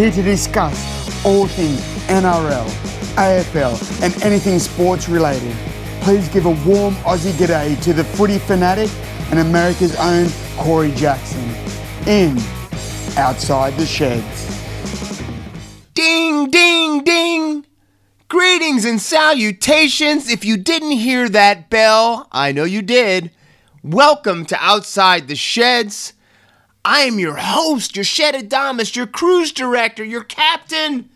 here 0.00 0.10
to 0.10 0.22
discuss 0.22 1.26
all 1.26 1.46
things 1.46 1.78
NRL, 2.08 2.66
AFL, 3.16 4.02
and 4.02 4.22
anything 4.22 4.58
sports 4.58 5.10
related. 5.10 5.54
Please 6.00 6.26
give 6.28 6.46
a 6.46 6.56
warm 6.66 6.94
Aussie 7.04 7.32
g'day 7.32 7.78
to 7.82 7.92
the 7.92 8.02
footy 8.02 8.38
fanatic 8.38 8.88
and 9.30 9.40
America's 9.40 9.94
own 9.96 10.26
Corey 10.56 10.90
Jackson 10.92 11.44
in 12.08 12.38
Outside 13.18 13.74
the 13.74 13.84
Sheds. 13.84 14.48
Ding, 15.92 16.50
ding, 16.50 17.04
ding! 17.04 17.66
Greetings 18.28 18.86
and 18.86 19.02
salutations. 19.02 20.30
If 20.30 20.46
you 20.46 20.56
didn't 20.56 20.92
hear 20.92 21.28
that 21.28 21.68
bell, 21.68 22.26
I 22.32 22.52
know 22.52 22.64
you 22.64 22.80
did. 22.80 23.32
Welcome 23.82 24.46
to 24.46 24.56
Outside 24.64 25.28
the 25.28 25.36
Sheds. 25.36 26.14
I 26.84 27.00
am 27.00 27.18
your 27.18 27.36
host, 27.36 27.96
your 27.96 28.04
Shed 28.04 28.34
Adamus, 28.34 28.96
your 28.96 29.06
cruise 29.06 29.52
director, 29.52 30.04
your 30.04 30.24
captain, 30.24 31.10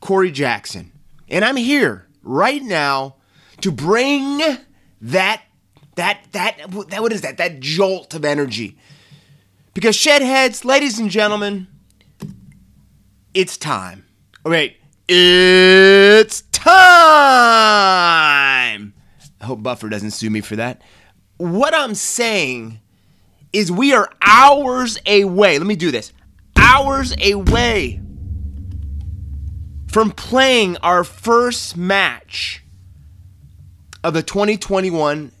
Corey 0.00 0.30
Jackson. 0.30 0.92
And 1.28 1.44
I'm 1.44 1.56
here 1.56 2.06
right 2.22 2.62
now 2.62 3.16
to 3.60 3.70
bring 3.70 4.38
that, 5.00 5.42
that, 5.96 6.20
that, 6.32 6.58
that, 6.70 7.02
what 7.02 7.12
is 7.12 7.20
that? 7.20 7.36
That 7.36 7.60
jolt 7.60 8.14
of 8.14 8.24
energy. 8.24 8.78
Because 9.74 9.96
Shedheads, 9.96 10.64
ladies 10.64 10.98
and 10.98 11.10
gentlemen, 11.10 11.66
it's 13.34 13.58
time. 13.58 14.06
Wait, 14.44 14.78
it's 15.08 16.42
time. 16.52 16.72
I 19.40 19.44
hope 19.44 19.62
Buffer 19.62 19.88
doesn't 19.88 20.10
sue 20.12 20.30
me 20.30 20.40
for 20.40 20.56
that. 20.56 20.82
What 21.36 21.74
I'm 21.74 21.94
saying 21.94 22.80
is 23.52 23.72
we 23.72 23.92
are 23.92 24.10
hours 24.22 24.98
away. 25.06 25.58
Let 25.58 25.66
me 25.66 25.76
do 25.76 25.90
this. 25.90 26.12
Hours 26.56 27.14
away 27.22 28.00
from 29.88 30.10
playing 30.10 30.76
our 30.78 31.04
first 31.04 31.76
match 31.76 32.62
of 34.04 34.14
the 34.14 34.22
2021 34.22 35.32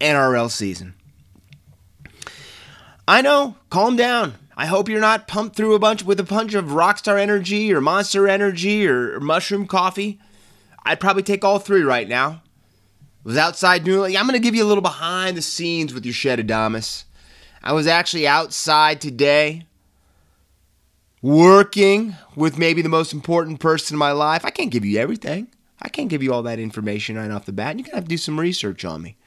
NRL 0.00 0.50
season. 0.50 0.94
I 3.06 3.22
know, 3.22 3.56
calm 3.70 3.96
down. 3.96 4.34
I 4.56 4.66
hope 4.66 4.88
you're 4.88 5.00
not 5.00 5.28
pumped 5.28 5.56
through 5.56 5.74
a 5.74 5.78
bunch 5.78 6.04
with 6.04 6.20
a 6.20 6.24
bunch 6.24 6.54
of 6.54 6.66
Rockstar 6.66 7.18
Energy 7.18 7.72
or 7.72 7.80
Monster 7.80 8.28
Energy 8.28 8.86
or, 8.86 9.20
Mushroom 9.20 9.66
Coffee. 9.66 10.20
I'd 10.84 11.00
probably 11.00 11.22
take 11.22 11.44
all 11.44 11.58
three 11.58 11.82
right 11.82 12.08
now. 12.08 12.42
Was 13.24 13.36
outside 13.36 13.84
doing. 13.84 14.16
I'm 14.16 14.26
gonna 14.26 14.38
give 14.38 14.54
you 14.54 14.64
a 14.64 14.66
little 14.66 14.82
behind 14.82 15.36
the 15.36 15.42
scenes 15.42 15.92
with 15.92 16.04
your 16.04 16.14
shed 16.14 16.38
Adamus. 16.38 17.04
I 17.68 17.72
was 17.72 17.86
actually 17.86 18.26
outside 18.26 18.98
today, 18.98 19.66
working 21.20 22.16
with 22.34 22.56
maybe 22.56 22.80
the 22.80 22.88
most 22.88 23.12
important 23.12 23.60
person 23.60 23.94
in 23.94 23.98
my 23.98 24.12
life. 24.12 24.42
I 24.42 24.48
can't 24.48 24.70
give 24.70 24.86
you 24.86 24.98
everything. 24.98 25.48
I 25.82 25.90
can't 25.90 26.08
give 26.08 26.22
you 26.22 26.32
all 26.32 26.42
that 26.44 26.58
information 26.58 27.16
right 27.16 27.30
off 27.30 27.44
the 27.44 27.52
bat. 27.52 27.76
You're 27.76 27.84
gonna 27.84 27.96
have 27.96 28.04
to 28.04 28.08
do 28.08 28.16
some 28.16 28.40
research 28.40 28.86
on 28.86 29.02
me. 29.02 29.18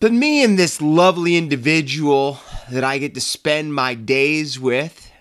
But 0.00 0.14
me 0.14 0.42
and 0.42 0.58
this 0.58 0.80
lovely 0.80 1.36
individual 1.36 2.38
that 2.70 2.82
I 2.82 2.96
get 2.96 3.12
to 3.12 3.20
spend 3.20 3.74
my 3.74 3.92
days 3.92 4.58
with, 4.58 5.12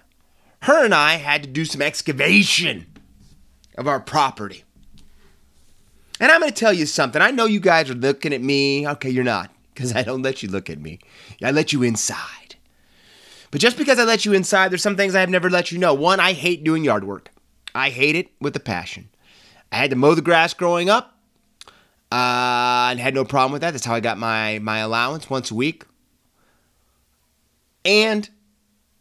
her 0.62 0.86
and 0.86 0.96
I 0.96 1.16
had 1.16 1.44
to 1.44 1.50
do 1.50 1.66
some 1.66 1.81
excavation 1.81 2.86
of 3.78 3.86
our 3.86 4.00
property. 4.00 4.64
And 6.22 6.31
I'm 6.31 6.40
going 6.40 6.53
to 6.53 6.58
tell 6.58 6.72
you 6.72 6.86
something. 6.86 7.22
I 7.22 7.31
know 7.31 7.48
you 7.48 7.59
guys 7.59 7.90
are 7.90 7.96
looking 7.96 8.31
at 8.31 8.42
me. 8.42 8.88
Okay, 8.88 9.09
you're 9.09 9.25
not, 9.25 9.52
because 9.82 9.96
I 9.96 10.04
don't 10.04 10.22
let 10.22 10.44
you 10.44 10.50
look 10.50 10.70
at 10.70 10.80
me. 10.80 11.00
I 11.44 11.52
let 11.52 11.74
you 11.74 11.84
inside. 11.84 12.56
But 13.50 13.60
just 13.60 13.78
because 13.78 14.00
I 14.00 14.04
let 14.04 14.26
you 14.26 14.34
inside, 14.34 14.72
there's 14.72 14.81
some 14.81 14.96
things 14.96 15.14
I 15.14 15.19
have 15.19 15.30
never 15.30 15.50
let 15.50 15.72
you 15.72 15.78
know. 15.78 15.94
One, 15.94 16.19
I 16.19 16.34
hate 16.34 16.64
doing 16.64 16.84
yard 16.84 17.03
work. 17.03 17.30
I 17.75 17.90
hate 17.90 18.16
it 18.16 18.30
with 18.40 18.56
a 18.56 18.59
passion. 18.59 19.09
I 19.72 19.78
had 19.78 19.90
to 19.90 19.96
mow 19.96 20.16
the 20.16 20.22
grass 20.22 20.53
growing 20.53 20.90
up. 20.90 21.18
Uh, 22.12 22.90
and 22.92 23.00
had 23.00 23.14
no 23.14 23.24
problem 23.24 23.53
with 23.53 23.62
that. 23.62 23.72
That's 23.72 23.86
how 23.86 23.96
I 23.96 24.02
got 24.02 24.18
my 24.18 24.59
my 24.59 24.80
allowance 24.80 25.30
once 25.30 25.50
a 25.50 25.56
week. 25.56 25.86
And 27.86 28.30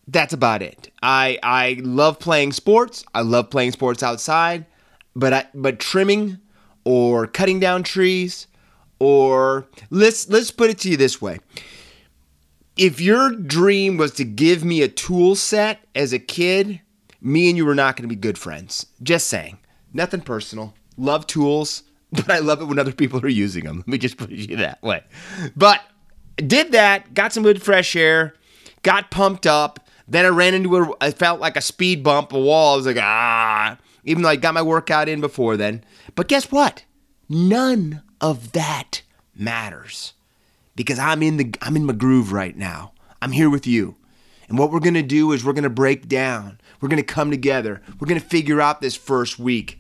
that's 0.07 0.33
about 0.33 0.63
it. 0.63 0.93
I 1.03 1.39
I 1.43 1.81
love 1.83 2.21
playing 2.21 2.53
sports. 2.53 3.05
I 3.13 3.23
love 3.23 3.51
playing 3.51 3.73
sports 3.73 4.05
outside, 4.05 4.65
but 5.17 5.33
I, 5.33 5.47
but 5.55 5.81
trimming 5.81 6.39
or 6.85 7.27
cutting 7.27 7.59
down 7.59 7.83
trees 7.83 8.47
or 9.01 9.67
let's 9.91 10.29
let's 10.29 10.53
put 10.53 10.71
it 10.71 10.79
to 10.79 10.91
you 10.91 10.97
this 10.97 11.21
way. 11.21 11.41
If 12.77 13.01
your 13.01 13.31
dream 13.31 13.97
was 13.97 14.13
to 14.13 14.25
give 14.25 14.65
me 14.65 14.83
a 14.83 14.89
tool 14.89 15.35
set 15.35 15.81
as 15.95 16.13
a 16.13 16.19
kid, 16.19 16.81
me 17.21 17.49
and 17.49 17.57
you 17.57 17.67
were 17.67 17.75
not 17.75 17.97
going 17.97 18.09
to 18.09 18.15
be 18.15 18.19
good 18.19 18.39
friends. 18.39 18.87
Just 19.03 19.27
saying. 19.27 19.59
Nothing 19.93 20.21
personal. 20.21 20.75
Love 20.97 21.27
tools 21.27 21.83
but 22.13 22.31
I 22.31 22.39
love 22.41 22.61
it 22.61 22.65
when 22.65 22.79
other 22.79 22.93
people 22.93 23.25
are 23.25 23.29
using 23.29 23.65
them. 23.65 23.79
Let 23.79 23.89
me 23.89 23.99
just 23.99 24.17
put 24.17 24.33
it 24.33 24.57
that 24.57 24.83
way. 24.83 25.05
But 25.57 25.81
did 26.37 26.73
that, 26.73 27.15
got 27.15 27.33
some 27.33 27.45
good 27.45 27.63
fresh 27.63 27.95
air, 27.95 28.35
got 28.83 29.11
pumped 29.11 29.47
up. 29.47 29.89
Then 30.09 30.25
I 30.25 30.29
ran 30.29 30.55
into 30.55 30.77
a, 30.77 30.93
I 31.01 31.13
felt 31.13 31.41
like 31.41 31.57
a 31.57 31.61
speed 31.61 32.03
bump, 32.03 32.33
a 32.33 32.41
wall. 32.41 32.75
I 32.75 32.77
was 32.77 32.87
like, 32.87 32.97
ah, 32.99 33.79
even 34.05 34.25
though 34.25 34.29
I 34.29 34.37
got 34.37 34.55
my 34.55 34.63
workout 34.63 35.09
in 35.09 35.21
before 35.21 35.57
then. 35.57 35.85
But 36.17 36.27
guess 36.27 36.51
what? 36.51 36.85
None 37.29 38.03
of 38.21 38.53
that 38.53 39.03
matters 39.35 40.15
because 40.77 40.99
I'm 40.99 41.23
in 41.23 41.37
the 41.37 41.55
I'm 41.63 41.77
in 41.77 41.85
my 41.85 41.93
groove 41.93 42.33
right 42.33 42.57
now. 42.57 42.93
I'm 43.23 43.33
here 43.33 43.51
with 43.51 43.67
you. 43.67 43.97
And 44.49 44.59
what 44.59 44.73
we're 44.73 44.81
going 44.81 44.95
to 44.95 45.03
do 45.03 45.31
is 45.31 45.45
we're 45.45 45.53
going 45.53 45.63
to 45.63 45.71
break 45.71 46.09
down. 46.09 46.59
We're 46.81 46.89
going 46.89 46.97
to 46.97 47.05
come 47.05 47.31
together. 47.31 47.81
We're 48.01 48.09
going 48.09 48.21
to 48.21 48.27
figure 48.27 48.61
out 48.61 48.81
this 48.81 48.97
first 48.97 49.39
week 49.39 49.79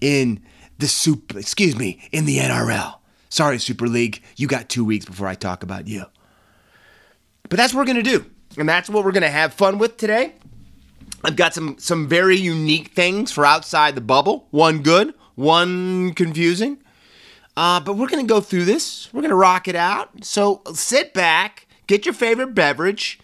in 0.00 0.42
the 0.78 0.88
super, 0.88 1.38
excuse 1.38 1.76
me, 1.76 2.06
in 2.12 2.26
the 2.26 2.38
NRL. 2.38 2.96
Sorry, 3.28 3.58
Super 3.58 3.86
League, 3.86 4.22
you 4.36 4.48
got 4.48 4.68
two 4.68 4.84
weeks 4.84 5.04
before 5.04 5.28
I 5.28 5.34
talk 5.34 5.62
about 5.62 5.86
you. 5.86 6.04
But 7.48 7.56
that's 7.56 7.72
what 7.72 7.80
we're 7.80 7.86
gonna 7.86 8.02
do, 8.02 8.26
and 8.56 8.68
that's 8.68 8.88
what 8.88 9.04
we're 9.04 9.12
gonna 9.12 9.30
have 9.30 9.54
fun 9.54 9.78
with 9.78 9.96
today. 9.96 10.34
I've 11.22 11.36
got 11.36 11.54
some 11.54 11.78
some 11.78 12.08
very 12.08 12.36
unique 12.36 12.88
things 12.88 13.30
for 13.30 13.44
outside 13.44 13.94
the 13.94 14.00
bubble. 14.00 14.46
One 14.50 14.82
good, 14.82 15.14
one 15.34 16.14
confusing. 16.14 16.78
Uh, 17.60 17.78
but 17.78 17.98
we're 17.98 18.08
gonna 18.08 18.24
go 18.24 18.40
through 18.40 18.64
this. 18.64 19.12
We're 19.12 19.20
gonna 19.20 19.34
rock 19.34 19.68
it 19.68 19.76
out. 19.76 20.24
So 20.24 20.62
sit 20.72 21.12
back, 21.12 21.66
get 21.86 22.06
your 22.06 22.14
favorite 22.14 22.54
beverage. 22.54 23.20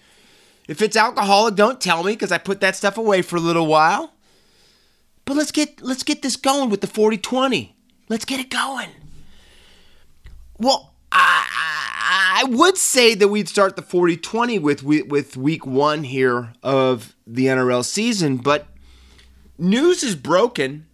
If 0.68 0.82
it's 0.82 0.94
alcoholic, 0.94 1.54
don't 1.54 1.80
tell 1.80 2.04
me 2.04 2.12
because 2.12 2.30
I 2.30 2.36
put 2.36 2.60
that 2.60 2.76
stuff 2.76 2.98
away 2.98 3.22
for 3.22 3.36
a 3.36 3.40
little 3.40 3.66
while. 3.66 4.12
But 5.24 5.38
let's 5.38 5.50
get 5.50 5.80
let's 5.80 6.02
get 6.02 6.20
this 6.20 6.36
going 6.36 6.68
with 6.68 6.82
the 6.82 6.86
40-20. 6.86 7.70
Let's 8.10 8.26
get 8.26 8.38
it 8.38 8.50
going. 8.50 8.90
Well, 10.58 10.92
I, 11.10 12.42
I 12.42 12.44
would 12.44 12.76
say 12.76 13.14
that 13.14 13.28
we'd 13.28 13.48
start 13.48 13.74
the 13.74 13.80
40-20 13.80 14.60
with 14.60 14.82
with 14.82 15.38
week 15.38 15.64
1 15.64 16.04
here 16.04 16.52
of 16.62 17.16
the 17.26 17.46
NRL 17.46 17.82
season, 17.82 18.36
but 18.36 18.66
news 19.56 20.02
is 20.02 20.14
broken 20.14 20.88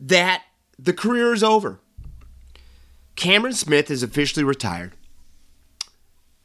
that 0.00 0.42
the 0.78 0.92
career 0.92 1.32
is 1.32 1.42
over. 1.42 1.80
Cameron 3.14 3.54
Smith 3.54 3.90
is 3.90 4.02
officially 4.02 4.44
retired. 4.44 4.92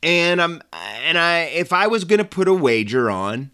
And 0.04 0.42
I'm 0.42 0.62
and 1.04 1.18
I 1.18 1.42
if 1.42 1.72
I 1.72 1.88
was 1.88 2.06
going 2.06 2.20
to 2.20 2.26
put 2.26 2.48
a 2.48 2.54
wager 2.54 3.10
on 3.10 3.52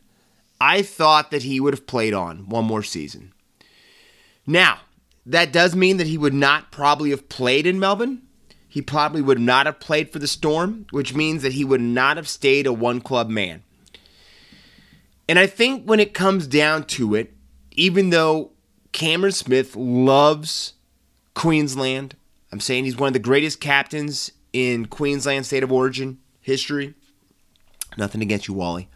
I 0.59 0.81
thought 0.81 1.31
that 1.31 1.43
he 1.43 1.59
would 1.59 1.73
have 1.73 1.87
played 1.87 2.13
on 2.13 2.49
one 2.49 2.65
more 2.65 2.83
season. 2.83 3.33
Now, 4.45 4.79
that 5.25 5.51
does 5.51 5.75
mean 5.75 5.97
that 5.97 6.07
he 6.07 6.17
would 6.17 6.33
not 6.33 6.71
probably 6.71 7.11
have 7.11 7.29
played 7.29 7.67
in 7.67 7.79
Melbourne. 7.79 8.23
He 8.67 8.81
probably 8.81 9.21
would 9.21 9.39
not 9.39 9.65
have 9.65 9.79
played 9.79 10.11
for 10.11 10.19
the 10.19 10.27
Storm, 10.27 10.87
which 10.91 11.13
means 11.13 11.41
that 11.43 11.53
he 11.53 11.65
would 11.65 11.81
not 11.81 12.17
have 12.17 12.27
stayed 12.27 12.65
a 12.65 12.73
one 12.73 13.01
club 13.01 13.29
man. 13.29 13.63
And 15.29 15.37
I 15.37 15.47
think 15.47 15.85
when 15.85 15.99
it 15.99 16.13
comes 16.13 16.47
down 16.47 16.85
to 16.85 17.15
it, 17.15 17.33
even 17.71 18.09
though 18.09 18.51
Cameron 18.91 19.33
Smith 19.33 19.75
loves 19.75 20.73
Queensland, 21.33 22.15
I'm 22.51 22.59
saying 22.59 22.85
he's 22.85 22.97
one 22.97 23.07
of 23.07 23.13
the 23.13 23.19
greatest 23.19 23.59
captains 23.59 24.31
in 24.53 24.85
Queensland 24.85 25.45
state 25.45 25.63
of 25.63 25.71
origin 25.71 26.19
history. 26.41 26.93
Nothing 27.97 28.21
against 28.21 28.47
you, 28.47 28.53
Wally. 28.53 28.89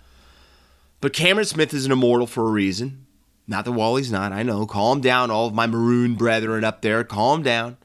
But 1.02 1.14
Cameron 1.14 1.46
Smith 1.46 1.74
is 1.74 1.86
an 1.86 1.92
immortal 1.92 2.28
for 2.28 2.48
a 2.48 2.52
reason. 2.52 3.06
Not 3.48 3.66
that 3.66 3.72
Wally's 3.72 4.12
not, 4.12 4.32
I 4.32 4.44
know. 4.44 4.66
Calm 4.66 5.02
down, 5.02 5.32
all 5.32 5.48
of 5.48 5.54
my 5.54 5.68
maroon 5.68 6.16
brethren 6.16 6.64
up 6.64 6.82
there. 6.82 7.04
Calm 7.04 7.44
down. 7.44 7.78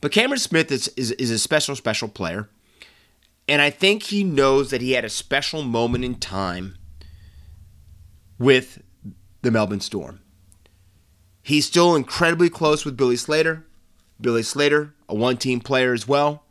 But 0.00 0.12
Cameron 0.12 0.40
Smith 0.40 0.72
is, 0.72 0.88
is, 0.96 1.12
is 1.12 1.30
a 1.30 1.38
special, 1.38 1.76
special 1.76 2.08
player. 2.08 2.48
And 3.46 3.62
I 3.62 3.70
think 3.70 4.04
he 4.04 4.24
knows 4.24 4.70
that 4.70 4.80
he 4.80 4.92
had 4.92 5.04
a 5.04 5.10
special 5.10 5.62
moment 5.62 6.04
in 6.04 6.16
time 6.16 6.76
with 8.38 8.82
the 9.42 9.50
Melbourne 9.50 9.80
Storm. 9.80 10.21
He's 11.42 11.66
still 11.66 11.96
incredibly 11.96 12.48
close 12.48 12.84
with 12.84 12.96
Billy 12.96 13.16
Slater. 13.16 13.64
Billy 14.20 14.42
Slater, 14.42 14.94
a 15.08 15.14
one 15.14 15.36
team 15.36 15.60
player 15.60 15.92
as 15.92 16.06
well. 16.06 16.44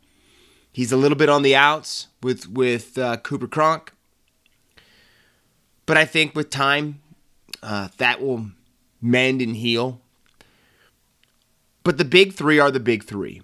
He's 0.70 0.92
a 0.92 0.96
little 0.96 1.16
bit 1.16 1.28
on 1.28 1.42
the 1.42 1.56
outs 1.56 2.08
with, 2.22 2.48
with 2.48 2.98
uh, 2.98 3.16
Cooper 3.18 3.46
Cronk. 3.46 3.92
But 5.86 5.96
I 5.96 6.04
think 6.04 6.34
with 6.34 6.50
time, 6.50 7.00
uh, 7.62 7.88
that 7.98 8.22
will 8.22 8.50
mend 9.00 9.42
and 9.42 9.56
heal. 9.56 10.00
But 11.84 11.98
the 11.98 12.04
big 12.04 12.32
three 12.32 12.58
are 12.58 12.70
the 12.70 12.80
big 12.80 13.04
three. 13.04 13.42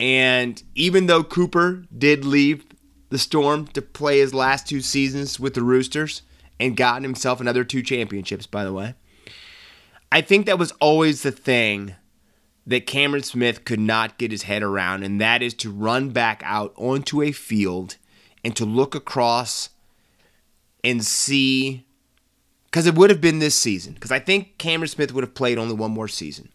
And 0.00 0.62
even 0.74 1.06
though 1.06 1.24
Cooper 1.24 1.84
did 1.96 2.24
leave 2.24 2.64
the 3.10 3.18
Storm 3.18 3.66
to 3.68 3.82
play 3.82 4.18
his 4.18 4.32
last 4.32 4.66
two 4.66 4.80
seasons 4.80 5.40
with 5.40 5.54
the 5.54 5.62
Roosters 5.62 6.22
and 6.60 6.76
gotten 6.76 7.02
himself 7.02 7.40
another 7.40 7.64
two 7.64 7.82
championships, 7.82 8.46
by 8.46 8.64
the 8.64 8.72
way, 8.72 8.94
I 10.10 10.20
think 10.20 10.46
that 10.46 10.58
was 10.58 10.72
always 10.80 11.22
the 11.22 11.32
thing 11.32 11.94
that 12.66 12.86
Cameron 12.86 13.22
Smith 13.22 13.64
could 13.64 13.80
not 13.80 14.18
get 14.18 14.30
his 14.30 14.42
head 14.42 14.62
around, 14.62 15.02
and 15.02 15.20
that 15.20 15.42
is 15.42 15.54
to 15.54 15.70
run 15.70 16.10
back 16.10 16.42
out 16.44 16.72
onto 16.76 17.22
a 17.22 17.32
field 17.32 17.96
and 18.44 18.54
to 18.56 18.64
look 18.64 18.94
across 18.94 19.70
and 20.84 21.04
see. 21.04 21.84
Because 22.66 22.86
it 22.86 22.94
would 22.94 23.08
have 23.10 23.20
been 23.20 23.38
this 23.38 23.54
season. 23.54 23.94
Because 23.94 24.12
I 24.12 24.18
think 24.18 24.58
Cameron 24.58 24.88
Smith 24.88 25.12
would 25.12 25.24
have 25.24 25.34
played 25.34 25.56
only 25.56 25.74
one 25.74 25.90
more 25.90 26.08
season. 26.08 26.50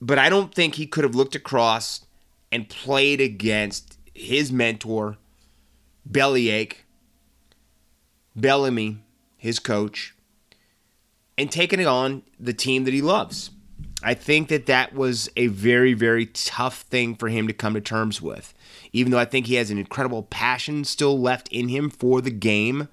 But 0.00 0.18
I 0.18 0.28
don't 0.28 0.54
think 0.54 0.76
he 0.76 0.86
could 0.86 1.04
have 1.04 1.16
looked 1.16 1.34
across 1.34 2.06
and 2.52 2.68
played 2.68 3.20
against 3.20 3.98
his 4.14 4.52
mentor, 4.52 5.18
Bellyache, 6.06 6.84
Bellamy, 8.36 8.98
his 9.36 9.58
coach, 9.58 10.14
and 11.40 11.50
taken 11.50 11.80
on 11.86 12.22
the 12.38 12.52
team 12.52 12.84
that 12.84 12.92
he 12.92 13.00
loves. 13.00 13.50
I 14.02 14.12
think 14.12 14.48
that 14.48 14.66
that 14.66 14.94
was 14.94 15.30
a 15.36 15.46
very, 15.46 15.94
very 15.94 16.26
tough 16.26 16.82
thing 16.82 17.14
for 17.16 17.28
him 17.28 17.46
to 17.46 17.54
come 17.54 17.72
to 17.72 17.80
terms 17.80 18.20
with. 18.20 18.52
Even 18.92 19.10
though 19.10 19.18
I 19.18 19.24
think 19.24 19.46
he 19.46 19.54
has 19.54 19.70
an 19.70 19.78
incredible 19.78 20.22
passion 20.24 20.84
still 20.84 21.18
left 21.18 21.48
in 21.48 21.68
him 21.68 21.88
for 21.88 22.20
the 22.20 22.30
game, 22.30 22.88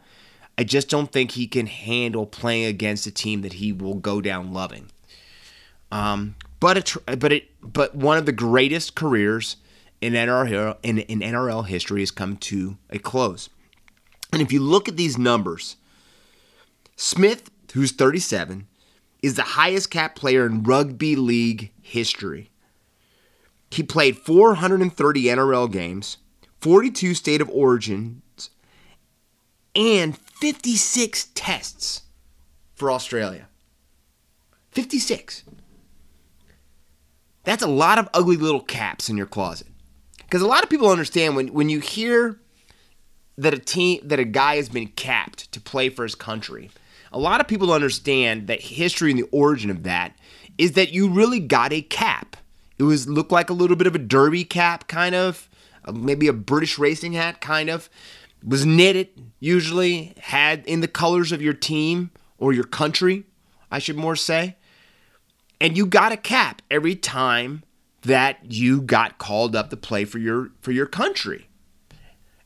I 0.58 0.64
just 0.64 0.90
don't 0.90 1.12
think 1.12 1.32
he 1.32 1.46
can 1.46 1.68
handle 1.68 2.26
playing 2.26 2.66
against 2.66 3.06
a 3.06 3.12
team 3.12 3.42
that 3.42 3.54
he 3.54 3.74
will 3.74 3.96
go 3.96 4.22
down 4.22 4.54
loving. 4.54 4.92
Um, 5.92 6.36
but 6.62 6.78
it, 6.78 7.20
but 7.20 7.34
it, 7.34 7.50
but 7.62 7.96
one 7.96 8.18
of 8.18 8.26
the 8.26 8.32
greatest 8.32 8.96
careers 8.96 9.58
in 10.00 10.14
NRL 10.14 10.78
in, 10.84 11.00
in 11.00 11.20
NRL 11.20 11.68
history 11.68 12.00
has 12.00 12.12
come 12.12 12.38
to 12.38 12.78
a 12.90 12.98
close. 12.98 13.50
And 14.32 14.42
if 14.42 14.54
you 14.54 14.62
look 14.62 14.88
at 14.88 14.96
these 14.96 15.18
numbers, 15.18 15.76
Smith, 16.96 17.52
who's 17.74 17.92
37, 17.92 18.68
is 19.22 19.36
the 19.36 19.42
highest 19.42 19.90
cap 19.90 20.16
player 20.16 20.46
in 20.46 20.64
rugby 20.64 21.16
league 21.16 21.72
history. 21.82 22.50
He 23.72 23.84
played 23.84 24.18
430 24.18 25.24
NRL 25.24 25.72
games, 25.72 26.18
42 26.62 27.14
state 27.14 27.42
of 27.42 27.50
origins, 27.50 28.50
and 29.76 30.18
56 30.18 31.30
tests 31.36 32.04
for 32.76 32.92
Australia. 32.92 33.48
56. 34.72 35.44
That's 37.44 37.64
a 37.64 37.68
lot 37.68 37.98
of 37.98 38.10
ugly 38.14 38.38
little 38.38 38.62
caps 38.62 39.10
in 39.10 39.18
your 39.18 39.26
closet. 39.26 39.68
Because 40.18 40.42
a 40.42 40.48
lot 40.48 40.64
of 40.64 40.70
people 40.70 40.90
understand 40.90 41.36
when, 41.36 41.48
when 41.54 41.70
you 41.70 41.80
hear 41.80 42.40
that 43.38 43.54
a 43.54 43.60
team 43.60 44.02
that 44.04 44.20
a 44.20 44.26
guy 44.26 44.58
has 44.58 44.68
been 44.68 44.88
capped 44.88 45.52
to 45.54 45.62
play 45.62 45.90
for 45.90 46.04
his 46.04 46.16
country, 46.16 46.70
a 47.18 47.20
lot 47.20 47.42
of 47.42 47.48
people 47.48 47.74
understand 47.74 48.46
that 48.46 48.62
history 48.62 49.10
and 49.10 49.20
the 49.20 49.28
origin 49.32 49.72
of 49.72 49.82
that 49.82 50.16
is 50.60 50.74
that 50.74 50.94
you 50.94 51.10
really 51.10 51.40
got 51.40 51.74
a 51.74 51.82
cap. 51.82 52.38
It 52.78 52.84
was 52.84 53.10
looked 53.10 53.32
like 53.32 53.50
a 53.50 53.54
little 53.54 53.76
bit 53.76 53.88
of 53.88 53.96
a 53.96 54.00
derby 54.00 54.44
cap, 54.44 54.88
kind 54.88 55.16
of, 55.16 55.50
uh, 55.84 55.94
maybe 55.94 56.28
a 56.28 56.34
British 56.34 56.78
racing 56.78 57.14
hat, 57.14 57.42
kind 57.42 57.72
of. 57.72 57.90
Was 58.46 58.68
knitted 58.68 59.10
usually, 59.40 60.14
had 60.20 60.64
in 60.68 60.82
the 60.82 60.88
colors 60.88 61.32
of 61.32 61.42
your 61.42 61.56
team 61.56 62.12
or 62.38 62.54
your 62.54 62.66
country, 62.66 63.24
I 63.72 63.80
should 63.80 63.98
more 63.98 64.16
say. 64.16 64.56
And 65.60 65.76
you 65.76 65.88
got 65.88 66.12
a 66.12 66.18
cap 66.18 66.62
every 66.70 66.96
time 66.96 67.64
that 68.04 68.52
you 68.52 68.80
got 68.80 69.18
called 69.18 69.56
up 69.56 69.72
to 69.72 69.78
play 69.78 70.06
for 70.06 70.20
your 70.20 70.52
for 70.62 70.72
your 70.72 70.86
country. 70.86 71.50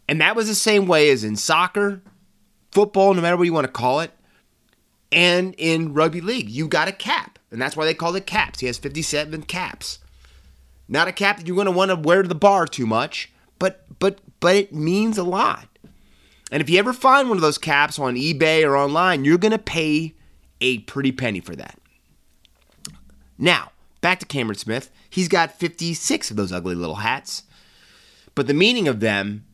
And 0.08 0.22
that 0.22 0.34
was 0.34 0.48
the 0.48 0.56
same 0.56 0.88
way 0.88 1.10
as 1.10 1.26
in 1.26 1.36
soccer, 1.36 2.02
football, 2.72 3.14
no 3.14 3.22
matter 3.22 3.36
what 3.36 3.44
you 3.44 3.54
want 3.54 3.68
to 3.68 3.74
call 3.74 4.00
it 4.00 4.12
and 5.12 5.54
in 5.58 5.94
rugby 5.94 6.22
league, 6.22 6.50
you 6.50 6.68
got 6.68 6.88
a 6.88 6.94
cap, 6.94 7.40
and 7.52 7.62
that's 7.62 7.76
why 7.76 7.86
they 7.86 7.94
call 7.94 8.16
it 8.16 8.26
caps. 8.26 8.60
He 8.60 8.68
has 8.68 8.78
57 8.78 9.44
caps. 9.44 10.00
Not 10.88 11.08
a 11.08 11.14
cap 11.14 11.38
that 11.38 11.48
you're 11.48 11.56
going 11.56 11.66
to 11.66 11.72
want 11.72 11.90
to 11.90 11.96
wear 11.96 12.22
to 12.22 12.28
the 12.28 12.36
bar 12.36 12.66
too 12.66 12.86
much, 12.86 13.32
but 13.60 13.86
but 14.00 14.20
but 14.40 14.56
it 14.56 14.74
means 14.74 15.18
a 15.18 15.24
lot. 15.24 15.68
And 16.52 16.62
if 16.62 16.70
you 16.70 16.78
ever 16.80 16.92
find 16.92 17.30
one 17.30 17.38
of 17.38 17.42
those 17.42 17.58
caps 17.58 17.98
on 17.98 18.16
eBay 18.16 18.66
or 18.66 18.76
online, 18.76 19.24
you're 19.24 19.38
going 19.38 19.54
to 19.54 19.58
pay 19.58 20.16
a 20.60 20.80
pretty 20.80 21.14
penny 21.14 21.40
for 21.40 21.56
that. 21.56 21.80
Now, 23.38 23.72
back 24.02 24.20
to 24.20 24.26
Cameron 24.26 24.58
Smith. 24.58 24.92
He's 25.10 25.30
got 25.30 25.58
56 25.58 26.30
of 26.30 26.38
those 26.38 26.52
ugly 26.52 26.76
little 26.76 26.96
hats. 26.96 27.44
But 28.36 28.48
the 28.48 28.54
meaning 28.54 28.88
of 28.88 29.00
them 29.00 29.46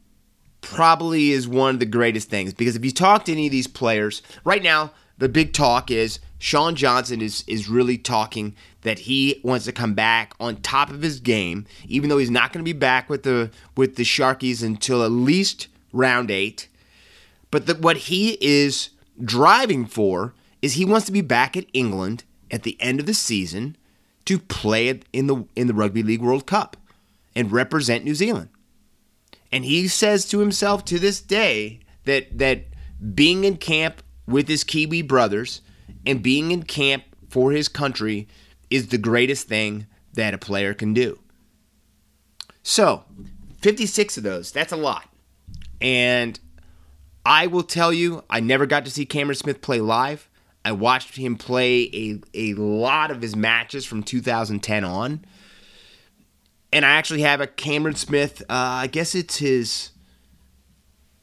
probably 0.62 1.32
is 1.32 1.48
one 1.48 1.76
of 1.76 1.80
the 1.80 1.86
greatest 1.86 2.30
things 2.30 2.54
because 2.54 2.76
if 2.76 2.84
you 2.84 2.92
talk 2.92 3.26
to 3.26 3.32
any 3.32 3.46
of 3.46 3.52
these 3.52 3.68
players, 3.68 4.22
right 4.44 4.62
now, 4.62 4.92
the 5.18 5.30
big 5.30 5.54
talk 5.54 5.90
is 5.90 6.20
Shaun 6.40 6.76
Johnson 6.76 7.22
is 7.22 7.44
is 7.48 7.68
really 7.68 7.98
talking 7.98 8.56
that 8.82 9.00
he 9.00 9.40
wants 9.44 9.66
to 9.66 9.72
come 9.72 9.94
back 9.94 10.34
on 10.40 10.58
top 10.58 10.90
of 10.90 11.02
his 11.02 11.20
game, 11.20 11.66
even 11.88 12.10
though 12.10 12.20
he's 12.20 12.30
not 12.30 12.54
going 12.54 12.64
to 12.64 12.74
be 12.74 12.78
back 12.78 13.10
with 13.10 13.24
the 13.24 13.52
with 13.76 13.96
the 13.96 14.04
Sharkies 14.04 14.64
until 14.64 15.04
at 15.04 15.12
least 15.12 15.68
round 15.92 16.30
eight. 16.30 16.68
But 17.50 17.66
the, 17.66 17.76
what 17.76 17.98
he 17.98 18.38
is 18.42 18.90
driving 19.24 19.86
for 19.86 20.34
is 20.62 20.74
he 20.74 20.86
wants 20.86 21.06
to 21.08 21.12
be 21.12 21.22
back 21.22 21.58
at 21.58 21.66
England 21.74 22.24
at 22.52 22.64
the 22.64 22.78
end 22.80 23.00
of 23.00 23.06
the 23.06 23.14
season 23.14 23.76
to 24.26 24.38
play 24.38 25.00
in 25.12 25.28
the 25.28 25.46
in 25.56 25.68
the 25.68 25.74
Rugby 25.74 26.04
League 26.04 26.22
World 26.22 26.46
Cup 26.46 26.78
and 27.36 27.52
represent 27.52 28.04
New 28.04 28.16
Zealand. 28.16 28.50
And 29.52 29.66
he 29.66 29.88
says 29.88 30.28
to 30.28 30.40
himself 30.40 30.86
to 30.86 31.00
this 31.00 31.22
day 31.22 31.80
that 32.04 32.38
that 32.38 32.66
being 33.16 33.44
in 33.44 33.58
camp 33.58 34.04
with 34.28 34.48
his 34.48 34.64
Kiwi 34.64 35.02
brothers 35.02 35.62
and 36.06 36.22
being 36.22 36.52
in 36.52 36.64
camp 36.64 37.04
for 37.30 37.52
his 37.52 37.68
country 37.68 38.28
is 38.70 38.88
the 38.88 38.98
greatest 38.98 39.48
thing 39.48 39.88
that 40.14 40.34
a 40.34 40.38
player 40.38 40.74
can 40.74 40.94
do. 40.94 41.20
So, 42.64 43.06
56 43.62 44.18
of 44.18 44.24
those, 44.24 44.52
that's 44.52 44.74
a 44.74 44.78
lot. 44.78 45.10
And 45.80 46.40
I 47.26 47.48
will 47.48 47.64
tell 47.64 47.94
you, 47.94 48.24
I 48.30 48.40
never 48.40 48.66
got 48.66 48.86
to 48.86 48.92
see 48.92 49.06
Cameron 49.06 49.36
Smith 49.36 49.62
play 49.62 49.80
live. 49.80 50.30
I 50.66 50.74
watched 50.74 51.16
him 51.16 51.38
play 51.38 51.84
a, 51.94 52.20
a 52.34 52.54
lot 52.56 53.12
of 53.12 53.22
his 53.22 53.36
matches 53.36 53.86
from 53.86 54.04
2010 54.04 54.84
on. 54.84 55.24
And 56.74 56.86
I 56.86 56.90
actually 56.90 57.22
have 57.22 57.40
a 57.40 57.48
Cameron 57.48 57.96
Smith, 57.96 58.42
uh, 58.42 58.54
I 58.84 58.88
guess 58.88 59.16
it's 59.16 59.38
his. 59.38 59.92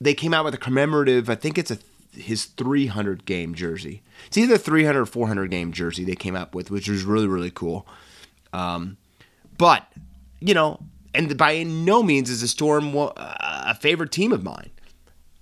They 0.00 0.14
came 0.14 0.32
out 0.32 0.44
with 0.44 0.54
a 0.54 0.58
commemorative, 0.58 1.28
I 1.28 1.34
think 1.34 1.58
it's 1.58 1.70
a 1.70 1.78
his 2.14 2.44
300 2.44 3.24
game 3.24 3.54
jersey. 3.54 4.02
It's 4.26 4.38
either 4.38 4.58
300 4.58 5.00
or 5.00 5.06
400 5.06 5.50
game 5.50 5.72
jersey 5.72 6.04
they 6.04 6.14
came 6.14 6.36
up 6.36 6.54
with, 6.54 6.70
which 6.70 6.88
was 6.88 7.04
really 7.04 7.26
really 7.26 7.50
cool. 7.50 7.86
Um, 8.52 8.96
but 9.58 9.86
you 10.40 10.54
know, 10.54 10.80
and 11.14 11.36
by 11.36 11.62
no 11.62 12.02
means 12.02 12.30
is 12.30 12.40
the 12.40 12.48
Storm 12.48 12.94
a 12.94 13.76
favorite 13.80 14.12
team 14.12 14.32
of 14.32 14.42
mine. 14.42 14.70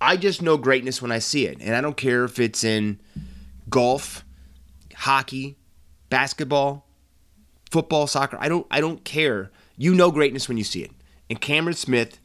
I 0.00 0.17
just 0.17 0.43
know 0.43 0.57
greatness 0.57 1.00
when 1.00 1.12
I 1.12 1.21
see 1.21 1.47
it, 1.47 1.59
and 1.61 1.76
I 1.76 1.81
don't 1.81 1.97
care 1.97 2.25
if 2.25 2.41
it's 2.41 2.64
in 2.64 2.99
golf, 3.69 4.25
hockey, 4.95 5.57
basketball, 6.11 6.87
football, 7.71 8.07
soccer. 8.07 8.37
I 8.41 8.49
don't 8.49 8.67
I 8.71 8.81
don't 8.81 9.05
care. 9.05 9.50
You 9.76 9.95
know 9.95 10.11
greatness 10.11 10.49
when 10.49 10.59
you 10.59 10.64
see 10.64 10.83
it. 10.83 10.91
And 11.31 11.41
Cameron 11.41 11.76
Smith 11.76 12.19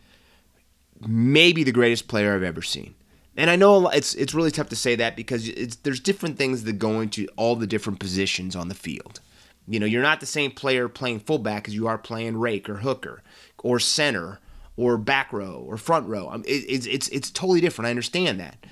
may 0.99 1.53
be 1.53 1.63
the 1.63 1.71
greatest 1.71 2.07
player 2.07 2.35
I've 2.35 2.43
ever 2.43 2.61
seen 2.61 2.95
and 3.37 3.51
I 3.51 3.55
know 3.55 3.87
it's 3.89 4.15
it's 4.15 4.33
really 4.33 4.51
tough 4.51 4.69
to 4.69 4.75
say 4.75 4.95
that 4.95 5.15
because 5.15 5.49
there's 5.83 5.99
different 5.99 6.37
things 6.37 6.63
that 6.63 6.73
go 6.73 6.99
into 6.99 7.27
all 7.37 7.55
the 7.55 7.67
different 7.67 7.99
positions 7.99 8.55
on 8.55 8.67
the 8.67 8.75
field. 8.75 9.21
You 9.67 9.79
know, 9.79 9.85
you're 9.85 10.01
not 10.01 10.19
the 10.19 10.25
same 10.25 10.51
player 10.51 10.89
playing 10.89 11.19
fullback 11.19 11.67
as 11.67 11.75
you 11.75 11.87
are 11.87 11.97
playing 11.97 12.37
rake 12.37 12.67
or 12.67 12.77
hooker 12.77 13.21
or 13.63 13.79
center 13.79 14.39
or 14.75 14.97
back 14.97 15.31
row 15.31 15.63
or 15.67 15.77
front 15.77 16.07
row. 16.07 16.31
it, 16.31 16.47
it's 16.47 16.87
it's 16.87 17.07
it's 17.09 17.29
totally 17.29 17.61
different. 17.61 17.87
I 17.87 17.91
understand 17.91 18.39
that, 18.39 18.65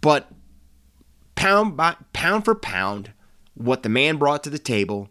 but 0.00 0.30
pound 1.34 1.76
by 1.76 1.96
pound 2.14 2.46
for 2.46 2.54
pound, 2.54 3.12
what 3.52 3.82
the 3.82 3.88
man 3.90 4.16
brought 4.16 4.42
to 4.44 4.50
the 4.50 4.58
table, 4.58 5.10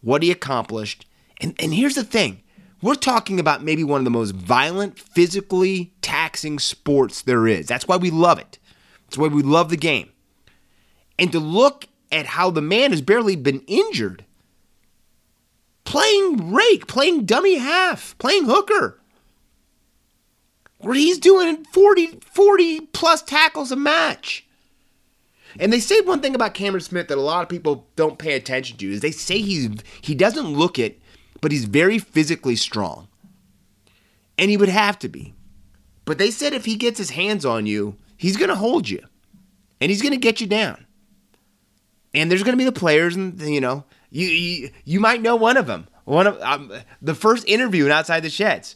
what 0.00 0.22
he 0.22 0.30
accomplished, 0.30 1.04
and 1.42 1.54
and 1.58 1.74
here's 1.74 1.96
the 1.96 2.04
thing: 2.04 2.42
we're 2.84 2.94
talking 2.94 3.40
about 3.40 3.64
maybe 3.64 3.82
one 3.82 3.98
of 3.98 4.04
the 4.04 4.10
most 4.10 4.34
violent, 4.34 4.98
physically 4.98 5.94
taxing 6.02 6.58
sports 6.58 7.22
there 7.22 7.46
is. 7.46 7.66
That's 7.66 7.88
why 7.88 7.96
we 7.96 8.10
love 8.10 8.38
it. 8.38 8.58
That's 9.06 9.16
why 9.16 9.28
we 9.28 9.42
love 9.42 9.70
the 9.70 9.78
game. 9.78 10.10
And 11.18 11.32
to 11.32 11.40
look 11.40 11.86
at 12.12 12.26
how 12.26 12.50
the 12.50 12.60
man 12.60 12.90
has 12.90 13.00
barely 13.00 13.36
been 13.36 13.62
injured, 13.66 14.26
playing 15.84 16.52
rake, 16.52 16.86
playing 16.86 17.24
dummy 17.24 17.54
half, 17.56 18.18
playing 18.18 18.44
hooker, 18.44 19.00
where 20.76 20.94
he's 20.94 21.18
doing 21.18 21.64
40, 21.72 22.20
40 22.20 22.80
plus 22.92 23.22
tackles 23.22 23.72
a 23.72 23.76
match. 23.76 24.46
And 25.58 25.72
they 25.72 25.80
say 25.80 26.02
one 26.02 26.20
thing 26.20 26.34
about 26.34 26.52
Cameron 26.52 26.82
Smith 26.82 27.08
that 27.08 27.16
a 27.16 27.22
lot 27.22 27.44
of 27.44 27.48
people 27.48 27.86
don't 27.96 28.18
pay 28.18 28.34
attention 28.34 28.76
to 28.76 28.92
is 28.92 29.00
they 29.00 29.10
say 29.10 29.38
he's 29.38 29.70
he 30.02 30.14
doesn't 30.14 30.48
look 30.48 30.78
it, 30.78 31.00
but 31.44 31.52
he's 31.52 31.66
very 31.66 31.98
physically 31.98 32.56
strong. 32.56 33.06
And 34.38 34.48
he 34.48 34.56
would 34.56 34.70
have 34.70 34.98
to 35.00 35.10
be. 35.10 35.34
But 36.06 36.16
they 36.16 36.30
said 36.30 36.54
if 36.54 36.64
he 36.64 36.74
gets 36.74 36.96
his 36.96 37.10
hands 37.10 37.44
on 37.44 37.66
you, 37.66 37.98
he's 38.16 38.38
going 38.38 38.48
to 38.48 38.54
hold 38.54 38.88
you. 38.88 39.00
And 39.78 39.90
he's 39.90 40.00
going 40.00 40.14
to 40.14 40.18
get 40.18 40.40
you 40.40 40.46
down. 40.46 40.86
And 42.14 42.30
there's 42.30 42.44
going 42.44 42.54
to 42.54 42.58
be 42.58 42.64
the 42.64 42.72
players 42.72 43.14
and 43.14 43.38
you 43.42 43.60
know, 43.60 43.84
you, 44.08 44.26
you 44.26 44.70
you 44.86 45.00
might 45.00 45.20
know 45.20 45.36
one 45.36 45.58
of 45.58 45.66
them. 45.66 45.86
One 46.06 46.26
of 46.26 46.40
um, 46.40 46.72
the 47.02 47.14
first 47.14 47.46
interview 47.46 47.90
outside 47.90 48.20
the 48.20 48.30
sheds. 48.30 48.74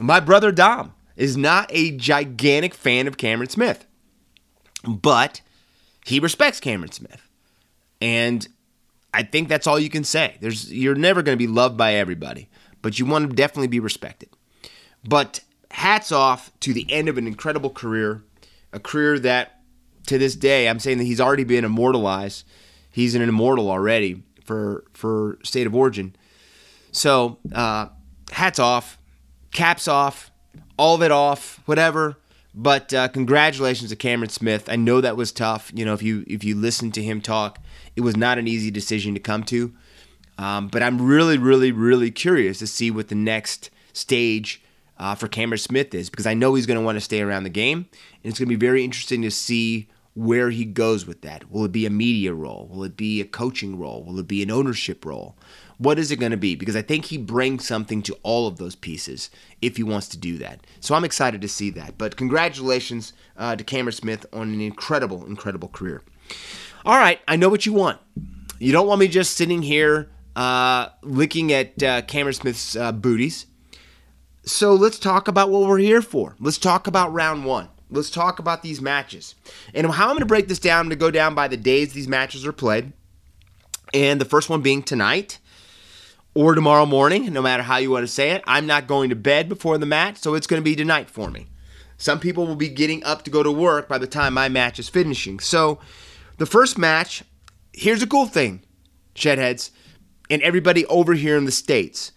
My 0.00 0.18
brother 0.18 0.50
Dom 0.50 0.94
is 1.14 1.36
not 1.36 1.70
a 1.72 1.96
gigantic 1.96 2.74
fan 2.74 3.06
of 3.06 3.16
Cameron 3.16 3.48
Smith, 3.48 3.86
but 4.84 5.40
he 6.04 6.18
respects 6.18 6.58
Cameron 6.58 6.90
Smith. 6.90 7.28
And 8.00 8.48
I 9.14 9.22
think 9.22 9.48
that's 9.48 9.66
all 9.66 9.78
you 9.78 9.90
can 9.90 10.04
say. 10.04 10.36
There's 10.40 10.72
you're 10.72 10.94
never 10.94 11.22
going 11.22 11.36
to 11.36 11.42
be 11.42 11.50
loved 11.50 11.76
by 11.76 11.94
everybody, 11.94 12.48
but 12.80 12.98
you 12.98 13.06
want 13.06 13.30
to 13.30 13.36
definitely 13.36 13.68
be 13.68 13.80
respected. 13.80 14.30
But 15.06 15.40
hats 15.70 16.12
off 16.12 16.52
to 16.60 16.72
the 16.72 16.86
end 16.90 17.08
of 17.08 17.18
an 17.18 17.26
incredible 17.26 17.70
career, 17.70 18.22
a 18.72 18.80
career 18.80 19.18
that 19.20 19.60
to 20.06 20.18
this 20.18 20.34
day 20.34 20.68
I'm 20.68 20.78
saying 20.78 20.98
that 20.98 21.04
he's 21.04 21.20
already 21.20 21.44
been 21.44 21.64
immortalized. 21.64 22.46
He's 22.90 23.14
an 23.14 23.22
immortal 23.22 23.70
already 23.70 24.22
for 24.44 24.84
for 24.92 25.38
state 25.42 25.66
of 25.66 25.74
origin. 25.74 26.16
So 26.90 27.38
uh, 27.54 27.88
hats 28.30 28.58
off, 28.58 28.98
caps 29.50 29.88
off, 29.88 30.30
all 30.76 30.94
of 30.94 31.02
it 31.02 31.10
off, 31.10 31.60
whatever. 31.66 32.18
But 32.54 32.92
uh, 32.92 33.08
congratulations 33.08 33.90
to 33.90 33.96
Cameron 33.96 34.28
Smith. 34.28 34.68
I 34.68 34.76
know 34.76 35.00
that 35.00 35.16
was 35.16 35.32
tough. 35.32 35.72
You 35.74 35.84
know, 35.84 35.94
if 35.94 36.02
you 36.02 36.24
if 36.26 36.44
you 36.44 36.54
listen 36.54 36.92
to 36.92 37.02
him 37.02 37.20
talk, 37.22 37.58
it 37.96 38.00
was 38.00 38.16
not 38.16 38.38
an 38.38 38.48
easy 38.48 38.70
decision 38.70 39.14
to 39.14 39.20
come 39.20 39.44
to. 39.44 39.72
Um, 40.38 40.68
but 40.68 40.82
I'm 40.82 41.00
really, 41.00 41.38
really, 41.38 41.72
really 41.72 42.10
curious 42.10 42.58
to 42.60 42.66
see 42.66 42.90
what 42.90 43.08
the 43.08 43.14
next 43.14 43.70
stage 43.92 44.62
uh, 44.98 45.14
for 45.14 45.28
Cameron 45.28 45.58
Smith 45.58 45.94
is 45.94 46.10
because 46.10 46.26
I 46.26 46.34
know 46.34 46.54
he's 46.54 46.66
going 46.66 46.78
to 46.78 46.84
want 46.84 46.96
to 46.96 47.00
stay 47.00 47.20
around 47.20 47.44
the 47.44 47.50
game, 47.50 47.78
and 48.22 48.30
it's 48.30 48.38
going 48.38 48.48
to 48.48 48.56
be 48.56 48.66
very 48.66 48.84
interesting 48.84 49.22
to 49.22 49.30
see 49.30 49.88
where 50.14 50.50
he 50.50 50.64
goes 50.64 51.06
with 51.06 51.22
that. 51.22 51.50
Will 51.50 51.64
it 51.64 51.72
be 51.72 51.86
a 51.86 51.90
media 51.90 52.34
role? 52.34 52.68
Will 52.70 52.84
it 52.84 52.96
be 52.96 53.20
a 53.20 53.24
coaching 53.24 53.78
role? 53.78 54.02
Will 54.02 54.18
it 54.18 54.28
be 54.28 54.42
an 54.42 54.50
ownership 54.50 55.04
role? 55.04 55.36
What 55.78 55.98
is 55.98 56.10
it 56.10 56.16
going 56.16 56.32
to 56.32 56.36
be? 56.36 56.54
Because 56.54 56.76
I 56.76 56.82
think 56.82 57.06
he 57.06 57.18
brings 57.18 57.66
something 57.66 58.02
to 58.02 58.16
all 58.22 58.46
of 58.46 58.58
those 58.58 58.76
pieces 58.76 59.30
if 59.60 59.76
he 59.76 59.82
wants 59.82 60.08
to 60.08 60.18
do 60.18 60.38
that. 60.38 60.60
So 60.80 60.94
I'm 60.94 61.04
excited 61.04 61.40
to 61.40 61.48
see 61.48 61.70
that. 61.70 61.98
But 61.98 62.16
congratulations 62.16 63.14
uh, 63.36 63.56
to 63.56 63.64
Cameron 63.64 63.92
Smith 63.92 64.26
on 64.32 64.52
an 64.52 64.60
incredible, 64.60 65.24
incredible 65.26 65.68
career. 65.68 66.02
All 66.84 66.98
right, 66.98 67.20
I 67.28 67.36
know 67.36 67.48
what 67.48 67.64
you 67.64 67.72
want. 67.72 68.00
You 68.58 68.72
don't 68.72 68.88
want 68.88 68.98
me 68.98 69.06
just 69.06 69.36
sitting 69.36 69.62
here 69.62 70.10
uh, 70.34 70.88
looking 71.02 71.52
at 71.52 71.80
uh, 71.80 72.02
Cameron 72.02 72.34
Smith's 72.34 72.74
uh, 72.74 72.90
booties. 72.90 73.46
So 74.44 74.74
let's 74.74 74.98
talk 74.98 75.28
about 75.28 75.50
what 75.50 75.68
we're 75.68 75.78
here 75.78 76.02
for. 76.02 76.34
Let's 76.40 76.58
talk 76.58 76.88
about 76.88 77.12
round 77.12 77.44
one. 77.44 77.68
Let's 77.88 78.10
talk 78.10 78.40
about 78.40 78.62
these 78.62 78.80
matches. 78.80 79.36
And 79.74 79.86
how 79.86 80.06
I'm 80.06 80.10
going 80.10 80.20
to 80.20 80.26
break 80.26 80.48
this 80.48 80.58
down 80.58 80.88
to 80.88 80.96
go 80.96 81.12
down 81.12 81.36
by 81.36 81.46
the 81.46 81.56
days 81.56 81.92
these 81.92 82.08
matches 82.08 82.44
are 82.44 82.52
played. 82.52 82.92
And 83.94 84.20
the 84.20 84.24
first 84.24 84.50
one 84.50 84.62
being 84.62 84.82
tonight 84.82 85.38
or 86.34 86.54
tomorrow 86.54 86.86
morning, 86.86 87.32
no 87.32 87.42
matter 87.42 87.62
how 87.62 87.76
you 87.76 87.90
want 87.90 88.04
to 88.04 88.12
say 88.12 88.30
it. 88.30 88.42
I'm 88.46 88.66
not 88.66 88.88
going 88.88 89.10
to 89.10 89.16
bed 89.16 89.48
before 89.48 89.78
the 89.78 89.86
match, 89.86 90.16
so 90.16 90.34
it's 90.34 90.46
going 90.48 90.60
to 90.60 90.64
be 90.64 90.74
tonight 90.74 91.10
for 91.10 91.30
me. 91.30 91.46
Some 91.98 92.18
people 92.18 92.46
will 92.46 92.56
be 92.56 92.70
getting 92.70 93.04
up 93.04 93.22
to 93.24 93.30
go 93.30 93.44
to 93.44 93.52
work 93.52 93.86
by 93.86 93.98
the 93.98 94.08
time 94.08 94.34
my 94.34 94.48
match 94.48 94.80
is 94.80 94.88
finishing. 94.88 95.38
So 95.38 95.78
the 96.38 96.46
first 96.46 96.78
match, 96.78 97.22
here's 97.72 98.02
a 98.02 98.06
cool 98.06 98.26
thing, 98.26 98.62
Shedheads, 99.14 99.70
and 100.30 100.42
everybody 100.42 100.86
over 100.86 101.14
here 101.14 101.36
in 101.36 101.44
the 101.44 101.52
States. 101.52 102.12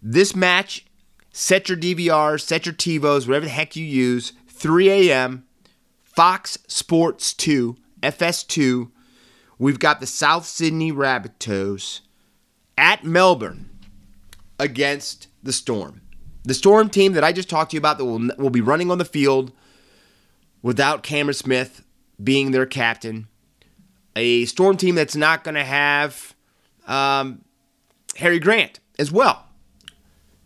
This 0.00 0.34
match, 0.34 0.86
set 1.32 1.68
your 1.68 1.78
DVRs, 1.78 2.42
set 2.42 2.66
your 2.66 2.74
TiVos, 2.74 3.26
whatever 3.26 3.46
the 3.46 3.50
heck 3.50 3.76
you 3.76 3.84
use, 3.84 4.32
3 4.48 4.90
a.m., 5.10 5.44
Fox 6.02 6.58
Sports 6.66 7.32
2, 7.34 7.76
FS2. 8.02 8.90
We've 9.58 9.78
got 9.78 10.00
the 10.00 10.06
South 10.06 10.46
Sydney 10.46 10.92
Rabbitohs 10.92 12.00
at 12.76 13.04
Melbourne 13.04 13.70
against 14.58 15.28
the 15.42 15.52
Storm. 15.52 16.00
The 16.44 16.54
Storm 16.54 16.88
team 16.88 17.12
that 17.12 17.24
I 17.24 17.32
just 17.32 17.50
talked 17.50 17.70
to 17.70 17.76
you 17.76 17.78
about 17.78 17.98
that 17.98 18.04
will, 18.04 18.30
will 18.38 18.50
be 18.50 18.60
running 18.60 18.90
on 18.90 18.98
the 18.98 19.04
field 19.04 19.52
without 20.62 21.02
Cameron 21.02 21.34
Smith 21.34 21.84
being 22.22 22.50
their 22.50 22.66
captain. 22.66 23.28
A 24.16 24.44
Storm 24.46 24.76
team 24.76 24.94
that's 24.94 25.16
not 25.16 25.44
going 25.44 25.54
to 25.54 25.64
have 25.64 26.34
um, 26.86 27.44
Harry 28.16 28.38
Grant 28.38 28.80
as 28.98 29.12
well. 29.12 29.46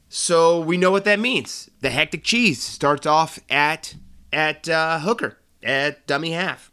So 0.09 0.61
we 0.61 0.77
know 0.77 0.91
what 0.91 1.05
that 1.07 1.19
means. 1.19 1.71
The 1.81 1.91
hectic 1.91 2.23
cheese 2.23 2.63
starts 2.63 3.07
off 3.07 3.39
at 3.49 3.95
at 4.33 4.69
uh, 4.69 4.99
hooker 4.99 5.39
at 5.63 6.07
dummy 6.07 6.33
half. 6.33 6.71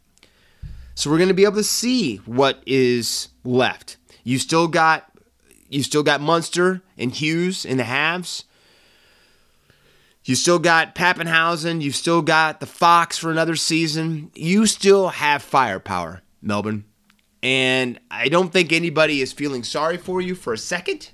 So 0.95 1.09
we're 1.09 1.17
going 1.17 1.29
to 1.29 1.33
be 1.33 1.45
able 1.45 1.55
to 1.55 1.63
see 1.63 2.17
what 2.25 2.61
is 2.65 3.29
left. 3.45 3.95
You 4.25 4.37
still 4.39 4.67
got 4.67 5.09
you 5.69 5.83
still 5.83 6.03
got 6.03 6.19
Munster 6.19 6.81
and 6.97 7.13
Hughes 7.13 7.63
in 7.63 7.77
the 7.77 7.85
halves. 7.85 8.43
You 10.25 10.35
still 10.35 10.59
got 10.59 10.93
Papenhuyzen. 10.93 11.81
You've 11.81 11.95
still 11.95 12.21
got 12.21 12.59
the 12.59 12.65
Fox 12.65 13.17
for 13.17 13.31
another 13.31 13.55
season. 13.55 14.31
You 14.35 14.65
still 14.65 15.09
have 15.09 15.41
firepower, 15.41 16.21
Melbourne. 16.41 16.85
And 17.41 17.99
I 18.11 18.27
don't 18.27 18.51
think 18.51 18.71
anybody 18.71 19.21
is 19.21 19.31
feeling 19.31 19.63
sorry 19.63 19.97
for 19.97 20.21
you 20.21 20.35
for 20.35 20.53
a 20.53 20.57
second 20.57 21.11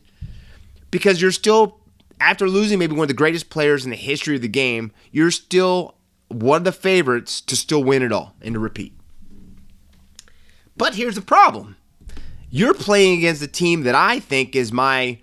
because 0.89 1.22
you're 1.22 1.32
still 1.32 1.79
after 2.20 2.50
losing 2.50 2.79
maybe 2.79 2.96
one 2.96 3.03
of 3.03 3.08
the 3.10 3.13
greatest 3.13 3.50
players 3.50 3.84
in 3.84 3.91
the 3.91 3.98
history 3.98 4.36
of 4.36 4.41
the 4.41 4.48
game, 4.48 4.91
you're 5.12 5.32
still 5.32 5.96
one 6.29 6.58
of 6.58 6.63
the 6.63 6.72
favorites 6.72 7.41
to 7.41 7.55
still 7.55 7.84
win 7.84 8.01
it 8.01 8.12
all 8.12 8.36
and 8.41 8.53
to 8.53 8.60
repeat. 8.60 8.94
But 10.77 10.96
here's 10.96 11.15
the 11.15 11.22
problem 11.22 11.77
you're 12.50 12.74
playing 12.74 13.17
against 13.17 13.41
a 13.41 13.48
team 13.48 13.84
that 13.84 13.96
I 13.96 14.20
think 14.20 14.55
is 14.55 14.72
my. 14.72 15.20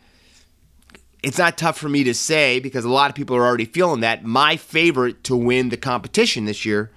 It's 1.23 1.39
not 1.39 1.57
tough 1.57 1.79
for 1.79 1.89
me 1.89 2.03
to 2.05 2.15
say 2.15 2.59
because 2.59 2.85
a 2.85 2.91
lot 2.91 3.09
of 3.09 3.15
people 3.15 3.37
are 3.37 3.47
already 3.47 3.65
feeling 3.65 4.01
that. 4.01 4.25
My 4.25 4.57
favorite 4.57 5.23
to 5.25 5.37
win 5.37 5.69
the 5.69 5.77
competition 5.77 6.47
this 6.47 6.65
year, 6.65 6.91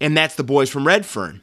and 0.00 0.16
that's 0.16 0.34
the 0.34 0.42
boys 0.42 0.68
from 0.68 0.86
Redfern, 0.86 1.40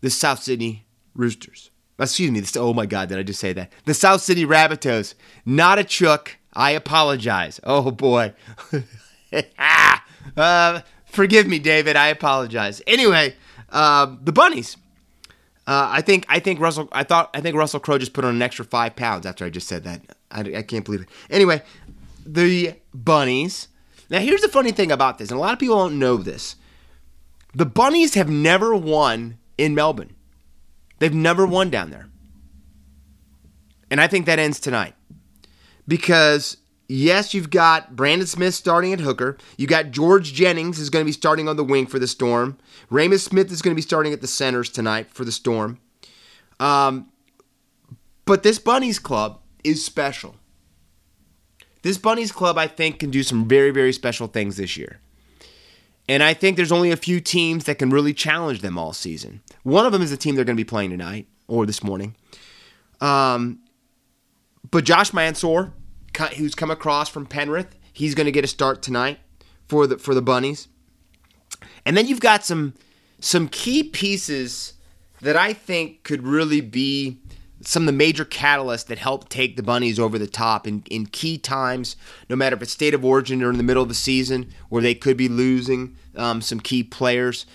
the 0.00 0.10
South 0.10 0.42
Sydney 0.42 0.86
Roosters. 1.14 1.70
Excuse 1.98 2.30
me. 2.30 2.40
This, 2.40 2.56
oh 2.56 2.72
my 2.72 2.86
God, 2.86 3.08
did 3.08 3.18
I 3.18 3.22
just 3.22 3.40
say 3.40 3.52
that? 3.52 3.72
The 3.84 3.94
South 3.94 4.22
Sydney 4.22 4.46
Rabbitohs. 4.46 5.14
Not 5.44 5.78
a 5.78 5.84
chook. 5.84 6.38
I 6.52 6.70
apologize. 6.72 7.60
Oh 7.62 7.90
boy. 7.90 8.32
ah, 9.58 10.04
uh, 10.36 10.80
forgive 11.06 11.46
me, 11.46 11.58
David. 11.58 11.96
I 11.96 12.08
apologize. 12.08 12.82
Anyway, 12.86 13.34
uh, 13.68 14.16
the 14.22 14.32
bunnies. 14.32 14.76
Uh, 15.66 15.88
I 15.92 16.00
think 16.00 16.26
I 16.28 16.40
think 16.40 16.58
Russell. 16.58 16.88
I 16.90 17.04
thought 17.04 17.30
I 17.34 17.40
think 17.40 17.54
Russell 17.54 17.80
Crowe 17.80 17.98
just 17.98 18.12
put 18.12 18.24
on 18.24 18.34
an 18.34 18.42
extra 18.42 18.64
five 18.64 18.96
pounds 18.96 19.26
after 19.26 19.44
I 19.44 19.50
just 19.50 19.68
said 19.68 19.84
that. 19.84 20.02
I, 20.30 20.40
I 20.40 20.62
can't 20.62 20.84
believe 20.84 21.02
it. 21.02 21.08
Anyway, 21.28 21.62
the 22.26 22.74
bunnies. 22.92 23.68
Now 24.08 24.18
here's 24.18 24.40
the 24.40 24.48
funny 24.48 24.72
thing 24.72 24.90
about 24.90 25.18
this, 25.18 25.30
and 25.30 25.38
a 25.38 25.40
lot 25.40 25.52
of 25.52 25.58
people 25.58 25.76
don't 25.76 25.98
know 25.98 26.16
this. 26.16 26.56
The 27.54 27.66
bunnies 27.66 28.14
have 28.14 28.28
never 28.28 28.74
won 28.74 29.38
in 29.60 29.74
Melbourne. 29.74 30.16
They've 30.98 31.14
never 31.14 31.46
won 31.46 31.68
down 31.68 31.90
there. 31.90 32.08
And 33.90 34.00
I 34.00 34.06
think 34.06 34.24
that 34.26 34.38
ends 34.38 34.58
tonight 34.58 34.94
because 35.86 36.56
yes, 36.88 37.34
you've 37.34 37.50
got 37.50 37.94
Brandon 37.94 38.26
Smith 38.26 38.54
starting 38.54 38.92
at 38.92 39.00
hooker. 39.00 39.36
You 39.58 39.66
got 39.66 39.90
George 39.90 40.32
Jennings 40.32 40.78
is 40.78 40.88
going 40.88 41.04
to 41.04 41.08
be 41.08 41.12
starting 41.12 41.46
on 41.46 41.56
the 41.56 41.64
wing 41.64 41.86
for 41.86 41.98
the 41.98 42.06
Storm. 42.06 42.56
Reimis 42.90 43.20
Smith 43.20 43.52
is 43.52 43.60
going 43.60 43.74
to 43.74 43.76
be 43.76 43.82
starting 43.82 44.12
at 44.14 44.22
the 44.22 44.26
centers 44.26 44.70
tonight 44.70 45.10
for 45.10 45.24
the 45.24 45.32
Storm. 45.32 45.78
Um, 46.58 47.10
but 48.24 48.42
this 48.42 48.58
Bunnies 48.58 48.98
club 48.98 49.40
is 49.62 49.84
special. 49.84 50.36
This 51.82 51.98
Bunnies 51.98 52.32
club, 52.32 52.56
I 52.56 52.66
think, 52.66 52.98
can 52.98 53.10
do 53.10 53.22
some 53.22 53.46
very, 53.46 53.70
very 53.70 53.92
special 53.92 54.26
things 54.26 54.56
this 54.56 54.76
year. 54.76 55.00
And 56.10 56.24
I 56.24 56.34
think 56.34 56.56
there's 56.56 56.72
only 56.72 56.90
a 56.90 56.96
few 56.96 57.20
teams 57.20 57.66
that 57.66 57.78
can 57.78 57.90
really 57.90 58.12
challenge 58.12 58.62
them 58.62 58.76
all 58.76 58.92
season. 58.92 59.42
One 59.62 59.86
of 59.86 59.92
them 59.92 60.02
is 60.02 60.10
the 60.10 60.16
team 60.16 60.34
they're 60.34 60.44
going 60.44 60.56
to 60.56 60.60
be 60.60 60.68
playing 60.68 60.90
tonight 60.90 61.28
or 61.46 61.66
this 61.66 61.84
morning. 61.84 62.16
Um, 63.00 63.60
but 64.72 64.82
Josh 64.82 65.12
Mansour, 65.12 65.72
who's 66.36 66.56
come 66.56 66.68
across 66.68 67.08
from 67.08 67.26
Penrith. 67.26 67.76
He's 67.92 68.16
going 68.16 68.24
to 68.24 68.32
get 68.32 68.42
a 68.42 68.48
start 68.48 68.82
tonight 68.82 69.20
for 69.68 69.86
the 69.86 69.98
for 69.98 70.12
the 70.12 70.20
Bunnies. 70.20 70.66
And 71.86 71.96
then 71.96 72.08
you've 72.08 72.18
got 72.18 72.44
some 72.44 72.74
some 73.20 73.46
key 73.46 73.84
pieces 73.84 74.72
that 75.20 75.36
I 75.36 75.52
think 75.52 76.02
could 76.02 76.24
really 76.24 76.60
be 76.60 77.20
some 77.62 77.82
of 77.82 77.86
the 77.86 77.92
major 77.92 78.24
catalysts 78.24 78.86
that 78.86 78.98
help 78.98 79.28
take 79.28 79.56
the 79.56 79.62
Bunnies 79.62 79.98
over 79.98 80.18
the 80.18 80.26
top 80.26 80.66
in, 80.66 80.82
in 80.90 81.06
key 81.06 81.36
times, 81.36 81.96
no 82.28 82.36
matter 82.36 82.56
if 82.56 82.62
it's 82.62 82.72
state 82.72 82.94
of 82.94 83.04
origin 83.04 83.42
or 83.42 83.50
in 83.50 83.58
the 83.58 83.62
middle 83.62 83.82
of 83.82 83.88
the 83.88 83.94
season 83.94 84.50
where 84.68 84.82
they 84.82 84.94
could 84.94 85.16
be 85.16 85.28
losing 85.28 85.96
um, 86.16 86.40
some 86.40 86.60
key 86.60 86.82
players. 86.82 87.46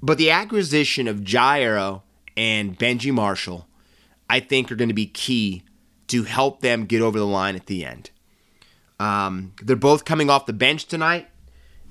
But 0.00 0.18
the 0.18 0.30
acquisition 0.30 1.06
of 1.06 1.22
Jai 1.22 1.60
Arrow 1.62 2.02
and 2.36 2.78
Benji 2.78 3.12
Marshall, 3.12 3.68
I 4.28 4.40
think, 4.40 4.72
are 4.72 4.76
going 4.76 4.88
to 4.88 4.94
be 4.94 5.06
key 5.06 5.62
to 6.08 6.24
help 6.24 6.60
them 6.60 6.86
get 6.86 7.02
over 7.02 7.18
the 7.18 7.26
line 7.26 7.54
at 7.54 7.66
the 7.66 7.84
end. 7.84 8.10
Um, 8.98 9.52
they're 9.62 9.76
both 9.76 10.04
coming 10.04 10.30
off 10.30 10.46
the 10.46 10.52
bench 10.52 10.86
tonight. 10.86 11.28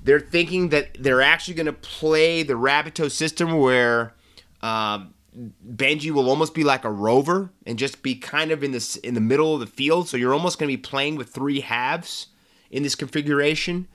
They're 0.02 0.20
thinking 0.20 0.70
that 0.70 0.96
they're 0.98 1.22
actually 1.22 1.54
going 1.54 1.66
to 1.66 1.72
play 1.72 2.42
the 2.42 2.54
Rabbitoh 2.54 3.10
system 3.10 3.58
where 3.58 4.14
um, 4.62 5.14
Benji 5.34 6.10
will 6.10 6.28
almost 6.28 6.54
be 6.54 6.64
like 6.64 6.84
a 6.84 6.90
rover 6.90 7.50
and 7.66 7.78
just 7.78 8.02
be 8.02 8.14
kind 8.14 8.50
of 8.50 8.62
in 8.62 8.72
this 8.72 8.96
in 8.96 9.14
the 9.14 9.20
middle 9.20 9.54
of 9.54 9.60
the 9.60 9.66
field. 9.66 10.08
So 10.08 10.16
you're 10.16 10.34
almost 10.34 10.58
going 10.58 10.70
to 10.70 10.76
be 10.76 10.80
playing 10.80 11.16
with 11.16 11.30
three 11.30 11.60
halves 11.60 12.28
in 12.70 12.82
this 12.82 12.94
configuration. 12.94 13.88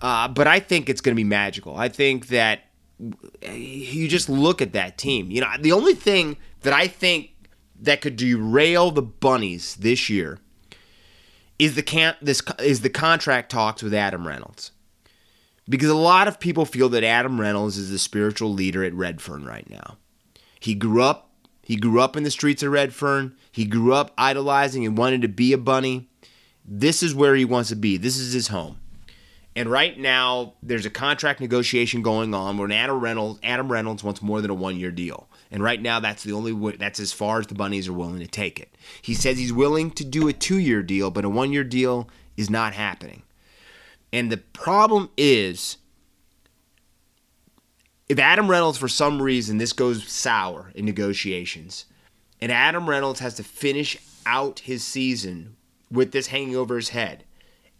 Uh, 0.00 0.28
but 0.28 0.46
I 0.46 0.60
think 0.60 0.88
it's 0.88 1.00
going 1.00 1.14
to 1.14 1.16
be 1.16 1.24
magical. 1.24 1.76
I 1.76 1.88
think 1.88 2.28
that 2.28 2.60
you 3.42 4.06
just 4.08 4.28
look 4.28 4.62
at 4.62 4.72
that 4.72 4.98
team. 4.98 5.30
You 5.30 5.40
know, 5.40 5.48
the 5.58 5.72
only 5.72 5.94
thing 5.94 6.36
that 6.60 6.72
I 6.72 6.86
think 6.86 7.30
that 7.80 8.00
could 8.00 8.16
derail 8.16 8.90
the 8.90 9.02
bunnies 9.02 9.76
this 9.76 10.08
year 10.08 10.38
is 11.58 11.74
the 11.74 11.82
can 11.82 12.16
this 12.22 12.42
is 12.60 12.80
the 12.80 12.90
contract 12.90 13.50
talks 13.50 13.82
with 13.82 13.94
Adam 13.94 14.26
Reynolds. 14.26 14.70
Because 15.68 15.88
a 15.88 15.94
lot 15.94 16.28
of 16.28 16.38
people 16.38 16.66
feel 16.66 16.90
that 16.90 17.02
Adam 17.02 17.40
Reynolds 17.40 17.78
is 17.78 17.90
the 17.90 17.98
spiritual 17.98 18.52
leader 18.52 18.84
at 18.84 18.92
Redfern 18.92 19.46
right 19.46 19.68
now. 19.70 19.96
He 20.64 20.74
grew 20.74 21.02
up 21.02 21.30
he 21.62 21.76
grew 21.76 22.00
up 22.00 22.16
in 22.16 22.24
the 22.24 22.30
streets 22.30 22.62
of 22.62 22.72
Redfern. 22.72 23.36
He 23.50 23.64
grew 23.64 23.94
up 23.94 24.12
idolizing 24.18 24.84
and 24.84 24.98
wanted 24.98 25.22
to 25.22 25.28
be 25.28 25.52
a 25.52 25.58
bunny. 25.58 26.08
This 26.64 27.02
is 27.02 27.14
where 27.14 27.34
he 27.34 27.44
wants 27.44 27.70
to 27.70 27.76
be. 27.76 27.96
This 27.96 28.18
is 28.18 28.34
his 28.34 28.48
home. 28.48 28.78
And 29.56 29.70
right 29.70 29.98
now, 29.98 30.54
there's 30.62 30.84
a 30.84 30.90
contract 30.90 31.40
negotiation 31.40 32.02
going 32.02 32.34
on 32.34 32.58
where 32.58 32.70
Adam 32.70 33.00
Reynolds, 33.00 33.40
Adam 33.42 33.72
Reynolds 33.72 34.04
wants 34.04 34.20
more 34.20 34.40
than 34.42 34.50
a 34.50 34.54
one-year 34.54 34.90
deal. 34.90 35.28
And 35.50 35.62
right 35.62 35.80
now, 35.80 36.00
that's 36.00 36.22
the 36.22 36.32
only 36.32 36.52
way, 36.52 36.76
that's 36.76 37.00
as 37.00 37.12
far 37.12 37.40
as 37.40 37.46
the 37.46 37.54
Bunnies 37.54 37.88
are 37.88 37.92
willing 37.92 38.18
to 38.18 38.26
take 38.26 38.58
it. 38.58 38.74
He 39.00 39.14
says 39.14 39.38
he's 39.38 39.52
willing 39.52 39.90
to 39.92 40.04
do 40.04 40.28
a 40.28 40.32
two-year 40.32 40.82
deal, 40.82 41.10
but 41.10 41.24
a 41.24 41.30
one-year 41.30 41.64
deal 41.64 42.08
is 42.36 42.50
not 42.50 42.74
happening. 42.74 43.22
And 44.12 44.30
the 44.30 44.38
problem 44.38 45.08
is, 45.16 45.78
if 48.08 48.18
Adam 48.18 48.50
Reynolds, 48.50 48.78
for 48.78 48.88
some 48.88 49.20
reason, 49.20 49.58
this 49.58 49.72
goes 49.72 50.06
sour 50.06 50.70
in 50.74 50.84
negotiations, 50.84 51.86
and 52.40 52.52
Adam 52.52 52.88
Reynolds 52.88 53.20
has 53.20 53.34
to 53.34 53.44
finish 53.44 53.98
out 54.26 54.60
his 54.60 54.84
season 54.84 55.56
with 55.90 56.12
this 56.12 56.28
hanging 56.28 56.56
over 56.56 56.76
his 56.76 56.90
head 56.90 57.24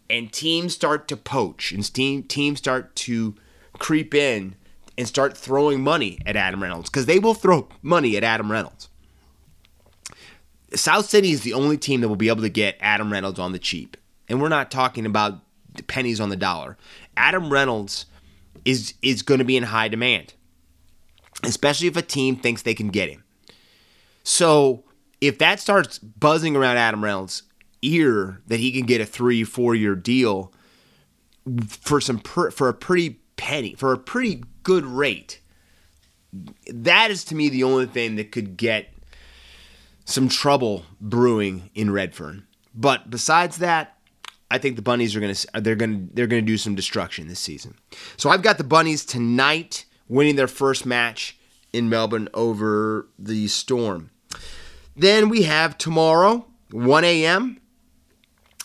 and 0.09 0.31
teams 0.31 0.73
start 0.73 1.07
to 1.07 1.17
poach 1.17 1.71
and 1.71 1.93
team, 1.93 2.23
teams 2.23 2.59
start 2.59 2.95
to 2.95 3.35
creep 3.79 4.13
in 4.13 4.55
and 4.97 5.07
start 5.07 5.37
throwing 5.37 5.83
money 5.83 6.19
at 6.25 6.35
Adam 6.35 6.61
Reynolds 6.61 6.89
because 6.89 7.05
they 7.05 7.19
will 7.19 7.33
throw 7.33 7.67
money 7.81 8.15
at 8.15 8.23
Adam 8.23 8.51
Reynolds. 8.51 8.89
South 10.73 11.05
Sydney 11.05 11.31
is 11.31 11.41
the 11.41 11.53
only 11.53 11.77
team 11.77 12.01
that 12.01 12.09
will 12.09 12.15
be 12.15 12.29
able 12.29 12.41
to 12.41 12.49
get 12.49 12.77
Adam 12.79 13.11
Reynolds 13.11 13.39
on 13.39 13.51
the 13.51 13.59
cheap. 13.59 13.97
And 14.27 14.41
we're 14.41 14.49
not 14.49 14.71
talking 14.71 15.05
about 15.05 15.41
pennies 15.87 16.19
on 16.19 16.29
the 16.29 16.35
dollar. 16.35 16.77
Adam 17.15 17.51
Reynolds 17.51 18.05
is 18.63 18.93
is 19.01 19.21
going 19.21 19.39
to 19.39 19.45
be 19.45 19.57
in 19.57 19.63
high 19.63 19.87
demand. 19.87 20.33
Especially 21.43 21.87
if 21.87 21.97
a 21.97 22.01
team 22.01 22.35
thinks 22.35 22.61
they 22.61 22.73
can 22.73 22.89
get 22.89 23.09
him. 23.09 23.23
So, 24.23 24.83
if 25.21 25.37
that 25.39 25.59
starts 25.59 25.99
buzzing 25.99 26.55
around 26.55 26.77
Adam 26.77 27.03
Reynolds, 27.03 27.43
ear 27.81 28.41
that 28.47 28.59
he 28.59 28.71
can 28.71 28.85
get 28.85 29.01
a 29.01 29.05
three, 29.05 29.43
four 29.43 29.75
year 29.75 29.95
deal 29.95 30.53
for 31.67 32.01
some 32.01 32.19
for 32.19 32.69
a 32.69 32.73
pretty 32.73 33.19
penny 33.37 33.75
for 33.75 33.93
a 33.93 33.97
pretty 33.97 34.43
good 34.63 34.85
rate. 34.85 35.39
That 36.67 37.11
is 37.11 37.23
to 37.25 37.35
me 37.35 37.49
the 37.49 37.63
only 37.63 37.85
thing 37.85 38.15
that 38.15 38.31
could 38.31 38.57
get 38.57 38.91
some 40.05 40.27
trouble 40.27 40.85
brewing 40.99 41.69
in 41.73 41.91
Redfern. 41.91 42.45
But 42.73 43.09
besides 43.09 43.57
that, 43.57 43.94
I 44.51 44.57
think 44.57 44.75
the 44.75 44.81
bunnies 44.81 45.15
are 45.15 45.19
gonna 45.19 45.35
uh, 45.53 45.59
they're 45.59 45.75
gonna 45.75 46.07
they're 46.13 46.27
gonna 46.27 46.41
do 46.41 46.57
some 46.57 46.75
destruction 46.75 47.27
this 47.27 47.39
season. 47.39 47.75
So 48.17 48.29
I've 48.29 48.43
got 48.43 48.57
the 48.57 48.63
bunnies 48.63 49.05
tonight 49.05 49.85
winning 50.07 50.35
their 50.35 50.47
first 50.47 50.85
match 50.85 51.37
in 51.73 51.89
Melbourne 51.89 52.29
over 52.33 53.07
the 53.17 53.47
Storm. 53.47 54.11
Then 54.95 55.29
we 55.29 55.43
have 55.43 55.77
tomorrow, 55.77 56.45
1 56.71 57.03
a.m 57.03 57.59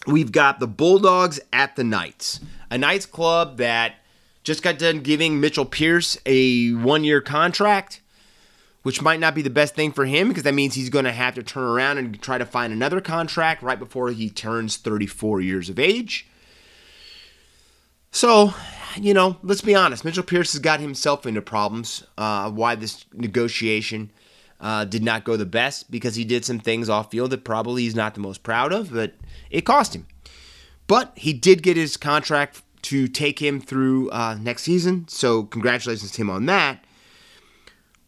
we've 0.06 0.32
got 0.32 0.60
the 0.60 0.66
Bulldogs 0.66 1.40
at 1.52 1.76
the 1.76 1.84
Knights, 1.84 2.40
a 2.70 2.78
Knights 2.78 3.06
club 3.06 3.58
that 3.58 3.96
just 4.42 4.62
got 4.62 4.78
done 4.78 5.00
giving 5.00 5.40
Mitchell 5.40 5.64
Pearce 5.64 6.18
a 6.26 6.70
one 6.72 7.04
year 7.04 7.20
contract, 7.20 7.99
which 8.82 9.02
might 9.02 9.20
not 9.20 9.34
be 9.34 9.42
the 9.42 9.50
best 9.50 9.74
thing 9.74 9.92
for 9.92 10.06
him 10.06 10.28
because 10.28 10.44
that 10.44 10.54
means 10.54 10.74
he's 10.74 10.88
going 10.88 11.04
to 11.04 11.12
have 11.12 11.34
to 11.34 11.42
turn 11.42 11.64
around 11.64 11.98
and 11.98 12.20
try 12.22 12.38
to 12.38 12.46
find 12.46 12.72
another 12.72 13.00
contract 13.00 13.62
right 13.62 13.78
before 13.78 14.10
he 14.10 14.30
turns 14.30 14.76
34 14.76 15.40
years 15.40 15.68
of 15.68 15.78
age. 15.78 16.26
So, 18.10 18.54
you 18.96 19.14
know, 19.14 19.36
let's 19.42 19.60
be 19.60 19.74
honest. 19.74 20.04
Mitchell 20.04 20.24
Pearce 20.24 20.52
has 20.52 20.60
got 20.60 20.80
himself 20.80 21.26
into 21.26 21.42
problems. 21.42 22.04
Uh, 22.16 22.50
why 22.50 22.74
this 22.74 23.04
negotiation 23.12 24.10
uh, 24.60 24.84
did 24.84 25.02
not 25.02 25.24
go 25.24 25.36
the 25.36 25.46
best 25.46 25.90
because 25.90 26.16
he 26.16 26.24
did 26.24 26.44
some 26.44 26.58
things 26.58 26.88
off 26.88 27.10
field 27.10 27.30
that 27.30 27.44
probably 27.44 27.82
he's 27.82 27.94
not 27.94 28.14
the 28.14 28.20
most 28.20 28.42
proud 28.42 28.72
of, 28.72 28.92
but 28.92 29.14
it 29.50 29.62
cost 29.62 29.94
him. 29.94 30.06
But 30.86 31.12
he 31.16 31.32
did 31.32 31.62
get 31.62 31.76
his 31.76 31.96
contract 31.96 32.62
to 32.82 33.06
take 33.06 33.40
him 33.40 33.60
through 33.60 34.10
uh, 34.10 34.36
next 34.40 34.62
season, 34.62 35.06
so 35.08 35.44
congratulations 35.44 36.10
to 36.12 36.22
him 36.22 36.30
on 36.30 36.46
that. 36.46 36.84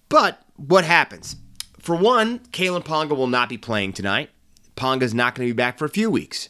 But 0.09 0.42
what 0.57 0.85
happens? 0.85 1.37
For 1.79 1.97
one, 1.97 2.39
Kalyn 2.51 2.85
Ponga 2.85 3.17
will 3.17 3.27
not 3.27 3.49
be 3.49 3.59
playing 3.59 3.93
tonight. 3.93 4.31
Ponga's 4.77 5.15
not 5.15 5.35
going 5.35 5.49
to 5.49 5.53
be 5.53 5.57
back 5.57 5.79
for 5.79 5.85
a 5.85 5.91
few 5.91 6.11
weeks. 6.11 6.49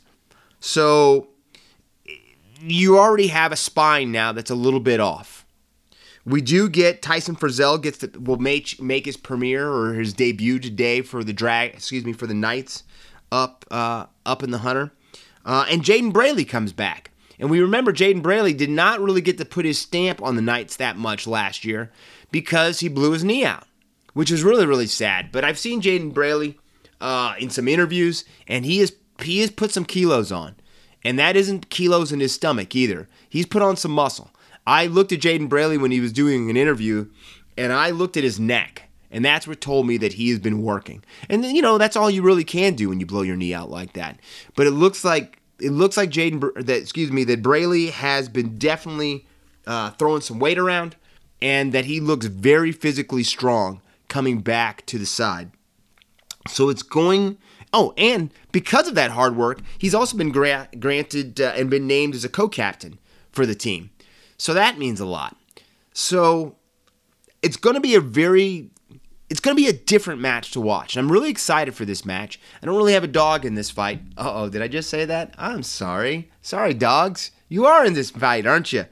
So 0.61 1.29
you 2.61 2.99
already 2.99 3.29
have 3.29 3.53
a 3.53 3.57
spine 3.57 4.12
now 4.12 4.33
that's 4.33 4.51
a 4.51 4.55
little 4.55 4.81
bit 4.81 5.01
off. 5.01 5.45
We 6.25 6.41
do 6.41 6.69
get 6.69 7.03
Tyson 7.03 7.35
Frizell 7.35 7.83
gets 7.83 7.99
to, 7.99 8.09
will 8.21 8.37
make 8.37 8.81
make 8.81 9.07
his 9.07 9.17
premiere 9.17 9.69
or 9.69 9.95
his 9.95 10.12
debut 10.12 10.61
today 10.61 11.03
for 11.03 11.25
the 11.25 11.33
drag. 11.33 11.75
Excuse 11.75 12.05
me 12.05 12.12
for 12.12 12.29
the 12.29 12.35
Knights 12.35 12.85
up 13.33 13.65
uh, 13.73 14.07
up 14.25 14.45
in 14.45 14.53
the 14.53 14.59
Hunter, 14.59 14.93
uh, 15.45 15.67
and 15.69 15.83
Jayden 15.83 16.12
Brailey 16.12 16.49
comes 16.49 16.73
back. 16.73 17.11
And 17.41 17.51
we 17.51 17.61
remember 17.61 17.93
Jayden 17.93 18.23
Brailey 18.23 18.57
did 18.57 18.71
not 18.71 19.01
really 19.01 19.21
get 19.21 19.37
to 19.38 19.45
put 19.45 19.65
his 19.65 19.79
stamp 19.79 20.23
on 20.23 20.37
the 20.37 20.43
Knights 20.43 20.77
that 20.77 20.97
much 20.97 21.27
last 21.27 21.65
year 21.65 21.91
because 22.31 22.79
he 22.79 22.88
blew 22.88 23.11
his 23.11 23.25
knee 23.25 23.45
out, 23.45 23.67
which 24.12 24.31
is 24.31 24.42
really 24.42 24.66
really 24.66 24.87
sad. 24.87 25.31
But 25.33 25.44
I've 25.44 25.59
seen 25.59 25.81
Jayden 25.81 26.12
Brailey 26.12 26.57
uh, 27.03 27.35
in 27.38 27.51
some 27.51 27.68
interviews, 27.68 28.25
and 28.46 28.64
he 28.64 28.79
has 28.79 28.92
he 29.22 29.40
has 29.40 29.51
put 29.51 29.72
some 29.72 29.85
kilos 29.85 30.33
on, 30.33 30.55
and 31.05 31.18
that 31.18 31.37
isn't 31.37 31.68
kilos 31.68 32.12
in 32.12 32.20
his 32.20 32.33
stomach 32.33 32.75
either. 32.75 33.09
He's 33.29 33.46
put 33.46 33.62
on 33.62 33.77
some 33.77 33.90
muscle. 33.90 34.31
I 34.66 34.87
looked 34.87 35.12
at 35.12 35.20
Jayden 35.20 35.48
Brailey 35.48 35.81
when 35.81 35.90
he 35.90 36.01
was 36.01 36.12
doing 36.12 36.48
an 36.48 36.57
interview, 36.57 37.09
and 37.59 37.72
I 37.72 37.90
looked 37.90 38.16
at 38.16 38.22
his 38.22 38.38
neck, 38.38 38.88
and 39.11 39.25
that's 39.25 39.46
what 39.46 39.61
told 39.61 39.87
me 39.87 39.96
that 39.98 40.14
he 40.14 40.31
has 40.31 40.38
been 40.38 40.62
working. 40.62 41.03
And 41.29 41.44
you 41.44 41.61
know, 41.61 41.77
that's 41.77 41.96
all 41.96 42.11
you 42.11 42.22
really 42.22 42.44
can 42.44 42.75
do 42.75 42.88
when 42.88 43.01
you 43.01 43.07
blow 43.07 43.22
your 43.22 43.37
knee 43.37 43.53
out 43.53 43.70
like 43.70 43.94
that. 43.94 44.20
But 44.55 44.68
it 44.68 44.72
looks 44.72 45.05
like 45.05 45.40
it 45.59 45.72
looks 45.72 45.96
like 45.96 46.11
Jayden 46.11 46.55
that 46.55 46.81
excuse 46.81 47.11
me 47.11 47.25
that 47.25 47.42
Brailey 47.42 47.90
has 47.90 48.29
been 48.29 48.59
definitely 48.59 49.27
uh, 49.66 49.90
throwing 49.90 50.20
some 50.20 50.38
weight 50.38 50.59
around, 50.59 50.94
and 51.40 51.72
that 51.72 51.87
he 51.87 51.98
looks 51.98 52.27
very 52.27 52.70
physically 52.70 53.25
strong 53.25 53.82
coming 54.12 54.40
back 54.40 54.85
to 54.85 54.98
the 54.98 55.07
side. 55.07 55.51
So 56.46 56.68
it's 56.68 56.83
going. 56.83 57.38
Oh, 57.72 57.94
and 57.96 58.31
because 58.53 58.87
of 58.87 58.94
that 58.94 59.12
hard 59.12 59.37
work, 59.37 59.61
he's 59.79 59.94
also 59.94 60.18
been 60.18 60.31
gra- 60.31 60.68
granted 60.79 61.40
uh, 61.40 61.55
and 61.57 61.70
been 61.70 61.87
named 61.87 62.14
as 62.14 62.22
a 62.22 62.29
co-captain 62.29 62.98
for 63.31 63.46
the 63.46 63.55
team. 63.55 63.88
So 64.37 64.53
that 64.53 64.77
means 64.77 65.01
a 65.01 65.07
lot. 65.07 65.35
So 65.94 66.57
it's 67.40 67.57
going 67.57 67.75
to 67.75 67.81
be 67.81 67.94
a 67.94 68.01
very 68.01 68.68
it's 69.31 69.40
going 69.40 69.57
to 69.57 69.62
be 69.62 69.68
a 69.70 69.72
different 69.72 70.20
match 70.20 70.51
to 70.51 70.61
watch. 70.61 70.98
I'm 70.98 71.11
really 71.11 71.31
excited 71.31 71.75
for 71.75 71.87
this 71.87 72.05
match. 72.05 72.38
I 72.62 72.66
don't 72.66 72.77
really 72.77 72.92
have 72.92 73.05
a 73.05 73.09
dog 73.22 73.46
in 73.46 73.55
this 73.55 73.70
fight. 73.70 74.03
Uh-oh, 74.18 74.51
did 74.51 74.61
I 74.61 74.68
just 74.68 74.90
say 74.90 75.07
that? 75.07 75.35
I'm 75.38 75.62
sorry. 75.62 76.31
Sorry, 76.42 76.75
dogs. 76.75 77.31
You 77.48 77.64
are 77.64 77.87
in 77.87 77.94
this 77.94 78.11
fight, 78.11 78.46
aren't 78.46 78.75
you? 78.75 78.85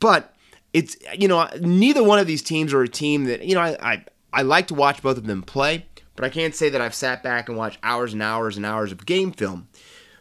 But 0.00 0.34
it's 0.72 0.96
you 1.16 1.28
know, 1.28 1.48
neither 1.60 2.02
one 2.02 2.18
of 2.18 2.26
these 2.26 2.42
teams 2.42 2.74
are 2.74 2.82
a 2.82 2.88
team 2.88 3.26
that, 3.26 3.44
you 3.44 3.54
know, 3.54 3.60
I 3.60 3.76
I, 3.80 4.04
I 4.34 4.42
like 4.42 4.66
to 4.66 4.74
watch 4.74 5.00
both 5.00 5.16
of 5.16 5.26
them 5.26 5.42
play, 5.42 5.86
but 6.16 6.24
I 6.24 6.28
can't 6.28 6.54
say 6.54 6.68
that 6.68 6.80
I've 6.80 6.94
sat 6.94 7.22
back 7.22 7.48
and 7.48 7.56
watched 7.56 7.78
hours 7.84 8.12
and 8.12 8.22
hours 8.22 8.56
and 8.56 8.66
hours 8.66 8.90
of 8.90 9.06
game 9.06 9.30
film. 9.30 9.68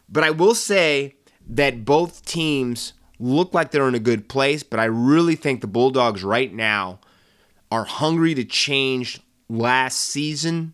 But 0.08 0.24
I 0.24 0.30
will 0.30 0.54
say 0.54 1.16
that 1.50 1.84
both 1.84 2.24
teams 2.24 2.94
look 3.20 3.56
like 3.56 3.72
they're 3.72 3.88
in 3.88 3.96
a 3.96 4.00
good 4.00 4.30
place, 4.30 4.62
but 4.62 4.80
I 4.80 4.86
really 4.86 5.36
think 5.36 5.62
the 5.62 5.68
Bulldogs 5.68 6.24
right 6.24 6.54
now 6.54 7.00
are 7.72 7.86
hungry 7.86 8.36
to 8.36 8.46
change 8.46 9.20
last 9.50 9.98
season 9.98 10.74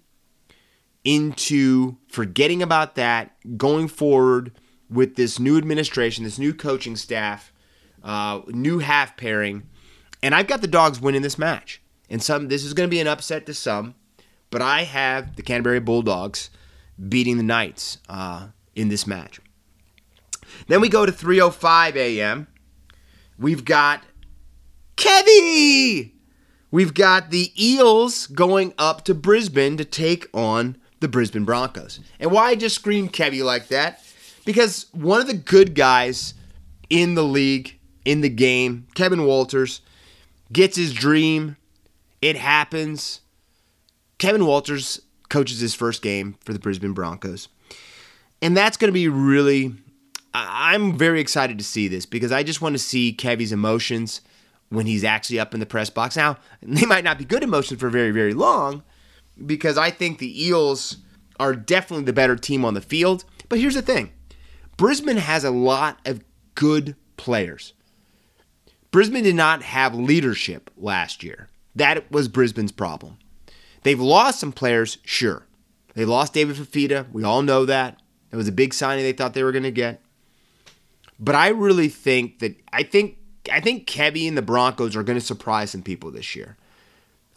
into 1.05 1.95
forgetting 2.09 2.61
about 2.61 2.95
that, 2.95 3.35
going 3.57 3.87
forward 3.87 4.51
with 4.89 5.15
this 5.15 5.39
new 5.39 5.57
administration, 5.57 6.25
this 6.25 6.39
new 6.39 6.53
coaching 6.53 6.97
staff, 6.97 7.53
uh, 8.03 8.41
new 8.47 8.79
half 8.79 9.15
pairing. 9.15 9.63
And 10.21 10.35
I've 10.35 10.47
got 10.47 10.59
the 10.59 10.67
Dogs 10.67 10.99
winning 10.99 11.21
this 11.21 11.37
match. 11.37 11.81
And 12.09 12.21
some 12.21 12.47
this 12.47 12.63
is 12.63 12.73
going 12.73 12.89
to 12.89 12.91
be 12.93 12.99
an 12.99 13.07
upset 13.07 13.45
to 13.45 13.53
some, 13.53 13.95
but 14.49 14.61
I 14.61 14.83
have 14.83 15.35
the 15.35 15.41
Canterbury 15.41 15.79
Bulldogs 15.79 16.49
beating 17.07 17.37
the 17.37 17.43
Knights 17.43 17.99
uh, 18.09 18.47
in 18.75 18.89
this 18.89 19.07
match. 19.07 19.39
Then 20.67 20.81
we 20.81 20.89
go 20.89 21.05
to 21.05 21.11
3:05 21.11 21.95
a.m. 21.95 22.47
We've 23.37 23.63
got 23.63 24.03
Kevy. 24.97 26.11
We've 26.71 26.93
got 26.93 27.31
the 27.31 27.51
Eels 27.57 28.27
going 28.27 28.73
up 28.77 29.03
to 29.05 29.15
Brisbane 29.15 29.77
to 29.77 29.85
take 29.85 30.27
on 30.33 30.77
the 30.99 31.07
Brisbane 31.07 31.45
Broncos. 31.45 31.99
And 32.19 32.31
why 32.31 32.49
I 32.49 32.55
just 32.55 32.75
scream 32.75 33.09
Kevy 33.09 33.43
like 33.43 33.69
that? 33.69 34.03
Because 34.45 34.85
one 34.91 35.21
of 35.21 35.27
the 35.27 35.33
good 35.33 35.73
guys 35.73 36.33
in 36.89 37.15
the 37.15 37.23
league, 37.23 37.79
in 38.05 38.21
the 38.21 38.29
game, 38.29 38.87
Kevin 38.95 39.25
Walters, 39.25 39.81
gets 40.51 40.75
his 40.77 40.93
dream. 40.93 41.55
It 42.21 42.35
happens. 42.35 43.21
Kevin 44.17 44.45
Walters 44.45 45.01
coaches 45.29 45.59
his 45.59 45.75
first 45.75 46.01
game 46.01 46.35
for 46.43 46.53
the 46.53 46.59
Brisbane 46.59 46.93
Broncos. 46.93 47.47
And 48.41 48.55
that's 48.55 48.77
going 48.77 48.89
to 48.89 48.93
be 48.93 49.07
really, 49.07 49.73
I'm 50.33 50.97
very 50.97 51.21
excited 51.21 51.57
to 51.57 51.63
see 51.63 51.87
this 51.87 52.05
because 52.05 52.31
I 52.31 52.43
just 52.43 52.61
want 52.61 52.73
to 52.73 52.79
see 52.79 53.13
Kevy's 53.13 53.51
emotions 53.51 54.21
when 54.69 54.85
he's 54.85 55.03
actually 55.03 55.39
up 55.39 55.53
in 55.53 55.59
the 55.59 55.65
press 55.65 55.89
box. 55.89 56.15
Now, 56.15 56.37
they 56.61 56.85
might 56.85 57.03
not 57.03 57.17
be 57.17 57.25
good 57.25 57.43
emotions 57.43 57.79
for 57.79 57.89
very, 57.89 58.11
very 58.11 58.33
long 58.33 58.83
because 59.45 59.77
I 59.77 59.91
think 59.91 60.19
the 60.19 60.45
Eels 60.45 60.97
are 61.39 61.55
definitely 61.55 62.05
the 62.05 62.13
better 62.13 62.35
team 62.35 62.65
on 62.65 62.73
the 62.73 62.81
field. 62.81 63.23
But 63.47 63.59
here's 63.59 63.75
the 63.75 63.81
thing 63.81 64.11
Brisbane 64.77 65.17
has 65.17 65.43
a 65.43 65.51
lot 65.51 65.99
of 66.05 66.23
good 66.55 66.95
players. 67.17 67.73
Brisbane 68.91 69.23
did 69.23 69.35
not 69.35 69.61
have 69.61 69.93
leadership 69.93 70.71
last 70.75 71.23
year. 71.23 71.49
That 71.79 72.11
was 72.11 72.27
Brisbane's 72.27 72.71
problem. 72.71 73.17
They've 73.83 73.99
lost 73.99 74.39
some 74.39 74.51
players, 74.51 74.97
sure. 75.03 75.45
They 75.95 76.05
lost 76.05 76.33
David 76.33 76.55
Fifita. 76.55 77.11
We 77.11 77.23
all 77.23 77.41
know 77.41 77.65
that. 77.65 77.99
It 78.31 78.35
was 78.35 78.47
a 78.47 78.53
big 78.53 78.73
signing 78.73 79.03
they 79.03 79.13
thought 79.13 79.33
they 79.33 79.43
were 79.43 79.51
going 79.51 79.63
to 79.63 79.71
get. 79.71 80.01
But 81.19 81.35
I 81.35 81.49
really 81.49 81.89
think 81.89 82.39
that 82.39 82.55
I 82.71 82.83
think 82.83 83.17
I 83.51 83.59
think 83.59 83.87
Kevy 83.87 84.27
and 84.27 84.37
the 84.37 84.41
Broncos 84.41 84.95
are 84.95 85.03
going 85.03 85.19
to 85.19 85.25
surprise 85.25 85.71
some 85.71 85.81
people 85.81 86.11
this 86.11 86.35
year. 86.35 86.57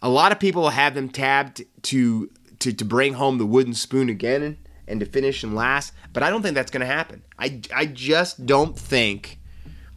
A 0.01 0.09
lot 0.09 0.31
of 0.31 0.39
people 0.39 0.69
have 0.69 0.93
them 0.93 1.09
tabbed 1.09 1.63
to 1.83 2.29
to, 2.59 2.71
to 2.71 2.85
bring 2.85 3.13
home 3.13 3.37
the 3.37 3.45
wooden 3.45 3.73
spoon 3.73 4.09
again 4.09 4.57
and 4.87 4.99
to 4.99 5.05
finish 5.05 5.43
in 5.43 5.55
last, 5.55 5.93
but 6.11 6.23
I 6.23 6.29
don't 6.29 6.41
think 6.41 6.55
that's 6.55 6.71
going 6.71 6.81
to 6.81 6.93
happen. 6.93 7.23
I, 7.39 7.61
I 7.73 7.85
just 7.85 8.45
don't 8.45 8.77
think 8.77 9.39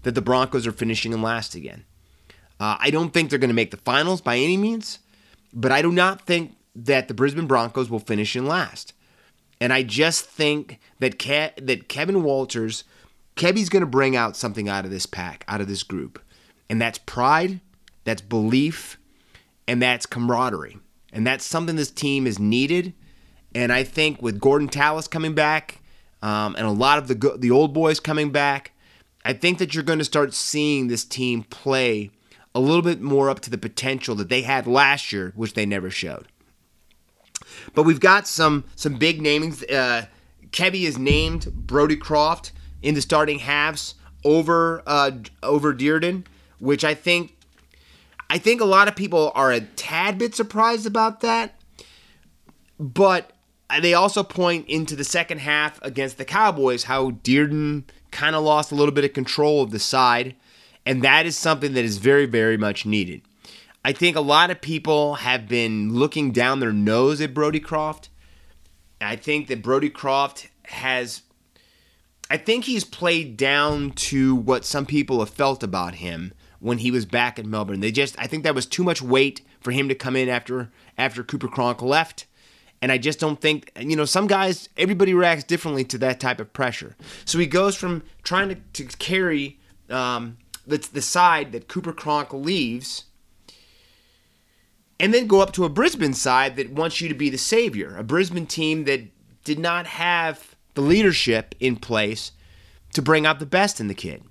that 0.02 0.14
the 0.14 0.22
Broncos 0.22 0.66
are 0.66 0.72
finishing 0.72 1.12
in 1.12 1.22
last 1.22 1.54
again. 1.54 1.84
Uh, 2.58 2.76
I 2.78 2.90
don't 2.90 3.12
think 3.12 3.30
they're 3.30 3.38
going 3.38 3.48
to 3.48 3.54
make 3.54 3.70
the 3.70 3.76
finals 3.78 4.20
by 4.20 4.36
any 4.36 4.56
means, 4.56 4.98
but 5.52 5.72
I 5.72 5.82
do 5.82 5.92
not 5.92 6.22
think 6.22 6.56
that 6.74 7.08
the 7.08 7.14
Brisbane 7.14 7.46
Broncos 7.46 7.90
will 7.90 7.98
finish 7.98 8.36
in 8.36 8.46
last. 8.46 8.92
And 9.60 9.72
I 9.72 9.82
just 9.82 10.26
think 10.26 10.78
that 10.98 11.18
Ke- 11.18 11.56
that 11.60 11.88
Kevin 11.88 12.22
Walters– 12.22 12.84
Kevy's 13.36 13.68
going 13.68 13.82
to 13.82 13.86
bring 13.86 14.16
out 14.16 14.34
something 14.34 14.68
out 14.68 14.84
of 14.84 14.90
this 14.90 15.06
pack, 15.06 15.44
out 15.46 15.60
of 15.60 15.68
this 15.68 15.82
group. 15.82 16.20
And 16.68 16.80
that's 16.80 16.98
pride, 16.98 17.60
that's 18.04 18.22
belief, 18.22 18.98
and 19.68 19.80
that's 19.80 20.06
camaraderie. 20.06 20.78
And 21.12 21.26
that's 21.26 21.44
something 21.44 21.76
this 21.76 21.90
team 21.90 22.26
is 22.26 22.38
needed. 22.38 22.94
And 23.54 23.72
I 23.72 23.84
think 23.84 24.20
with 24.20 24.40
Gorden 24.40 24.70
Tallis 24.70 25.06
coming 25.06 25.34
back 25.34 25.80
um, 26.22 26.56
and 26.56 26.66
a 26.66 26.70
lot 26.70 26.98
of 26.98 27.08
the, 27.08 27.36
the 27.38 27.50
old 27.50 27.72
boys 27.72 28.00
coming 28.00 28.30
back, 28.30 28.72
I 29.24 29.32
think 29.32 29.58
that 29.58 29.74
you're 29.74 29.84
going 29.84 29.98
to 29.98 30.04
start 30.04 30.34
seeing 30.34 30.88
this 30.88 31.04
team 31.04 31.42
play 31.44 32.10
a 32.56 32.60
little 32.60 32.80
bit 32.80 33.02
more 33.02 33.28
up 33.28 33.40
to 33.40 33.50
the 33.50 33.58
potential 33.58 34.14
that 34.14 34.30
they 34.30 34.40
had 34.40 34.66
last 34.66 35.12
year, 35.12 35.32
which 35.36 35.52
they 35.52 35.66
never 35.66 35.90
showed. 35.90 36.26
But 37.74 37.82
we've 37.82 38.00
got 38.00 38.26
some 38.26 38.64
some 38.74 38.94
big 38.94 39.20
namings. 39.20 39.62
Uh, 39.70 40.06
is 40.58 40.96
named 40.96 41.52
Brodie 41.52 41.96
Croft 41.96 42.52
in 42.80 42.94
the 42.94 43.02
starting 43.02 43.40
halves 43.40 43.94
over 44.24 44.82
uh, 44.86 45.10
over 45.42 45.74
Dearden, 45.74 46.24
which 46.58 46.82
I 46.82 46.94
think 46.94 47.36
I 48.30 48.38
think 48.38 48.62
a 48.62 48.64
lot 48.64 48.88
of 48.88 48.96
people 48.96 49.32
are 49.34 49.52
a 49.52 49.60
tad 49.60 50.16
bit 50.16 50.34
surprised 50.34 50.86
about 50.86 51.20
that. 51.20 51.60
But 52.80 53.32
they 53.82 53.92
also 53.92 54.22
point 54.22 54.66
into 54.66 54.96
the 54.96 55.04
second 55.04 55.40
half 55.40 55.78
against 55.82 56.16
the 56.16 56.24
Cowboys 56.24 56.84
how 56.84 57.10
Dearden 57.10 57.84
kind 58.10 58.34
of 58.34 58.42
lost 58.42 58.72
a 58.72 58.74
little 58.74 58.94
bit 58.94 59.04
of 59.04 59.12
control 59.12 59.62
of 59.62 59.72
the 59.72 59.78
side, 59.78 60.36
and 60.86 61.02
that 61.02 61.26
is 61.26 61.36
something 61.36 61.74
that 61.74 61.84
is 61.84 61.98
very 61.98 62.26
very 62.26 62.56
much 62.56 62.86
needed. 62.86 63.20
I 63.84 63.92
think 63.92 64.16
a 64.16 64.20
lot 64.20 64.50
of 64.50 64.60
people 64.60 65.16
have 65.16 65.46
been 65.46 65.92
looking 65.94 66.32
down 66.32 66.60
their 66.60 66.72
nose 66.72 67.20
at 67.20 67.34
Brodie 67.34 67.60
Croft. 67.60 68.08
I 69.00 69.16
think 69.16 69.48
that 69.48 69.62
Brodie 69.62 69.90
Croft 69.90 70.48
has 70.64 71.22
I 72.28 72.36
think 72.36 72.64
he's 72.64 72.84
played 72.84 73.36
down 73.36 73.92
to 73.92 74.34
what 74.34 74.64
some 74.64 74.86
people 74.86 75.20
have 75.20 75.30
felt 75.30 75.62
about 75.62 75.96
him 75.96 76.32
when 76.58 76.78
he 76.78 76.90
was 76.90 77.06
back 77.06 77.38
in 77.38 77.50
Melbourne. 77.50 77.80
They 77.80 77.92
just 77.92 78.16
I 78.18 78.26
think 78.26 78.42
that 78.44 78.54
was 78.54 78.66
too 78.66 78.82
much 78.82 79.02
weight 79.02 79.42
for 79.60 79.70
him 79.70 79.88
to 79.88 79.94
come 79.94 80.16
in 80.16 80.28
after 80.28 80.70
after 80.96 81.22
Cooper 81.22 81.48
Cronk 81.48 81.82
left. 81.82 82.26
And 82.82 82.92
I 82.92 82.98
just 82.98 83.20
don't 83.20 83.40
think 83.40 83.70
you 83.78 83.96
know 83.96 84.04
some 84.04 84.26
guys 84.26 84.68
everybody 84.76 85.14
reacts 85.14 85.44
differently 85.44 85.84
to 85.84 85.98
that 85.98 86.20
type 86.20 86.40
of 86.40 86.52
pressure. 86.52 86.96
So 87.24 87.38
he 87.38 87.46
goes 87.46 87.76
from 87.76 88.02
trying 88.24 88.48
to, 88.48 88.56
to 88.84 88.96
carry 88.98 89.58
um, 89.90 90.38
the, 90.66 90.78
the 90.92 91.02
side 91.02 91.52
that 91.52 91.68
Cooper 91.68 91.92
Cronk 91.92 92.32
leaves, 92.32 93.04
and 94.98 95.12
then 95.12 95.26
go 95.26 95.40
up 95.40 95.52
to 95.52 95.64
a 95.64 95.68
Brisbane 95.68 96.14
side 96.14 96.56
that 96.56 96.70
wants 96.70 97.00
you 97.00 97.08
to 97.08 97.14
be 97.14 97.30
the 97.30 97.38
savior, 97.38 97.96
a 97.96 98.02
Brisbane 98.02 98.46
team 98.46 98.84
that 98.84 99.02
did 99.44 99.58
not 99.58 99.86
have 99.86 100.56
the 100.74 100.80
leadership 100.80 101.54
in 101.60 101.76
place 101.76 102.32
to 102.92 103.02
bring 103.02 103.26
out 103.26 103.38
the 103.38 103.46
best 103.46 103.80
in 103.80 103.88
the 103.88 103.94
kid. 103.94 104.22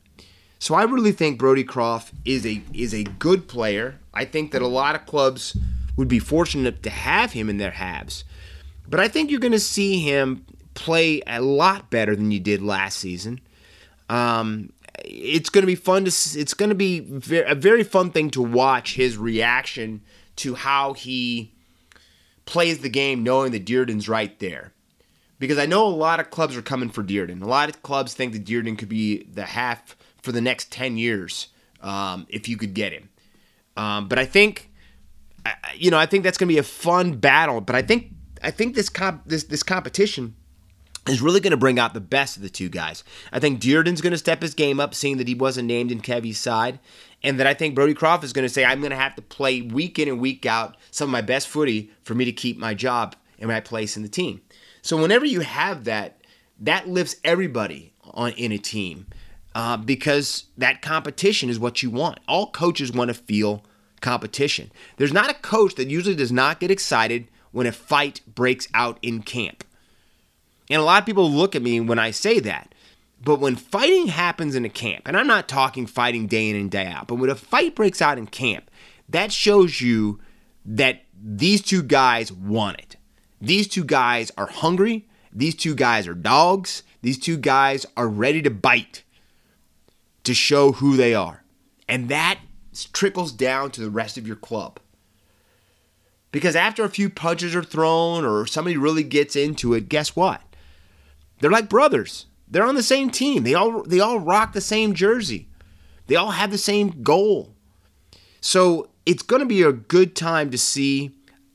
So 0.59 0.73
I 0.73 0.83
really 0.83 1.11
think 1.11 1.37
Brodie 1.37 1.63
Croft 1.63 2.13
is 2.23 2.45
a 2.45 2.61
is 2.73 2.93
a 2.93 3.03
good 3.03 3.47
player. 3.47 3.99
I 4.13 4.25
think 4.25 4.51
that 4.51 4.61
a 4.61 4.67
lot 4.67 4.95
of 4.95 5.05
clubs 5.05 5.55
would 5.97 6.07
be 6.07 6.19
fortunate 6.19 6.81
to 6.83 6.89
have 6.89 7.33
him 7.33 7.49
in 7.49 7.57
their 7.57 7.71
halves. 7.71 8.23
But 8.87 8.99
I 8.99 9.07
think 9.07 9.29
you're 9.29 9.39
going 9.39 9.51
to 9.51 9.59
see 9.59 9.99
him 9.99 10.45
play 10.73 11.21
a 11.27 11.41
lot 11.41 11.89
better 11.89 12.15
than 12.15 12.31
you 12.31 12.39
did 12.39 12.61
last 12.61 12.97
season. 12.97 13.39
Um, 14.09 14.71
it's 15.03 15.49
going 15.49 15.63
to 15.63 15.67
be 15.67 15.75
fun 15.75 16.05
to. 16.05 16.39
It's 16.39 16.53
going 16.53 16.69
to 16.69 16.75
be 16.75 16.99
a 17.45 17.55
very 17.55 17.83
fun 17.83 18.11
thing 18.11 18.29
to 18.31 18.41
watch 18.41 18.95
his 18.95 19.17
reaction 19.17 20.01
to 20.37 20.55
how 20.55 20.93
he 20.93 21.53
plays 22.45 22.79
the 22.79 22.89
game, 22.89 23.23
knowing 23.23 23.51
that 23.51 23.65
Dearden's 23.65 24.07
right 24.07 24.37
there 24.39 24.73
because 25.39 25.57
I 25.57 25.65
know 25.65 25.85
a 25.85 25.89
lot 25.89 26.19
of 26.19 26.29
clubs 26.29 26.55
are 26.55 26.61
coming 26.61 26.89
for 26.89 27.03
Dearden. 27.03 27.41
A 27.41 27.45
lot 27.45 27.69
of 27.69 27.83
clubs 27.83 28.13
think 28.13 28.33
that 28.33 28.45
Dearden 28.45 28.77
could 28.77 28.89
be 28.89 29.23
the 29.23 29.43
half 29.43 29.95
for 30.21 30.31
the 30.31 30.41
next 30.41 30.71
10 30.71 30.97
years 30.97 31.49
um, 31.81 32.25
if 32.29 32.47
you 32.47 32.57
could 32.57 32.73
get 32.73 32.93
him. 32.93 33.09
Um, 33.77 34.07
but 34.07 34.17
I 34.17 34.25
think, 34.25 34.71
you 35.75 35.91
know, 35.91 35.97
I 35.97 36.05
think 36.05 36.23
that's 36.23 36.37
going 36.37 36.47
to 36.47 36.53
be 36.53 36.59
a 36.59 36.63
fun 36.63 37.17
battle. 37.17 37.61
But 37.61 37.75
I 37.75 37.81
think 37.81 38.11
I 38.41 38.51
think 38.51 38.75
this 38.75 38.89
comp 38.89 39.23
this 39.25 39.43
this 39.43 39.63
competition 39.63 40.35
is 41.07 41.21
really 41.21 41.39
going 41.39 41.51
to 41.51 41.57
bring 41.57 41.79
out 41.79 41.93
the 41.93 42.01
best 42.01 42.35
of 42.35 42.43
the 42.43 42.49
two 42.49 42.69
guys. 42.69 43.03
I 43.31 43.39
think 43.39 43.59
Dearden's 43.59 44.01
going 44.01 44.11
to 44.11 44.17
step 44.17 44.41
his 44.41 44.53
game 44.53 44.79
up, 44.79 44.93
seeing 44.93 45.17
that 45.17 45.27
he 45.27 45.35
wasn't 45.35 45.67
named 45.67 45.91
in 45.91 46.01
Kevy's 46.01 46.39
side, 46.39 46.79
and 47.23 47.39
that 47.39 47.47
I 47.47 47.53
think 47.53 47.75
Brodie 47.75 47.93
Croft 47.93 48.23
is 48.23 48.33
going 48.33 48.47
to 48.47 48.53
say, 48.53 48.65
"I'm 48.65 48.79
going 48.79 48.91
to 48.91 48.97
have 48.97 49.15
to 49.15 49.21
play 49.21 49.61
week 49.61 49.99
in 49.99 50.07
and 50.07 50.19
week 50.19 50.45
out 50.45 50.77
some 50.91 51.09
of 51.09 51.11
my 51.11 51.21
best 51.21 51.47
footy 51.47 51.91
for 52.03 52.15
me 52.15 52.25
to 52.25 52.31
keep 52.31 52.57
my 52.57 52.73
job 52.73 53.15
and 53.39 53.49
my 53.49 53.59
place 53.59 53.95
in 53.95 54.03
the 54.03 54.09
team." 54.09 54.41
So 54.81 55.01
whenever 55.01 55.25
you 55.25 55.41
have 55.41 55.83
that, 55.85 56.21
that 56.59 56.87
lifts 56.87 57.15
everybody 57.23 57.93
on 58.13 58.31
in 58.33 58.51
a 58.51 58.57
team 58.57 59.07
uh, 59.55 59.77
because 59.77 60.45
that 60.57 60.81
competition 60.81 61.49
is 61.49 61.59
what 61.59 61.81
you 61.81 61.89
want. 61.89 62.19
All 62.27 62.51
coaches 62.51 62.91
want 62.91 63.07
to 63.07 63.13
feel 63.13 63.63
competition. 64.01 64.71
There's 64.97 65.13
not 65.13 65.31
a 65.31 65.35
coach 65.35 65.75
that 65.75 65.87
usually 65.87 66.15
does 66.15 66.31
not 66.31 66.59
get 66.59 66.69
excited 66.69 67.29
when 67.51 67.65
a 67.65 67.71
fight 67.71 68.21
breaks 68.27 68.67
out 68.73 68.99
in 69.01 69.23
camp. 69.23 69.63
And 70.69 70.81
a 70.81 70.85
lot 70.85 71.01
of 71.01 71.05
people 71.05 71.29
look 71.29 71.55
at 71.55 71.61
me 71.61 71.79
when 71.79 71.99
I 71.99 72.11
say 72.11 72.39
that. 72.41 72.73
But 73.23 73.39
when 73.39 73.55
fighting 73.55 74.07
happens 74.07 74.55
in 74.55 74.65
a 74.65 74.69
camp, 74.69 75.07
and 75.07 75.17
I'm 75.17 75.27
not 75.27 75.47
talking 75.47 75.87
fighting 75.87 76.27
day 76.27 76.49
in 76.49 76.55
and 76.55 76.69
day 76.69 76.85
out, 76.85 77.07
but 77.07 77.15
when 77.15 77.29
a 77.29 77.35
fight 77.35 77.75
breaks 77.75 78.01
out 78.01 78.17
in 78.17 78.27
camp, 78.27 78.69
that 79.09 79.31
shows 79.31 79.81
you 79.81 80.19
that 80.65 81.03
these 81.21 81.61
two 81.61 81.81
guys 81.81 82.31
want 82.31 82.79
it. 82.79 82.95
These 83.41 83.67
two 83.67 83.83
guys 83.83 84.31
are 84.37 84.47
hungry. 84.47 85.07
These 85.31 85.55
two 85.55 85.75
guys 85.75 86.07
are 86.07 86.13
dogs. 86.13 86.83
These 87.01 87.19
two 87.19 87.37
guys 87.37 87.85
are 87.95 88.07
ready 88.07 88.41
to 88.41 88.49
bite 88.49 89.03
to 90.23 90.33
show 90.33 90.73
who 90.73 90.97
they 90.97 91.13
are. 91.13 91.43
And 91.87 92.09
that 92.09 92.39
trickles 92.93 93.31
down 93.31 93.71
to 93.71 93.81
the 93.81 93.89
rest 93.89 94.17
of 94.17 94.27
your 94.27 94.35
club. 94.35 94.79
Because 96.31 96.55
after 96.55 96.83
a 96.83 96.89
few 96.89 97.09
punches 97.09 97.55
are 97.55 97.63
thrown 97.63 98.25
or 98.25 98.45
somebody 98.45 98.75
really 98.75 99.03
gets 99.03 99.35
into 99.35 99.73
it, 99.73 99.87
guess 99.87 100.15
what? 100.15 100.41
They're 101.45 101.51
like 101.51 101.69
brothers. 101.69 102.25
They're 102.47 102.65
on 102.65 102.73
the 102.73 102.81
same 102.81 103.11
team. 103.11 103.43
They 103.43 103.53
all 103.53 103.83
they 103.83 103.99
all 103.99 104.19
rock 104.19 104.53
the 104.53 104.61
same 104.61 104.95
jersey. 104.95 105.47
They 106.07 106.15
all 106.15 106.31
have 106.31 106.49
the 106.49 106.57
same 106.57 107.03
goal. 107.03 107.53
So 108.41 108.89
it's 109.05 109.21
going 109.21 109.41
to 109.41 109.45
be 109.45 109.61
a 109.61 109.71
good 109.71 110.15
time 110.15 110.49
to 110.49 110.57
see 110.57 111.11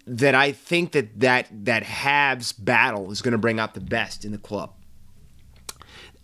that 0.07 0.33
I 0.33 0.53
think 0.53 0.93
that 0.93 1.19
that 1.19 1.49
that 1.65 1.83
halves 1.83 2.53
battle 2.53 3.11
is 3.11 3.21
going 3.21 3.33
to 3.33 3.39
bring 3.39 3.59
out 3.59 3.75
the 3.75 3.81
best 3.81 4.25
in 4.25 4.31
the 4.31 4.39
club. 4.39 4.75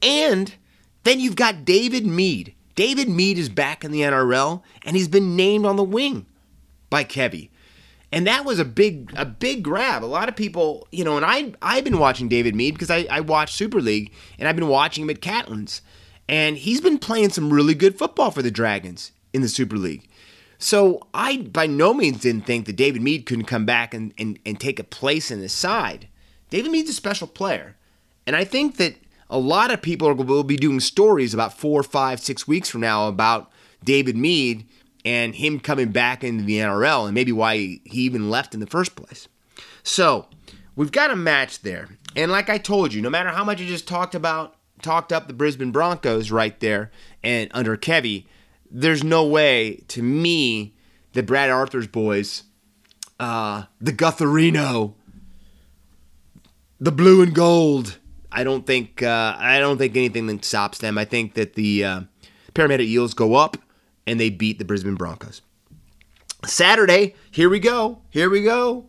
And 0.01 0.55
then 1.03 1.19
you've 1.19 1.35
got 1.35 1.65
David 1.65 2.07
Mead. 2.07 2.55
David 2.77 3.09
Mead 3.09 3.37
is 3.37 3.49
back 3.49 3.83
in 3.83 3.91
the 3.91 4.03
NRL 4.03 4.63
and 4.85 4.95
he's 4.95 5.09
been 5.09 5.35
named 5.35 5.67
on 5.67 5.75
the 5.75 5.83
wing 5.83 6.27
by 6.89 7.03
Kevy. 7.03 7.51
And 8.13 8.27
that 8.27 8.45
was 8.45 8.59
a 8.59 8.65
big 8.65 9.13
a 9.17 9.25
big 9.25 9.63
grab. 9.63 10.05
A 10.05 10.07
lot 10.07 10.29
of 10.29 10.37
people, 10.37 10.87
you 10.93 11.05
know, 11.05 11.17
and 11.17 11.27
I 11.27 11.53
I've 11.61 11.85
been 11.85 11.99
watching 11.99 12.29
David 12.29 12.55
Mead 12.55 12.75
because 12.75 12.91
I, 12.91 13.07
I 13.11 13.21
watch 13.21 13.53
Super 13.53 13.81
League 13.81 14.13
and 14.39 14.49
I've 14.49 14.57
been 14.57 14.69
watching 14.69 15.05
him 15.05 15.11
at 15.11 15.21
Catalans. 15.21 15.83
And 16.29 16.57
he's 16.57 16.81
been 16.81 16.99
playing 16.99 17.31
some 17.31 17.53
really 17.53 17.75
good 17.75 17.97
football 17.97 18.31
for 18.31 18.43
the 18.43 18.51
Dragons 18.51 19.13
in 19.33 19.43
the 19.43 19.49
Super 19.49 19.77
League. 19.77 20.09
So 20.59 21.07
I 21.13 21.39
by 21.39 21.67
no 21.67 21.93
means 21.93 22.21
didn't 22.21 22.47
think 22.47 22.67
that 22.67 22.77
David 22.77 23.03
Mead 23.03 23.27
couldn't 23.27 23.45
come 23.45 23.67
back 23.67 23.93
and, 23.93 24.15
and, 24.19 24.39
and 24.47 24.59
take 24.59 24.79
a 24.79 24.85
place 24.85 25.31
in 25.31 25.41
the 25.41 25.49
side. 25.49 26.09
David 26.51 26.71
Mead's 26.71 26.91
a 26.91 26.95
special 26.95 27.27
player. 27.27 27.77
And 28.27 28.35
I 28.35 28.45
think 28.45 28.77
that 28.77 28.97
a 29.29 29.39
lot 29.39 29.71
of 29.71 29.83
people 29.83 30.09
are, 30.09 30.15
will 30.15 30.45
be 30.45 30.57
doing 30.57 30.81
stories 30.81 31.35
about 31.35 31.59
four, 31.59 31.83
five, 31.83 32.21
six 32.21 32.47
weeks 32.47 32.69
from 32.69 32.81
now 32.81 33.09
about 33.09 33.51
David 33.85 34.17
Mead 34.17 34.67
and 35.07 35.37
him 35.37 35.61
coming 35.61 35.93
back 35.93 36.25
into 36.25 36.43
the 36.43 36.59
NRL 36.59 37.05
and 37.05 37.15
maybe 37.15 37.31
why 37.31 37.57
he 37.57 37.81
even 37.93 38.29
left 38.29 38.55
in 38.55 38.61
the 38.61 38.67
first 38.67 38.97
place. 38.97 39.29
So 39.85 40.27
we've 40.75 40.91
got 40.91 41.13
a 41.13 41.17
match 41.17 41.63
there. 41.63 41.89
And 42.17 42.33
like 42.33 42.51
I 42.51 42.59
told 42.59 42.93
you, 42.93 43.01
no 43.01 43.09
matter 43.09 43.29
how 43.29 43.45
much 43.45 43.61
I 43.61 43.67
just 43.67 43.87
talked 43.87 44.17
about, 44.17 44.57
talked 44.83 45.13
up 45.13 45.29
the 45.29 45.33
Brisbane 45.33 45.71
Broncos 45.71 46.33
right 46.33 46.59
there 46.59 46.91
and 47.23 47.49
under 47.55 47.77
Kevy, 47.77 48.27
there's 48.69 49.05
no 49.05 49.25
way 49.25 49.85
to 49.89 50.03
me 50.03 50.75
that 51.13 51.25
Brad 51.25 51.51
Arthur's 51.51 51.87
boys, 51.87 52.43
uh, 53.21 53.63
the 53.81 53.93
Gutherino, 53.93 54.95
the 56.81 56.91
blue 56.91 57.23
and 57.23 57.33
gold. 57.33 57.99
I 58.33 58.43
don't 58.43 58.67
think 58.67 59.05
uh, 59.05 59.37
I 59.39 59.61
don't 59.61 59.79
think 59.79 59.97
anything 59.97 60.43
stops 60.43 60.79
them. 60.79 60.99
I 60.99 61.05
think 61.05 61.35
that 61.35 61.55
the 61.55 61.85
uh, 61.85 62.01
Parramatta 62.55 62.83
Eels 62.83 63.15
go 63.15 63.37
up 63.37 63.57
and 64.07 64.21
they 64.21 64.31
beat 64.31 64.59
the 64.59 64.65
Brisbane 64.65 64.95
Broncos. 64.95 65.43
Saturday, 66.45 67.15
here 67.31 67.49
we 67.49 67.59
go. 67.59 68.03
Here 68.11 68.31
we 68.31 68.43
go. 68.43 68.87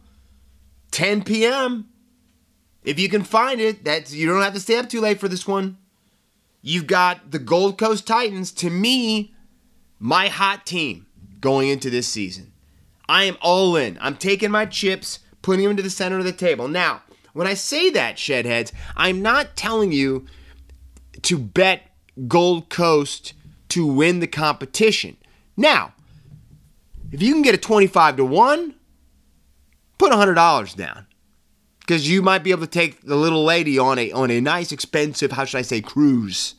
10 0.91 1.23
p.m. 1.23 1.87
If 2.83 2.99
you 2.99 3.09
can 3.09 3.23
find 3.23 3.59
it, 3.59 3.83
that's 3.83 4.13
you 4.13 4.27
don't 4.27 4.41
have 4.41 4.53
to 4.53 4.59
stay 4.59 4.77
up 4.77 4.89
too 4.89 5.01
late 5.01 5.19
for 5.19 5.27
this 5.27 5.47
one. 5.47 5.77
You've 6.61 6.87
got 6.87 7.31
the 7.31 7.39
Gold 7.39 7.77
Coast 7.77 8.07
Titans. 8.07 8.51
To 8.53 8.69
me, 8.69 9.33
my 9.99 10.27
hot 10.27 10.65
team 10.65 11.05
going 11.39 11.69
into 11.69 11.89
this 11.89 12.07
season. 12.07 12.53
I 13.09 13.23
am 13.23 13.37
all 13.41 13.75
in. 13.75 13.97
I'm 14.01 14.17
taking 14.17 14.51
my 14.51 14.65
chips, 14.65 15.19
putting 15.41 15.63
them 15.63 15.71
into 15.71 15.83
the 15.83 15.89
center 15.89 16.17
of 16.17 16.25
the 16.25 16.31
table. 16.31 16.67
Now, 16.67 17.03
when 17.33 17.47
I 17.47 17.53
say 17.53 17.89
that, 17.91 18.17
Shedheads, 18.17 18.71
I'm 18.95 19.21
not 19.21 19.55
telling 19.55 19.91
you 19.91 20.25
to 21.21 21.37
bet 21.37 21.83
Gold 22.27 22.69
Coast 22.69 23.33
to 23.69 23.85
win 23.85 24.19
the 24.19 24.27
competition. 24.27 25.17
Now, 25.55 25.93
if 27.11 27.21
you 27.21 27.33
can 27.33 27.41
get 27.41 27.55
a 27.55 27.57
25 27.57 28.17
to 28.17 28.25
1, 28.25 28.75
put 29.97 30.11
$100 30.11 30.75
down. 30.75 31.07
Because 31.79 32.09
you 32.09 32.21
might 32.21 32.43
be 32.43 32.51
able 32.51 32.61
to 32.61 32.67
take 32.67 33.01
the 33.01 33.15
little 33.15 33.45
lady 33.45 33.79
on 33.79 33.97
a 33.97 34.11
on 34.11 34.29
a 34.29 34.41
nice 34.41 34.73
expensive, 34.73 35.31
how 35.31 35.45
should 35.45 35.59
I 35.59 35.61
say, 35.61 35.79
cruise 35.79 36.55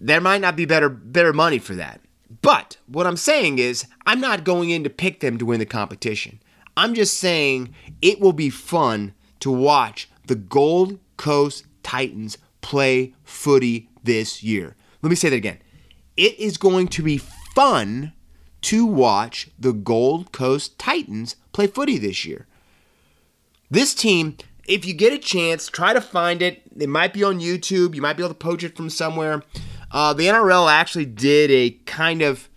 there 0.00 0.20
might 0.20 0.40
not 0.40 0.56
be 0.56 0.64
better 0.64 0.88
better 0.88 1.32
money 1.32 1.58
for 1.58 1.74
that. 1.74 2.00
But 2.42 2.78
what 2.86 3.06
I'm 3.06 3.16
saying 3.16 3.58
is, 3.58 3.84
I'm 4.06 4.20
not 4.20 4.44
going 4.44 4.70
in 4.70 4.82
to 4.84 4.90
pick 4.90 5.20
them 5.20 5.36
to 5.38 5.46
win 5.46 5.60
the 5.60 5.66
competition. 5.66 6.40
I'm 6.76 6.94
just 6.94 7.18
saying 7.18 7.74
it 8.00 8.20
will 8.20 8.32
be 8.32 8.50
fun 8.50 9.12
to 9.40 9.50
watch 9.50 10.08
the 10.26 10.36
Gold 10.36 10.98
Coast 11.16 11.66
Titans 11.82 12.38
play 12.62 13.14
footy 13.24 13.88
this 14.02 14.42
year. 14.42 14.74
Let 15.02 15.10
me 15.10 15.16
say 15.16 15.28
that 15.30 15.36
again. 15.36 15.58
It 16.16 16.38
is 16.38 16.56
going 16.56 16.88
to 16.88 17.02
be 17.02 17.18
fun 17.18 18.12
to 18.62 18.84
watch 18.84 19.48
the 19.58 19.72
Gold 19.72 20.32
Coast 20.32 20.78
Titans 20.78 21.36
play 21.52 21.66
footy 21.66 21.98
this 21.98 22.24
year. 22.24 22.46
This 23.70 23.94
team, 23.94 24.36
if 24.66 24.84
you 24.84 24.92
get 24.92 25.12
a 25.12 25.18
chance, 25.18 25.68
try 25.68 25.92
to 25.92 26.00
find 26.00 26.42
it. 26.42 26.62
It 26.76 26.88
might 26.88 27.12
be 27.12 27.22
on 27.24 27.40
YouTube. 27.40 27.94
You 27.94 28.02
might 28.02 28.16
be 28.16 28.22
able 28.22 28.34
to 28.34 28.38
poach 28.38 28.64
it 28.64 28.76
from 28.76 28.90
somewhere. 28.90 29.42
Uh, 29.90 30.12
the 30.12 30.26
NRL 30.26 30.70
actually 30.70 31.06
did 31.06 31.50
a 31.50 31.70
kind 31.86 32.22
of 32.22 32.48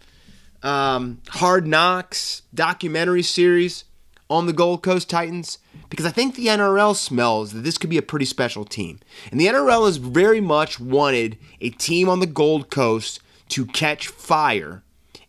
um, 0.61 1.21
hard 1.29 1.67
knocks 1.67 2.43
documentary 2.53 3.23
series 3.23 3.85
on 4.29 4.45
the 4.45 4.53
Gold 4.53 4.83
Coast 4.83 5.09
Titans 5.09 5.57
because 5.93 6.07
I 6.07 6.11
think 6.11 6.33
the 6.33 6.47
NRL 6.47 6.95
smells 6.95 7.53
that 7.53 7.61
this 7.61 7.77
could 7.77 7.91
be 7.91 7.99
a 7.99 8.01
pretty 8.01 8.25
special 8.25 8.65
team. 8.65 8.99
And 9.29 9.39
the 9.39 9.45
NRL 9.45 9.85
has 9.85 9.97
very 9.97 10.41
much 10.41 10.79
wanted 10.79 11.37
a 11.61 11.69
team 11.69 12.09
on 12.09 12.19
the 12.19 12.25
Gold 12.25 12.71
Coast 12.71 13.19
to 13.49 13.67
catch 13.67 14.07
fire 14.07 14.81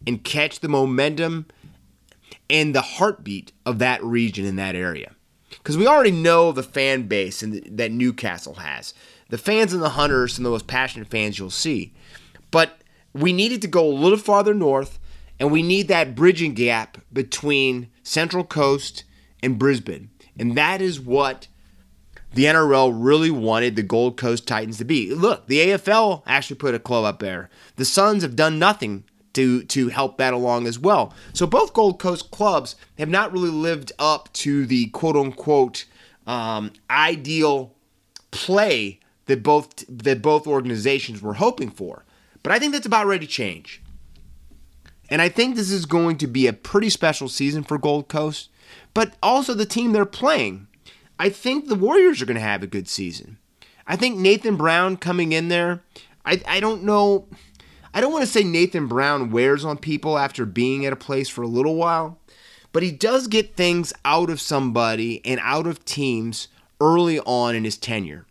and 0.07 0.25
catch 0.25 0.61
the 0.61 0.69
momentum 0.71 1.45
and 2.49 2.75
the 2.75 2.81
heartbeat 2.81 3.53
of 3.67 3.79
that 3.81 4.03
region 4.03 4.47
in 4.47 4.57
that 4.57 4.75
area. 4.75 5.13
Because 5.51 5.77
we 5.77 5.87
already 5.87 6.13
know 6.13 6.51
the 6.51 6.63
fan 6.63 7.09
base 7.09 7.45
that 7.47 7.93
Newcastle 7.93 8.55
has. 8.55 8.95
The 9.29 9.37
fans 9.37 9.75
and 9.75 9.83
the 9.83 9.91
hunters 9.91 10.33
are 10.33 10.35
some 10.37 10.47
of 10.47 10.49
the 10.49 10.55
most 10.55 10.67
passionate 10.67 11.09
fans 11.09 11.39
you'll 11.39 11.51
see. 11.51 11.93
But 12.51 12.79
we 13.13 13.35
needed 13.35 13.61
to 13.61 13.69
go 13.69 13.87
a 13.87 13.93
little 13.93 14.17
farther 14.17 14.55
north, 14.55 14.99
and 15.39 15.53
we 15.53 15.63
need 15.63 15.89
that 15.89 16.15
bridging 16.15 16.55
gap 16.55 17.03
between 17.13 17.91
Central 18.03 18.45
Coast 18.45 19.05
and 19.43 19.59
Brisbane. 19.59 20.09
And 20.39 20.57
that 20.57 20.83
is 20.83 21.01
what 21.01 21.47
the 22.33 22.45
NRL 22.45 22.93
really 22.95 23.31
wanted 23.31 23.77
the 23.77 23.83
Gold 23.83 24.17
Coast 24.17 24.47
Titans 24.47 24.79
to 24.79 24.85
be. 24.85 25.15
Look, 25.15 25.47
the 25.47 25.61
AFL 25.69 26.23
actually 26.27 26.57
put 26.57 26.75
a 26.75 26.81
club 26.81 27.05
up 27.05 27.21
there. 27.21 27.49
The 27.77 27.85
Suns 27.85 28.23
have 28.23 28.37
done 28.37 28.59
nothing 28.59 29.05
to 29.35 29.65
to 29.65 29.89
help 29.89 30.19
that 30.19 30.33
along 30.33 30.67
as 30.67 30.79
well. 30.79 31.13
So 31.33 31.47
both 31.47 31.73
Gold 31.73 31.99
Coast 31.99 32.31
clubs 32.31 32.77
have 32.99 33.09
not 33.09 33.33
really 33.33 33.51
lived 33.51 33.93
up 33.99 34.33
to 34.35 34.65
the 34.67 34.87
quote 34.87 35.17
unquote 35.17 35.85
um, 36.27 36.73
ideal 36.91 37.75
play 38.31 39.01
that 39.27 39.43
both 39.43 39.85
that 39.89 40.23
both 40.23 40.47
organizations 40.47 41.23
were 41.23 41.35
hoping 41.35 41.71
for. 41.71 42.05
But 42.43 42.53
I 42.53 42.59
think 42.59 42.73
that's 42.73 42.87
about 42.87 43.07
ready 43.07 43.27
to 43.27 43.33
change. 43.33 43.83
And 45.11 45.21
I 45.21 45.29
think 45.29 45.55
this 45.55 45.71
is 45.71 45.87
going 45.87 46.17
to 46.19 46.27
be 46.27 46.47
a 46.47 46.53
pretty 46.53 46.91
special 46.91 47.29
season 47.29 47.63
for 47.63 47.79
Gold 47.79 48.09
Coast, 48.09 48.49
but 48.95 49.15
also 49.23 49.53
the 49.53 49.67
team 49.67 49.93
they're 49.93 50.07
playing. 50.07 50.69
I 51.19 51.29
think 51.29 51.69
the 51.69 51.75
Warriors 51.75 52.23
are 52.23 52.27
going 52.27 52.37
to 52.37 52.41
have 52.41 52.63
a 52.63 52.69
good 52.69 52.89
season. 52.89 53.39
I 53.87 53.97
think 53.97 54.17
Nathan 54.17 54.57
Brown 54.57 54.97
coming 54.97 55.33
in 55.33 55.49
there, 55.49 55.83
I, 56.25 56.41
I 56.47 56.61
don't 56.61 56.85
know. 56.85 57.29
I 57.93 58.01
don't 58.01 58.13
want 58.13 58.25
to 58.25 58.31
say 58.31 58.43
Nathan 58.43 58.89
Brown 58.89 59.31
wears 59.31 59.65
on 59.65 59.77
people 59.79 60.19
after 60.19 60.47
being 60.47 60.87
at 60.87 60.93
a 60.93 60.97
place 60.97 61.29
for 61.29 61.43
a 61.43 61.49
little 61.49 61.77
while, 61.77 62.19
but 62.73 62.83
he 62.83 62.91
does 62.91 63.29
get 63.29 63.55
things 63.55 63.93
out 64.05 64.31
of 64.31 64.41
somebody 64.41 65.21
and 65.25 65.39
out 65.43 65.67
of 65.67 65.85
teams 65.85 66.49
early 66.81 67.21
on 67.21 67.55
in 67.55 67.65
his 67.65 67.77
tenure. 67.77 68.27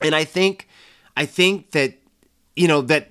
And 0.00 0.14
I 0.14 0.24
think 0.24 0.68
I 1.16 1.26
think 1.26 1.72
that 1.72 1.94
you 2.56 2.68
know 2.68 2.82
that 2.82 3.10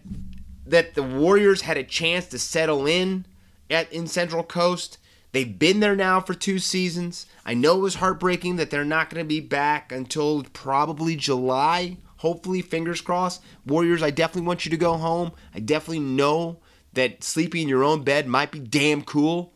that 0.65 0.95
the 0.95 1.03
Warriors 1.03 1.61
had 1.61 1.77
a 1.77 1.83
chance 1.83 2.27
to 2.27 2.39
settle 2.39 2.85
in 2.87 3.25
at 3.69 3.91
in 3.91 4.07
Central 4.07 4.43
Coast. 4.43 4.97
They've 5.31 5.59
been 5.59 5.81
there 5.81 5.95
now 5.95 6.21
for 6.21 6.33
two 6.33 6.57
seasons. 6.59 7.25
I 7.45 7.53
know 7.53 7.77
it 7.77 7.81
was 7.81 7.95
heartbreaking 7.95 8.55
that 8.55 8.71
they're 8.71 8.85
not 8.85 9.09
going 9.09 9.23
to 9.23 9.27
be 9.27 9.39
back 9.39 9.91
until 9.91 10.43
probably 10.53 11.15
July. 11.15 11.97
Hopefully, 12.17 12.61
fingers 12.61 13.01
crossed. 13.01 13.43
Warriors, 13.65 14.01
I 14.01 14.09
definitely 14.09 14.47
want 14.47 14.65
you 14.65 14.71
to 14.71 14.77
go 14.77 14.93
home. 14.93 15.33
I 15.53 15.59
definitely 15.59 15.99
know 15.99 16.59
that 16.93 17.23
sleeping 17.23 17.63
in 17.63 17.69
your 17.69 17.83
own 17.83 18.03
bed 18.03 18.27
might 18.27 18.51
be 18.51 18.59
damn 18.59 19.03
cool. 19.03 19.53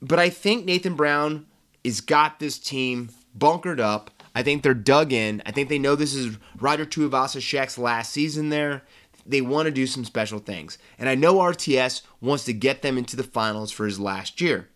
But 0.00 0.18
I 0.18 0.30
think 0.30 0.64
Nathan 0.64 0.94
Brown 0.94 1.46
has 1.84 2.00
got 2.00 2.38
this 2.38 2.58
team 2.58 3.10
bunkered 3.34 3.80
up. 3.80 4.10
I 4.34 4.42
think 4.42 4.62
they're 4.62 4.74
dug 4.74 5.12
in. 5.12 5.42
I 5.44 5.50
think 5.50 5.68
they 5.68 5.78
know 5.78 5.94
this 5.94 6.14
is 6.14 6.38
Roger 6.58 6.86
Tuivasa-Sheck's 6.86 7.76
last 7.76 8.12
season 8.12 8.48
there. 8.50 8.82
They 9.26 9.40
want 9.40 9.66
to 9.66 9.72
do 9.72 9.86
some 9.86 10.04
special 10.04 10.38
things. 10.38 10.78
And 10.98 11.08
I 11.08 11.14
know 11.14 11.36
RTS 11.36 12.02
wants 12.20 12.44
to 12.44 12.52
get 12.52 12.82
them 12.82 12.98
into 12.98 13.16
the 13.16 13.22
finals 13.22 13.70
for 13.70 13.84
his 13.84 14.00
last 14.00 14.40
year. 14.40 14.68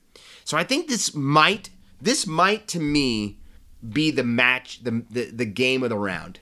So 0.45 0.57
I 0.57 0.65
think 0.65 0.89
this 0.89 1.15
might 1.15 1.71
this 2.01 2.27
might 2.27 2.69
to 2.69 2.81
me 2.81 3.39
be 3.89 4.11
the 4.11 4.25
match 4.25 4.85
the 4.85 5.05
the, 5.11 5.31
the 5.31 5.45
game 5.45 5.83
of 5.83 5.91
the 5.91 5.99
round. 5.99 6.41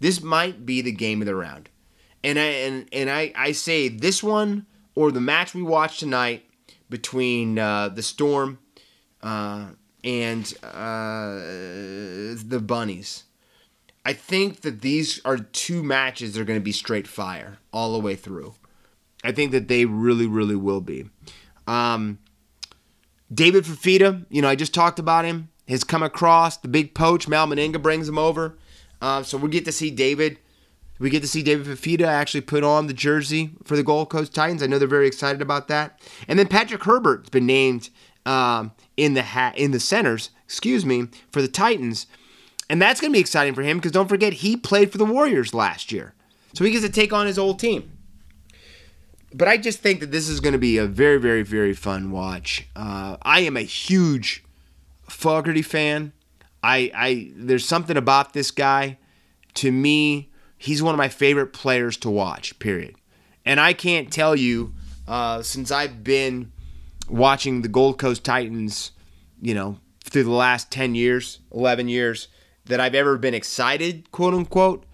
This 0.00 0.22
might 0.22 0.64
be 0.64 0.80
the 0.80 0.92
game 0.92 1.20
of 1.20 1.26
the 1.26 1.34
round. 1.34 1.68
And 2.22 2.38
I 2.38 2.44
and, 2.44 2.88
and 2.92 3.10
I, 3.10 3.32
I 3.34 3.52
say 3.52 3.88
this 3.88 4.22
one 4.22 4.66
or 4.94 5.10
the 5.12 5.20
match 5.20 5.54
we 5.54 5.62
watched 5.62 6.00
tonight 6.00 6.44
between 6.90 7.58
uh, 7.58 7.88
the 7.88 8.02
Storm 8.02 8.58
uh, 9.22 9.66
and 10.04 10.54
uh, 10.62 11.34
the 12.44 12.62
Bunnies. 12.64 13.24
I 14.08 14.14
think 14.14 14.62
that 14.62 14.80
these 14.80 15.20
are 15.26 15.36
two 15.36 15.82
matches 15.82 16.32
that 16.32 16.40
are 16.40 16.46
going 16.46 16.58
to 16.58 16.64
be 16.64 16.72
straight 16.72 17.06
fire 17.06 17.58
all 17.74 17.92
the 17.92 17.98
way 17.98 18.16
through. 18.16 18.54
I 19.22 19.32
think 19.32 19.52
that 19.52 19.68
they 19.68 19.84
really, 19.84 20.26
really 20.26 20.56
will 20.56 20.80
be. 20.80 21.10
Um, 21.66 22.18
David 23.30 23.64
Fifita, 23.64 24.24
you 24.30 24.40
know, 24.40 24.48
I 24.48 24.54
just 24.54 24.72
talked 24.72 24.98
about 24.98 25.26
him, 25.26 25.50
has 25.68 25.84
come 25.84 26.02
across. 26.02 26.56
The 26.56 26.68
big 26.68 26.94
poach, 26.94 27.28
Mal 27.28 27.46
Meninga 27.46 27.82
brings 27.82 28.08
him 28.08 28.16
over. 28.16 28.56
Uh, 29.02 29.22
so 29.24 29.36
we 29.36 29.50
get 29.50 29.66
to 29.66 29.72
see 29.72 29.90
David. 29.90 30.38
We 30.98 31.10
get 31.10 31.20
to 31.20 31.28
see 31.28 31.42
David 31.42 31.66
Fifita 31.66 32.06
actually 32.06 32.40
put 32.40 32.64
on 32.64 32.86
the 32.86 32.94
jersey 32.94 33.50
for 33.64 33.76
the 33.76 33.82
Gold 33.82 34.08
Coast 34.08 34.34
Titans. 34.34 34.62
I 34.62 34.68
know 34.68 34.78
they're 34.78 34.88
very 34.88 35.06
excited 35.06 35.42
about 35.42 35.68
that. 35.68 36.00
And 36.26 36.38
then 36.38 36.48
Patrick 36.48 36.84
Herbert's 36.84 37.28
been 37.28 37.44
named 37.44 37.90
um, 38.24 38.72
in 38.96 39.12
the 39.12 39.22
ha- 39.22 39.52
in 39.54 39.72
the 39.72 39.80
centers, 39.80 40.30
excuse 40.46 40.86
me, 40.86 41.08
for 41.30 41.42
the 41.42 41.48
Titans, 41.48 42.06
and 42.70 42.80
that's 42.80 43.00
going 43.00 43.12
to 43.12 43.16
be 43.16 43.20
exciting 43.20 43.54
for 43.54 43.62
him 43.62 43.78
because 43.78 43.92
don't 43.92 44.08
forget 44.08 44.34
he 44.34 44.56
played 44.56 44.92
for 44.92 44.98
the 44.98 45.04
Warriors 45.04 45.54
last 45.54 45.92
year, 45.92 46.14
so 46.52 46.64
he 46.64 46.70
gets 46.70 46.84
to 46.84 46.92
take 46.92 47.12
on 47.12 47.26
his 47.26 47.38
old 47.38 47.58
team. 47.58 47.92
But 49.34 49.48
I 49.48 49.58
just 49.58 49.80
think 49.80 50.00
that 50.00 50.10
this 50.10 50.28
is 50.28 50.40
going 50.40 50.52
to 50.52 50.58
be 50.58 50.78
a 50.78 50.86
very, 50.86 51.18
very, 51.18 51.42
very 51.42 51.74
fun 51.74 52.10
watch. 52.10 52.66
Uh, 52.74 53.16
I 53.22 53.40
am 53.40 53.56
a 53.56 53.62
huge 53.62 54.42
Fogarty 55.08 55.62
fan. 55.62 56.12
I, 56.62 56.90
I 56.94 57.32
there's 57.34 57.66
something 57.66 57.96
about 57.96 58.32
this 58.32 58.50
guy. 58.50 58.98
To 59.54 59.72
me, 59.72 60.30
he's 60.56 60.82
one 60.82 60.94
of 60.94 60.98
my 60.98 61.08
favorite 61.08 61.52
players 61.52 61.96
to 61.98 62.10
watch. 62.10 62.58
Period. 62.58 62.94
And 63.44 63.60
I 63.60 63.72
can't 63.72 64.12
tell 64.12 64.36
you 64.36 64.74
uh, 65.06 65.42
since 65.42 65.70
I've 65.70 66.04
been 66.04 66.52
watching 67.08 67.62
the 67.62 67.68
Gold 67.68 67.98
Coast 67.98 68.24
Titans, 68.24 68.92
you 69.40 69.54
know, 69.54 69.78
through 70.04 70.24
the 70.24 70.30
last 70.30 70.70
10 70.70 70.94
years, 70.94 71.40
11 71.52 71.88
years, 71.88 72.28
that 72.68 72.80
I've 72.80 72.94
ever 72.94 73.18
been 73.18 73.34
excited, 73.34 74.10
quote 74.12 74.34
unquote. 74.34 74.84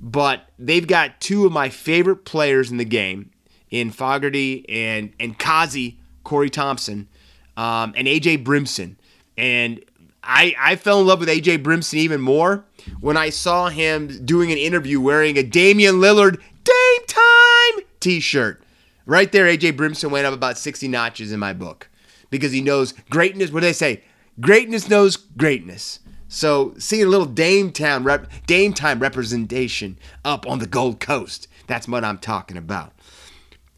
But 0.00 0.48
they've 0.58 0.86
got 0.86 1.20
two 1.20 1.46
of 1.46 1.52
my 1.52 1.68
favorite 1.68 2.24
players 2.24 2.70
in 2.70 2.76
the 2.76 2.84
game 2.84 3.30
in 3.70 3.90
Fogarty 3.90 4.64
and, 4.68 5.12
and 5.18 5.38
Kazi, 5.38 5.98
Corey 6.22 6.50
Thompson, 6.50 7.08
um, 7.56 7.92
and 7.96 8.06
AJ 8.06 8.44
Brimson. 8.44 8.96
And 9.36 9.84
I, 10.22 10.54
I 10.58 10.76
fell 10.76 11.00
in 11.00 11.06
love 11.06 11.20
with 11.20 11.28
AJ 11.28 11.62
Brimson 11.62 11.98
even 11.98 12.20
more 12.20 12.64
when 13.00 13.16
I 13.16 13.30
saw 13.30 13.68
him 13.68 14.24
doing 14.24 14.52
an 14.52 14.58
interview 14.58 15.00
wearing 15.00 15.36
a 15.36 15.42
Damian 15.42 15.96
Lillard 15.96 16.40
Dame 16.64 17.06
Time 17.06 17.84
t 18.00 18.20
shirt. 18.20 18.62
Right 19.06 19.30
there, 19.32 19.46
AJ 19.46 19.72
Brimson 19.72 20.10
went 20.10 20.26
up 20.26 20.32
about 20.32 20.56
60 20.56 20.88
notches 20.88 21.30
in 21.30 21.38
my 21.38 21.52
book 21.52 21.88
because 22.30 22.52
he 22.52 22.60
knows 22.60 22.92
greatness. 23.10 23.50
What 23.50 23.60
do 23.60 23.66
they 23.66 23.72
say? 23.72 24.02
Greatness 24.40 24.88
knows 24.88 25.16
greatness. 25.16 26.00
So 26.34 26.74
seeing 26.78 27.04
a 27.04 27.08
little 27.08 27.26
Dame 27.26 27.70
Town 27.70 28.02
rep, 28.02 28.28
Dame 28.48 28.74
Time 28.74 28.98
representation 28.98 30.00
up 30.24 30.48
on 30.48 30.58
the 30.58 30.66
Gold 30.66 30.98
Coast. 30.98 31.46
That's 31.68 31.86
what 31.86 32.04
I'm 32.04 32.18
talking 32.18 32.56
about. 32.56 32.92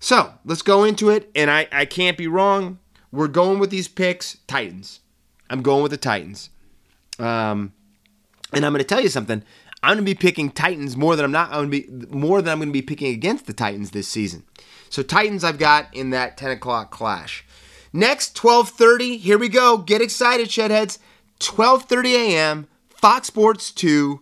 So 0.00 0.32
let's 0.42 0.62
go 0.62 0.82
into 0.82 1.10
it, 1.10 1.30
and 1.34 1.50
I, 1.50 1.68
I 1.70 1.84
can't 1.84 2.16
be 2.16 2.26
wrong. 2.26 2.78
We're 3.12 3.28
going 3.28 3.58
with 3.58 3.68
these 3.68 3.88
picks, 3.88 4.38
Titans. 4.46 5.00
I'm 5.50 5.60
going 5.60 5.82
with 5.82 5.90
the 5.90 5.98
Titans. 5.98 6.48
Um, 7.18 7.74
and 8.54 8.64
I'm 8.64 8.72
going 8.72 8.78
to 8.78 8.84
tell 8.84 9.02
you 9.02 9.10
something. 9.10 9.42
I'm 9.82 9.96
going 9.96 10.06
to 10.06 10.10
be 10.10 10.14
picking 10.14 10.50
Titans 10.50 10.96
more 10.96 11.14
than 11.14 11.26
I'm 11.26 11.32
not. 11.32 11.50
I'm 11.50 11.68
going 11.68 11.82
to 11.82 12.06
be 12.06 12.16
more 12.16 12.40
than 12.40 12.52
I'm 12.52 12.58
going 12.58 12.70
to 12.70 12.72
be 12.72 12.80
picking 12.80 13.12
against 13.12 13.46
the 13.46 13.52
Titans 13.52 13.90
this 13.90 14.08
season. 14.08 14.44
So 14.88 15.02
Titans, 15.02 15.44
I've 15.44 15.58
got 15.58 15.94
in 15.94 16.08
that 16.10 16.38
10 16.38 16.52
o'clock 16.52 16.90
clash. 16.90 17.44
Next, 17.92 18.34
12:30. 18.34 19.18
Here 19.18 19.36
we 19.36 19.50
go. 19.50 19.76
Get 19.76 20.00
excited, 20.00 20.48
shedheads. 20.48 20.98
12:30 21.40 22.12
a.m. 22.14 22.66
Fox 22.88 23.28
Sports 23.28 23.70
2. 23.72 24.20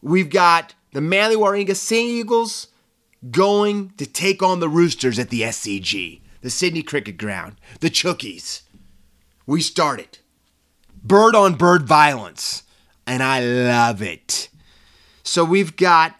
We've 0.00 0.30
got 0.30 0.74
the 0.92 1.00
Manly 1.00 1.36
Warringah 1.36 1.76
Sea 1.76 2.20
Eagles 2.20 2.68
going 3.30 3.90
to 3.96 4.06
take 4.06 4.42
on 4.42 4.60
the 4.60 4.68
Roosters 4.68 5.18
at 5.18 5.30
the 5.30 5.42
SCG, 5.42 6.20
the 6.40 6.50
Sydney 6.50 6.82
Cricket 6.82 7.18
Ground, 7.18 7.56
the 7.80 7.90
Chookies. 7.90 8.62
We 9.46 9.60
started 9.60 10.18
bird 11.02 11.34
on 11.34 11.54
bird 11.54 11.86
violence, 11.86 12.64
and 13.06 13.22
I 13.22 13.40
love 13.40 14.02
it. 14.02 14.48
So 15.22 15.44
we've 15.44 15.76
got, 15.76 16.16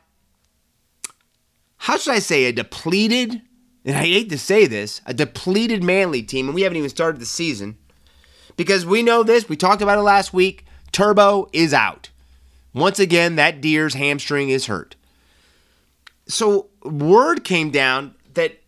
how 1.78 1.96
should 1.96 2.14
I 2.14 2.20
say, 2.20 2.44
a 2.44 2.52
depleted, 2.52 3.42
and 3.84 3.96
I 3.96 4.04
hate 4.04 4.30
to 4.30 4.38
say 4.38 4.66
this, 4.66 5.00
a 5.06 5.12
depleted 5.12 5.82
Manly 5.82 6.22
team, 6.22 6.46
and 6.46 6.54
we 6.54 6.62
haven't 6.62 6.78
even 6.78 6.90
started 6.90 7.20
the 7.20 7.26
season 7.26 7.78
because 8.56 8.86
we 8.86 9.02
know 9.02 9.22
this. 9.22 9.48
We 9.48 9.56
talked 9.56 9.82
about 9.82 9.98
it 9.98 10.02
last 10.02 10.32
week. 10.32 10.64
Turbo 10.92 11.48
is 11.52 11.72
out. 11.72 12.10
Once 12.74 12.98
again, 12.98 13.36
that 13.36 13.60
deer's 13.60 13.94
hamstring 13.94 14.48
is 14.48 14.66
hurt. 14.66 14.96
So 16.26 16.68
word 16.84 17.44
came 17.44 17.70
down 17.70 18.14
that 18.34 18.60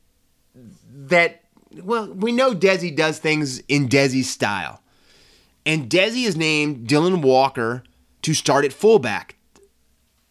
that 0.92 1.42
well, 1.82 2.12
we 2.12 2.32
know 2.32 2.54
Desi 2.54 2.94
does 2.94 3.18
things 3.18 3.60
in 3.68 3.88
Desi's 3.88 4.30
style. 4.30 4.80
And 5.66 5.88
Desi 5.88 6.24
has 6.24 6.36
named 6.36 6.86
Dylan 6.88 7.22
Walker 7.22 7.82
to 8.22 8.34
start 8.34 8.64
at 8.64 8.72
fullback 8.72 9.36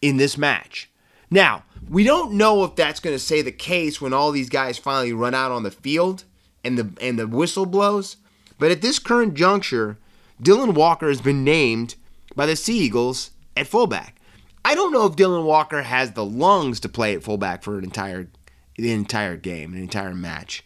in 0.00 0.16
this 0.16 0.38
match. 0.38 0.90
Now, 1.30 1.64
we 1.88 2.04
don't 2.04 2.34
know 2.34 2.64
if 2.64 2.76
that's 2.76 3.00
going 3.00 3.14
to 3.14 3.22
say 3.22 3.42
the 3.42 3.52
case 3.52 4.00
when 4.00 4.12
all 4.12 4.30
these 4.30 4.48
guys 4.48 4.78
finally 4.78 5.12
run 5.12 5.34
out 5.34 5.50
on 5.50 5.64
the 5.64 5.70
field 5.70 6.24
and 6.62 6.78
the 6.78 6.90
and 7.00 7.18
the 7.18 7.26
whistle 7.26 7.66
blows. 7.66 8.16
But 8.58 8.70
at 8.70 8.82
this 8.82 8.98
current 8.98 9.34
juncture, 9.34 9.98
Dylan 10.42 10.74
Walker 10.74 11.08
has 11.08 11.20
been 11.20 11.44
named 11.44 11.96
by 12.34 12.46
the 12.46 12.56
Sea 12.56 12.78
Eagles 12.78 13.30
at 13.56 13.66
fullback. 13.66 14.16
I 14.64 14.74
don't 14.74 14.92
know 14.92 15.06
if 15.06 15.16
Dylan 15.16 15.44
Walker 15.44 15.82
has 15.82 16.12
the 16.12 16.24
lungs 16.24 16.80
to 16.80 16.88
play 16.88 17.14
at 17.14 17.22
fullback 17.22 17.62
for 17.62 17.78
an 17.78 17.84
entire 17.84 18.28
the 18.76 18.92
entire 18.92 19.36
game, 19.36 19.72
an 19.72 19.80
entire 19.80 20.14
match. 20.14 20.64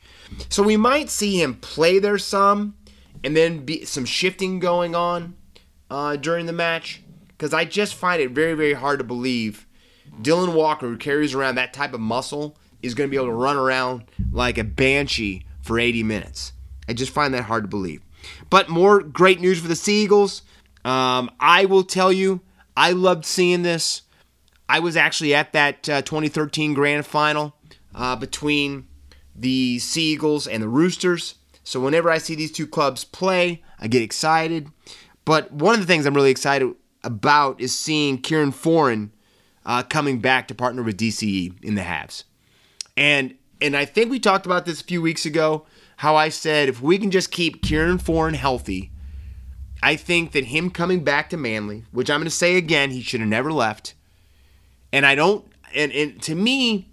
So 0.48 0.62
we 0.62 0.76
might 0.78 1.10
see 1.10 1.42
him 1.42 1.56
play 1.56 1.98
there 1.98 2.16
some, 2.16 2.74
and 3.22 3.36
then 3.36 3.66
be 3.66 3.84
some 3.84 4.06
shifting 4.06 4.60
going 4.60 4.94
on 4.94 5.36
uh, 5.90 6.16
during 6.16 6.46
the 6.46 6.52
match. 6.52 7.02
Because 7.28 7.52
I 7.52 7.64
just 7.66 7.94
find 7.94 8.20
it 8.20 8.30
very, 8.30 8.54
very 8.54 8.72
hard 8.72 8.98
to 8.98 9.04
believe 9.04 9.66
Dylan 10.22 10.54
Walker, 10.54 10.88
who 10.88 10.96
carries 10.96 11.34
around 11.34 11.56
that 11.56 11.72
type 11.72 11.92
of 11.92 12.00
muscle, 12.00 12.56
is 12.82 12.94
going 12.94 13.08
to 13.08 13.10
be 13.10 13.16
able 13.16 13.26
to 13.26 13.32
run 13.32 13.56
around 13.56 14.04
like 14.32 14.58
a 14.58 14.64
banshee 14.64 15.44
for 15.62 15.78
80 15.78 16.02
minutes. 16.02 16.52
I 16.88 16.94
just 16.94 17.12
find 17.12 17.34
that 17.34 17.44
hard 17.44 17.64
to 17.64 17.68
believe. 17.68 18.02
But 18.50 18.68
more 18.68 19.00
great 19.02 19.40
news 19.40 19.60
for 19.60 19.68
the 19.68 19.76
Seagulls. 19.76 20.42
Um, 20.84 21.30
I 21.38 21.66
will 21.66 21.84
tell 21.84 22.12
you, 22.12 22.40
I 22.76 22.92
loved 22.92 23.24
seeing 23.24 23.62
this. 23.62 24.02
I 24.68 24.80
was 24.80 24.96
actually 24.96 25.34
at 25.34 25.52
that 25.52 25.88
uh, 25.88 26.02
2013 26.02 26.74
grand 26.74 27.06
final 27.06 27.54
uh, 27.94 28.16
between 28.16 28.86
the 29.34 29.78
Seagulls 29.78 30.46
and 30.46 30.62
the 30.62 30.68
Roosters. 30.68 31.36
So 31.64 31.80
whenever 31.80 32.10
I 32.10 32.18
see 32.18 32.34
these 32.34 32.52
two 32.52 32.66
clubs 32.66 33.04
play, 33.04 33.62
I 33.78 33.88
get 33.88 34.02
excited. 34.02 34.68
But 35.24 35.52
one 35.52 35.74
of 35.74 35.80
the 35.80 35.86
things 35.86 36.06
I'm 36.06 36.14
really 36.14 36.30
excited 36.30 36.74
about 37.04 37.60
is 37.60 37.78
seeing 37.78 38.18
Kieran 38.18 38.52
Foran 38.52 39.10
uh, 39.66 39.82
coming 39.82 40.20
back 40.20 40.48
to 40.48 40.54
partner 40.54 40.82
with 40.82 40.96
DCE 40.96 41.62
in 41.62 41.74
the 41.74 41.82
halves. 41.82 42.24
And 42.96 43.34
and 43.60 43.76
I 43.76 43.84
think 43.84 44.10
we 44.10 44.20
talked 44.20 44.46
about 44.46 44.64
this 44.64 44.80
a 44.80 44.84
few 44.84 45.02
weeks 45.02 45.26
ago. 45.26 45.66
How 45.98 46.14
I 46.14 46.28
said 46.28 46.68
if 46.68 46.80
we 46.80 46.96
can 46.96 47.10
just 47.10 47.32
keep 47.32 47.60
Kieran 47.60 47.98
Foran 47.98 48.34
healthy, 48.34 48.92
I 49.82 49.96
think 49.96 50.30
that 50.30 50.44
him 50.44 50.70
coming 50.70 51.02
back 51.02 51.28
to 51.30 51.36
Manly, 51.36 51.86
which 51.90 52.08
I'm 52.08 52.20
going 52.20 52.26
to 52.26 52.30
say 52.30 52.56
again, 52.56 52.90
he 52.90 53.02
should 53.02 53.18
have 53.18 53.28
never 53.28 53.52
left. 53.52 53.94
And 54.92 55.04
I 55.04 55.16
don't. 55.16 55.44
And, 55.74 55.90
and 55.90 56.22
to 56.22 56.36
me, 56.36 56.88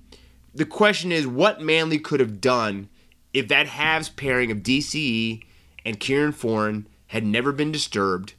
the 0.56 0.66
question 0.66 1.12
is 1.12 1.28
what 1.28 1.62
Manly 1.62 2.00
could 2.00 2.20
have 2.20 2.42
done 2.42 2.90
if 3.32 3.48
that 3.48 3.68
halves 3.68 4.10
pairing 4.10 4.50
of 4.50 4.64
DCE 4.64 5.44
and 5.86 6.00
Kieran 6.00 6.34
Foran 6.34 6.86
had 7.08 7.24
never 7.24 7.52
been 7.52 7.72
disturbed 7.72 8.34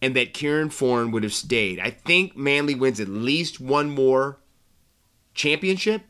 and 0.00 0.16
that 0.16 0.32
Kieran 0.32 0.70
Foran 0.70 1.12
would 1.12 1.22
have 1.22 1.34
stayed. 1.34 1.78
I 1.78 1.90
think 1.90 2.34
Manly 2.34 2.74
wins 2.74 2.98
at 2.98 3.08
least 3.08 3.60
one 3.60 3.90
more 3.90 4.38
championship 5.34 6.00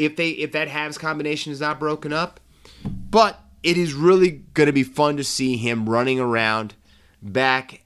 if 0.00 0.16
they 0.16 0.30
if 0.30 0.52
that 0.52 0.68
halves 0.68 0.98
combination 0.98 1.52
is 1.52 1.60
not 1.60 1.78
broken 1.78 2.12
up. 2.12 2.40
But 2.84 3.40
it 3.62 3.76
is 3.76 3.92
really 3.92 4.30
going 4.54 4.68
to 4.68 4.72
be 4.72 4.82
fun 4.82 5.16
to 5.18 5.24
see 5.24 5.56
him 5.56 5.88
running 5.88 6.18
around 6.18 6.74
back 7.20 7.84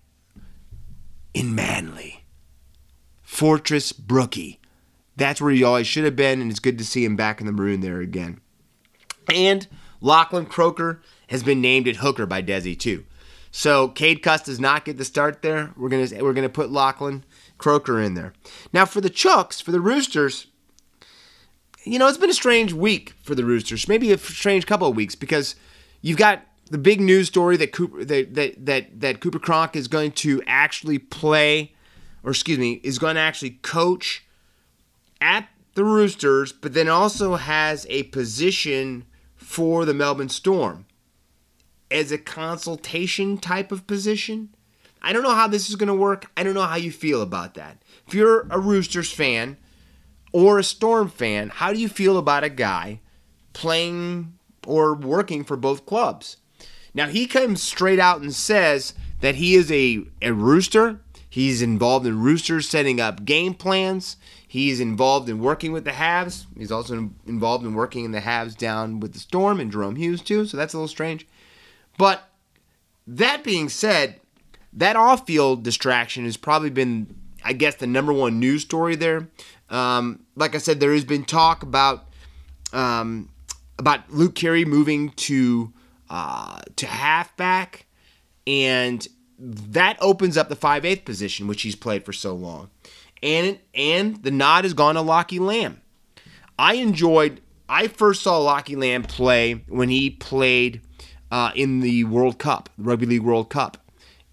in 1.32 1.54
Manly. 1.54 2.24
Fortress 3.22 3.92
Brookie. 3.92 4.60
That's 5.16 5.40
where 5.40 5.52
he 5.52 5.64
always 5.64 5.86
should 5.86 6.04
have 6.04 6.16
been, 6.16 6.40
and 6.40 6.50
it's 6.50 6.60
good 6.60 6.78
to 6.78 6.84
see 6.84 7.04
him 7.04 7.16
back 7.16 7.40
in 7.40 7.46
the 7.46 7.52
maroon 7.52 7.80
there 7.80 8.00
again. 8.00 8.40
And 9.32 9.66
Lachlan 10.00 10.46
Croker 10.46 11.00
has 11.28 11.42
been 11.42 11.60
named 11.60 11.88
at 11.88 11.96
hooker 11.96 12.26
by 12.26 12.42
Desi 12.42 12.78
too. 12.78 13.04
So 13.50 13.88
Cade 13.88 14.22
Cust 14.22 14.46
does 14.46 14.60
not 14.60 14.84
get 14.84 14.98
the 14.98 15.04
start 15.04 15.42
there. 15.42 15.72
We're 15.76 15.88
gonna 15.88 16.08
we're 16.22 16.32
gonna 16.32 16.48
put 16.48 16.70
Lachlan 16.70 17.24
Croker 17.58 18.00
in 18.00 18.14
there. 18.14 18.32
Now 18.72 18.84
for 18.84 19.00
the 19.00 19.10
Chooks, 19.10 19.62
for 19.62 19.70
the 19.70 19.80
Roosters, 19.80 20.48
you 21.84 21.98
know 21.98 22.08
it's 22.08 22.18
been 22.18 22.30
a 22.30 22.34
strange 22.34 22.72
week 22.72 23.14
for 23.22 23.34
the 23.34 23.44
Roosters. 23.44 23.88
Maybe 23.88 24.12
a 24.12 24.18
strange 24.18 24.66
couple 24.66 24.88
of 24.88 24.96
weeks 24.96 25.14
because 25.14 25.54
you've 26.02 26.18
got 26.18 26.42
the 26.70 26.78
big 26.78 27.00
news 27.00 27.28
story 27.28 27.56
that 27.58 27.72
Cooper 27.72 28.04
that 28.04 28.34
that 28.34 28.66
that, 28.66 29.00
that 29.00 29.20
Cooper 29.20 29.38
Cronk 29.38 29.76
is 29.76 29.88
going 29.88 30.12
to 30.12 30.42
actually 30.46 30.98
play, 30.98 31.72
or 32.22 32.30
excuse 32.30 32.58
me, 32.58 32.80
is 32.82 32.98
going 32.98 33.16
to 33.16 33.20
actually 33.20 33.50
coach 33.62 34.24
at 35.20 35.48
the 35.74 35.84
Roosters, 35.84 36.52
but 36.52 36.74
then 36.74 36.88
also 36.88 37.36
has 37.36 37.86
a 37.90 38.04
position 38.04 39.04
for 39.36 39.84
the 39.84 39.94
Melbourne 39.94 40.28
Storm 40.28 40.86
as 41.90 42.10
a 42.12 42.18
consultation 42.18 43.38
type 43.38 43.70
of 43.70 43.86
position. 43.86 44.54
I 45.02 45.12
don't 45.12 45.22
know 45.22 45.34
how 45.34 45.48
this 45.48 45.68
is 45.68 45.76
going 45.76 45.88
to 45.88 45.94
work. 45.94 46.30
I 46.36 46.42
don't 46.42 46.54
know 46.54 46.62
how 46.62 46.76
you 46.76 46.90
feel 46.90 47.20
about 47.20 47.54
that. 47.54 47.82
If 48.06 48.14
you're 48.14 48.46
a 48.50 48.58
Roosters 48.58 49.12
fan 49.12 49.58
or 50.34 50.58
a 50.58 50.64
Storm 50.64 51.08
fan, 51.08 51.48
how 51.48 51.72
do 51.72 51.78
you 51.78 51.88
feel 51.88 52.18
about 52.18 52.42
a 52.42 52.48
guy 52.48 53.00
playing 53.52 54.36
or 54.66 54.92
working 54.92 55.44
for 55.44 55.56
both 55.56 55.86
clubs? 55.86 56.38
Now, 56.92 57.06
he 57.06 57.28
comes 57.28 57.62
straight 57.62 58.00
out 58.00 58.20
and 58.20 58.34
says 58.34 58.94
that 59.20 59.36
he 59.36 59.54
is 59.54 59.70
a, 59.70 60.02
a 60.20 60.32
Rooster. 60.32 61.00
He's 61.30 61.62
involved 61.62 62.04
in 62.04 62.20
Roosters 62.20 62.68
setting 62.68 63.00
up 63.00 63.24
game 63.24 63.54
plans. 63.54 64.16
He's 64.46 64.80
involved 64.80 65.28
in 65.28 65.38
working 65.38 65.70
with 65.70 65.84
the 65.84 65.92
halves. 65.92 66.48
He's 66.58 66.72
also 66.72 67.10
involved 67.26 67.64
in 67.64 67.74
working 67.74 68.04
in 68.04 68.10
the 68.10 68.20
halves 68.20 68.56
down 68.56 68.98
with 68.98 69.12
the 69.12 69.20
Storm 69.20 69.60
and 69.60 69.72
Jahrome 69.72 69.96
Hughes, 69.96 70.20
too, 70.20 70.46
so 70.46 70.56
that's 70.56 70.74
a 70.74 70.76
little 70.76 70.88
strange. 70.88 71.28
But 71.96 72.28
that 73.06 73.44
being 73.44 73.68
said, 73.68 74.20
that 74.72 74.96
off 74.96 75.28
field 75.28 75.62
distraction 75.62 76.24
has 76.24 76.36
probably 76.36 76.70
been, 76.70 77.14
I 77.44 77.52
guess, 77.52 77.76
the 77.76 77.86
number 77.86 78.12
one 78.12 78.40
news 78.40 78.62
story 78.62 78.96
there. 78.96 79.28
Um, 79.74 80.24
like 80.36 80.54
I 80.54 80.58
said, 80.58 80.80
there 80.80 80.92
has 80.92 81.04
been 81.04 81.24
talk 81.24 81.62
about 81.62 82.06
um, 82.72 83.30
about 83.78 84.10
Luke 84.10 84.34
Keary 84.34 84.64
moving 84.64 85.10
to 85.10 85.72
uh, 86.08 86.60
to 86.76 86.86
halfback, 86.86 87.86
and 88.46 89.06
that 89.38 89.96
opens 90.00 90.36
up 90.36 90.48
the 90.48 90.56
5'8 90.56 91.04
position, 91.04 91.48
which 91.48 91.62
he's 91.62 91.74
played 91.74 92.04
for 92.04 92.12
so 92.12 92.34
long 92.34 92.70
and 93.24 93.58
and 93.74 94.22
the 94.22 94.30
nod 94.30 94.64
has 94.64 94.74
gone 94.74 94.94
to 94.94 95.00
Lachie 95.00 95.40
Lam. 95.40 95.80
I 96.58 96.74
enjoyed. 96.74 97.40
I 97.68 97.88
first 97.88 98.22
saw 98.22 98.38
Lachie 98.38 98.76
Lam 98.76 99.02
play 99.02 99.64
when 99.68 99.88
he 99.88 100.10
played 100.10 100.82
uh, 101.30 101.50
in 101.56 101.80
the 101.80 102.04
World 102.04 102.38
Cup, 102.38 102.68
the 102.76 102.84
Rugby 102.84 103.06
League 103.06 103.22
World 103.22 103.48
Cup, 103.48 103.78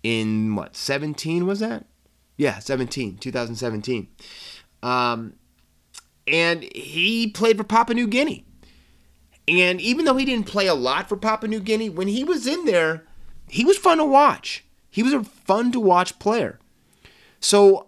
in 0.04 0.56
what 0.56 0.76
17 0.76 1.48
was 1.48 1.62
that? 1.62 1.86
Yeah, 2.36 2.60
17, 2.60 3.18
2017. 3.18 4.08
Um, 4.84 5.34
and 6.28 6.64
he 6.76 7.28
played 7.28 7.58
for 7.58 7.64
Papua 7.64 7.96
New 7.96 8.08
Guinea. 8.08 8.46
And 9.48 9.82
even 9.82 10.06
though 10.06 10.18
he 10.18 10.26
didn't 10.26 10.48
play 10.48 10.68
a 10.68 10.74
lot 10.74 11.10
for 11.10 11.18
Papua 11.18 11.50
New 11.50 11.60
Guinea, 11.60 11.90
when 11.90 12.08
he 12.08 12.24
was 12.24 12.48
in 12.48 12.66
there, 12.66 13.06
he 13.48 13.66
was 13.66 13.78
fun 13.78 13.98
to 13.98 14.06
watch. 14.06 14.64
He 14.90 15.04
was 15.04 15.14
a 15.14 15.24
fun 15.24 15.72
to 15.72 15.80
watch 15.80 16.20
player. 16.20 16.60
So 17.40 17.88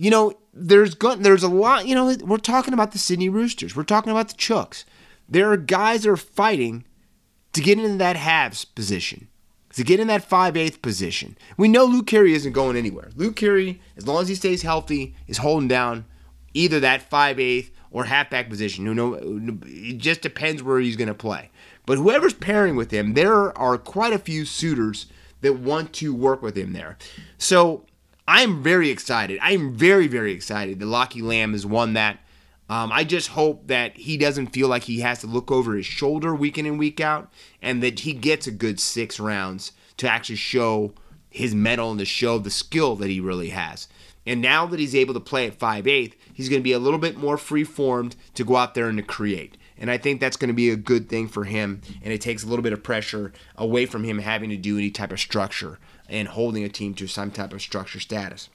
you 0.00 0.08
know, 0.08 0.32
there's 0.54 0.94
gun, 0.94 1.20
there's 1.20 1.42
a 1.42 1.48
lot. 1.48 1.86
You 1.86 1.94
know, 1.94 2.16
we're 2.24 2.38
talking 2.38 2.72
about 2.72 2.92
the 2.92 2.98
Sydney 2.98 3.28
Roosters. 3.28 3.76
We're 3.76 3.82
talking 3.82 4.10
about 4.10 4.28
the 4.28 4.34
Chooks. 4.34 4.84
There 5.28 5.52
are 5.52 5.58
guys 5.58 6.04
that 6.04 6.10
are 6.10 6.16
fighting 6.16 6.86
to 7.52 7.60
get 7.60 7.78
into 7.78 7.98
that 7.98 8.16
halves 8.16 8.64
position, 8.64 9.28
to 9.74 9.84
get 9.84 10.00
in 10.00 10.08
that 10.08 10.24
5 10.24 10.56
8 10.56 10.82
position. 10.82 11.36
We 11.56 11.68
know 11.68 11.84
Luke 11.84 12.06
Keary 12.06 12.34
isn't 12.34 12.52
going 12.52 12.76
anywhere. 12.76 13.10
Luke 13.16 13.36
Keary, 13.36 13.80
as 13.96 14.06
long 14.06 14.22
as 14.22 14.28
he 14.28 14.34
stays 14.34 14.62
healthy, 14.62 15.14
is 15.26 15.38
holding 15.38 15.68
down 15.68 16.04
either 16.54 16.80
that 16.80 17.02
5 17.02 17.38
8 17.38 17.70
or 17.90 18.04
halfback 18.04 18.48
position. 18.48 18.84
You 18.84 18.94
know, 18.94 19.14
it 19.64 19.98
just 19.98 20.22
depends 20.22 20.62
where 20.62 20.78
he's 20.78 20.96
going 20.96 21.08
to 21.08 21.14
play. 21.14 21.50
But 21.86 21.98
whoever's 21.98 22.34
pairing 22.34 22.76
with 22.76 22.90
him, 22.90 23.14
there 23.14 23.56
are 23.58 23.78
quite 23.78 24.12
a 24.12 24.18
few 24.18 24.44
suitors 24.44 25.06
that 25.40 25.54
want 25.54 25.92
to 25.94 26.14
work 26.14 26.42
with 26.42 26.56
him 26.56 26.72
there. 26.72 26.98
So 27.38 27.84
I'm 28.28 28.62
very 28.62 28.90
excited. 28.90 29.38
I'm 29.42 29.74
very, 29.74 30.06
very 30.06 30.32
excited 30.32 30.78
that 30.78 30.86
Lachie 30.86 31.22
Lam 31.22 31.52
has 31.52 31.66
won 31.66 31.94
that. 31.94 32.18
Um, 32.70 32.92
I 32.92 33.02
just 33.02 33.30
hope 33.30 33.66
that 33.66 33.96
he 33.96 34.16
doesn't 34.16 34.52
feel 34.52 34.68
like 34.68 34.84
he 34.84 35.00
has 35.00 35.18
to 35.22 35.26
look 35.26 35.50
over 35.50 35.74
his 35.74 35.86
shoulder 35.86 36.32
week 36.32 36.56
in 36.56 36.66
and 36.66 36.78
week 36.78 37.00
out, 37.00 37.28
and 37.60 37.82
that 37.82 38.00
he 38.00 38.12
gets 38.12 38.46
a 38.46 38.52
good 38.52 38.78
six 38.78 39.18
rounds 39.18 39.72
to 39.96 40.08
actually 40.08 40.36
show 40.36 40.94
his 41.28 41.52
mettle 41.52 41.90
and 41.90 41.98
to 41.98 42.04
show 42.04 42.38
the 42.38 42.48
skill 42.48 42.94
that 42.94 43.10
he 43.10 43.18
really 43.18 43.48
has. 43.48 43.88
And 44.24 44.40
now 44.40 44.66
that 44.66 44.78
he's 44.78 44.94
able 44.94 45.14
to 45.14 45.20
play 45.20 45.48
at 45.48 45.58
5'8, 45.58 46.12
he's 46.32 46.48
going 46.48 46.60
to 46.60 46.64
be 46.64 46.72
a 46.72 46.78
little 46.78 47.00
bit 47.00 47.16
more 47.16 47.36
free 47.36 47.64
formed 47.64 48.14
to 48.34 48.44
go 48.44 48.54
out 48.54 48.74
there 48.74 48.88
and 48.88 48.98
to 48.98 49.02
create. 49.02 49.56
And 49.76 49.90
I 49.90 49.98
think 49.98 50.20
that's 50.20 50.36
going 50.36 50.48
to 50.48 50.54
be 50.54 50.70
a 50.70 50.76
good 50.76 51.08
thing 51.08 51.26
for 51.26 51.44
him. 51.44 51.80
And 52.02 52.12
it 52.12 52.20
takes 52.20 52.44
a 52.44 52.46
little 52.46 52.62
bit 52.62 52.72
of 52.72 52.84
pressure 52.84 53.32
away 53.56 53.84
from 53.84 54.04
him 54.04 54.20
having 54.20 54.50
to 54.50 54.56
do 54.56 54.78
any 54.78 54.90
type 54.90 55.10
of 55.10 55.18
structure 55.18 55.80
and 56.08 56.28
holding 56.28 56.62
a 56.62 56.68
team 56.68 56.94
to 56.94 57.08
some 57.08 57.32
type 57.32 57.52
of 57.52 57.62
structure 57.62 57.98
status. 57.98 58.48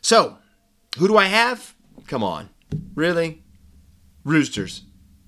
So, 0.00 0.38
who 0.98 1.06
do 1.06 1.16
I 1.16 1.26
have? 1.26 1.76
Come 2.08 2.24
on. 2.24 2.48
Really? 2.94 3.44
Roosters 4.24 4.82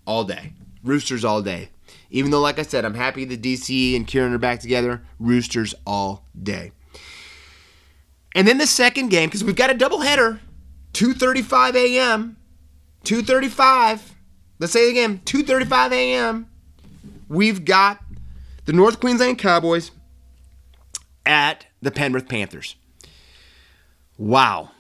all 0.06 0.24
day. 0.24 0.54
Roosters 0.82 1.24
all 1.24 1.42
day. 1.42 1.68
Even 2.10 2.30
though, 2.30 2.40
like 2.40 2.58
I 2.58 2.62
said, 2.62 2.84
I'm 2.84 2.94
happy 2.94 3.24
that 3.26 3.42
DC 3.42 3.94
and 3.94 4.06
Kieran 4.06 4.32
are 4.32 4.38
back 4.38 4.60
together, 4.60 5.02
Roosters 5.18 5.74
all 5.86 6.24
day. 6.42 6.72
And 8.34 8.48
then 8.48 8.58
the 8.58 8.66
second 8.66 9.08
game, 9.10 9.28
because 9.28 9.44
we've 9.44 9.56
got 9.56 9.70
a 9.70 9.74
doubleheader, 9.74 10.40
2.35 10.94 11.74
a.m., 11.74 12.36
2.35, 13.04 14.00
let's 14.58 14.72
say 14.72 14.88
it 14.88 14.90
again, 14.90 15.20
2.35 15.24 15.92
a.m., 15.92 16.46
we've 17.28 17.64
got 17.64 18.02
the 18.64 18.72
North 18.72 19.00
Queensland 19.00 19.38
Cowboys 19.38 19.90
at 21.26 21.66
the 21.82 21.90
Penrith 21.90 22.28
Panthers. 22.28 22.76
Wow. 24.16 24.70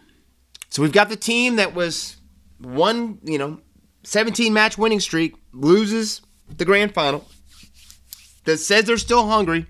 So 0.70 0.82
we've 0.82 0.92
got 0.92 1.08
the 1.08 1.16
team 1.16 1.56
that 1.56 1.74
was 1.74 2.16
one, 2.58 3.18
you 3.24 3.38
know, 3.38 3.60
17 4.04 4.52
match 4.52 4.78
winning 4.78 5.00
streak, 5.00 5.34
loses 5.52 6.22
the 6.56 6.64
grand 6.64 6.94
final, 6.94 7.26
that 8.44 8.58
says 8.58 8.84
they're 8.84 8.96
still 8.96 9.28
hungry. 9.28 9.66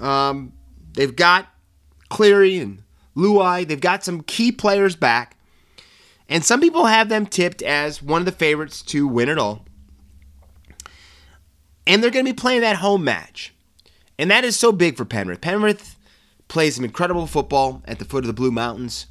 Um, 0.00 0.52
they've 0.94 1.14
got 1.14 1.48
Cleary 2.08 2.58
and 2.58 2.82
Luai. 3.16 3.66
They've 3.66 3.80
got 3.80 4.04
some 4.04 4.22
key 4.22 4.52
players 4.52 4.94
back. 4.94 5.36
And 6.28 6.44
some 6.44 6.60
people 6.60 6.86
have 6.86 7.08
them 7.08 7.26
tipped 7.26 7.62
as 7.62 8.02
one 8.02 8.22
of 8.22 8.26
the 8.26 8.32
favorites 8.32 8.82
to 8.82 9.06
win 9.06 9.28
it 9.28 9.38
all. 9.38 9.64
And 11.86 12.02
they're 12.02 12.10
going 12.10 12.24
to 12.24 12.32
be 12.32 12.36
playing 12.36 12.62
that 12.62 12.76
home 12.76 13.04
match. 13.04 13.54
And 14.18 14.30
that 14.30 14.44
is 14.44 14.56
so 14.56 14.72
big 14.72 14.96
for 14.96 15.04
Penrith. 15.04 15.40
Penrith 15.40 15.96
plays 16.48 16.76
some 16.76 16.84
incredible 16.84 17.26
football 17.26 17.82
at 17.84 17.98
the 17.98 18.04
foot 18.04 18.24
of 18.24 18.28
the 18.28 18.32
Blue 18.32 18.50
Mountains. 18.50 19.06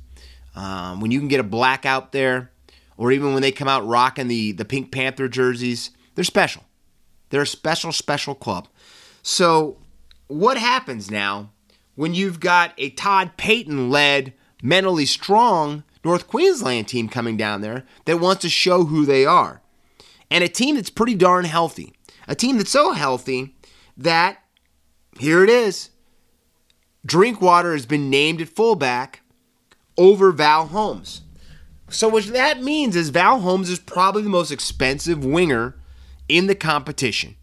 Um, 0.56 1.02
when 1.02 1.12
you 1.12 1.20
can 1.20 1.28
get 1.28 1.40
a 1.40 1.44
black 1.44 1.86
out 1.86 2.12
there, 2.12 2.52
or 2.98 3.12
even 3.12 3.34
when 3.34 3.42
they 3.42 3.52
come 3.52 3.68
out 3.68 3.86
rocking 3.86 4.28
the, 4.28 4.54
the 4.54 4.66
Pink 4.66 4.92
Panther 4.92 5.28
jerseys, 5.28 5.92
they're 6.16 6.24
special. 6.24 6.64
They're 7.30 7.42
a 7.42 7.48
special, 7.48 7.92
special 7.92 8.36
club. 8.36 8.68
So, 9.22 9.78
what 10.28 10.58
happens 10.58 11.12
now 11.12 11.52
when 11.96 12.14
you've 12.14 12.40
got 12.40 12.74
a 12.78 12.90
Todd 12.92 13.32
Payten 13.38 13.90
led, 13.90 14.34
mentally 14.64 15.06
strong 15.06 15.84
North 16.04 16.28
Queensland 16.28 16.88
team 16.88 17.10
coming 17.10 17.36
down 17.36 17.62
there 17.62 17.84
that 18.06 18.20
wants 18.20 18.42
to 18.44 18.50
show 18.50 18.86
who 18.86 19.06
they 19.06 19.26
are? 19.26 19.62
And 20.32 20.44
a 20.44 20.48
team 20.48 20.76
that's 20.76 20.90
pretty 20.90 21.16
darn 21.16 21.46
healthy. 21.46 21.94
A 22.28 22.36
team 22.36 22.58
that's 22.58 22.72
so 22.72 22.94
healthy 22.94 23.56
that 23.98 24.38
here 25.20 25.44
it 25.44 25.50
is. 25.50 25.90
Drinkwater 27.06 27.74
has 27.74 27.86
been 27.86 28.10
named 28.10 28.42
at 28.42 28.50
fullback 28.50 29.22
over 29.98 30.32
Val 30.32 30.68
Holmes. 30.68 31.22
So 31.90 32.08
what 32.08 32.26
that 32.28 32.64
means 32.64 32.96
is 32.96 33.10
Val 33.10 33.42
Holmes 33.42 33.70
is 33.70 33.80
probably 33.80 34.24
the 34.24 34.30
most 34.30 34.52
expensive 34.52 35.24
winger 35.24 35.76
in 36.28 36.48
the 36.48 36.56
competition. 36.56 37.36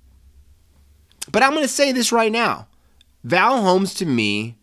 But 1.30 1.42
I'm 1.42 1.53
going 1.53 1.62
to 1.62 1.68
say 1.68 1.92
this 1.92 2.12
right 2.12 2.32
now. 2.32 2.66
Val 3.22 3.62
Holmes 3.62 3.94
to 3.94 4.07
me 4.07 4.57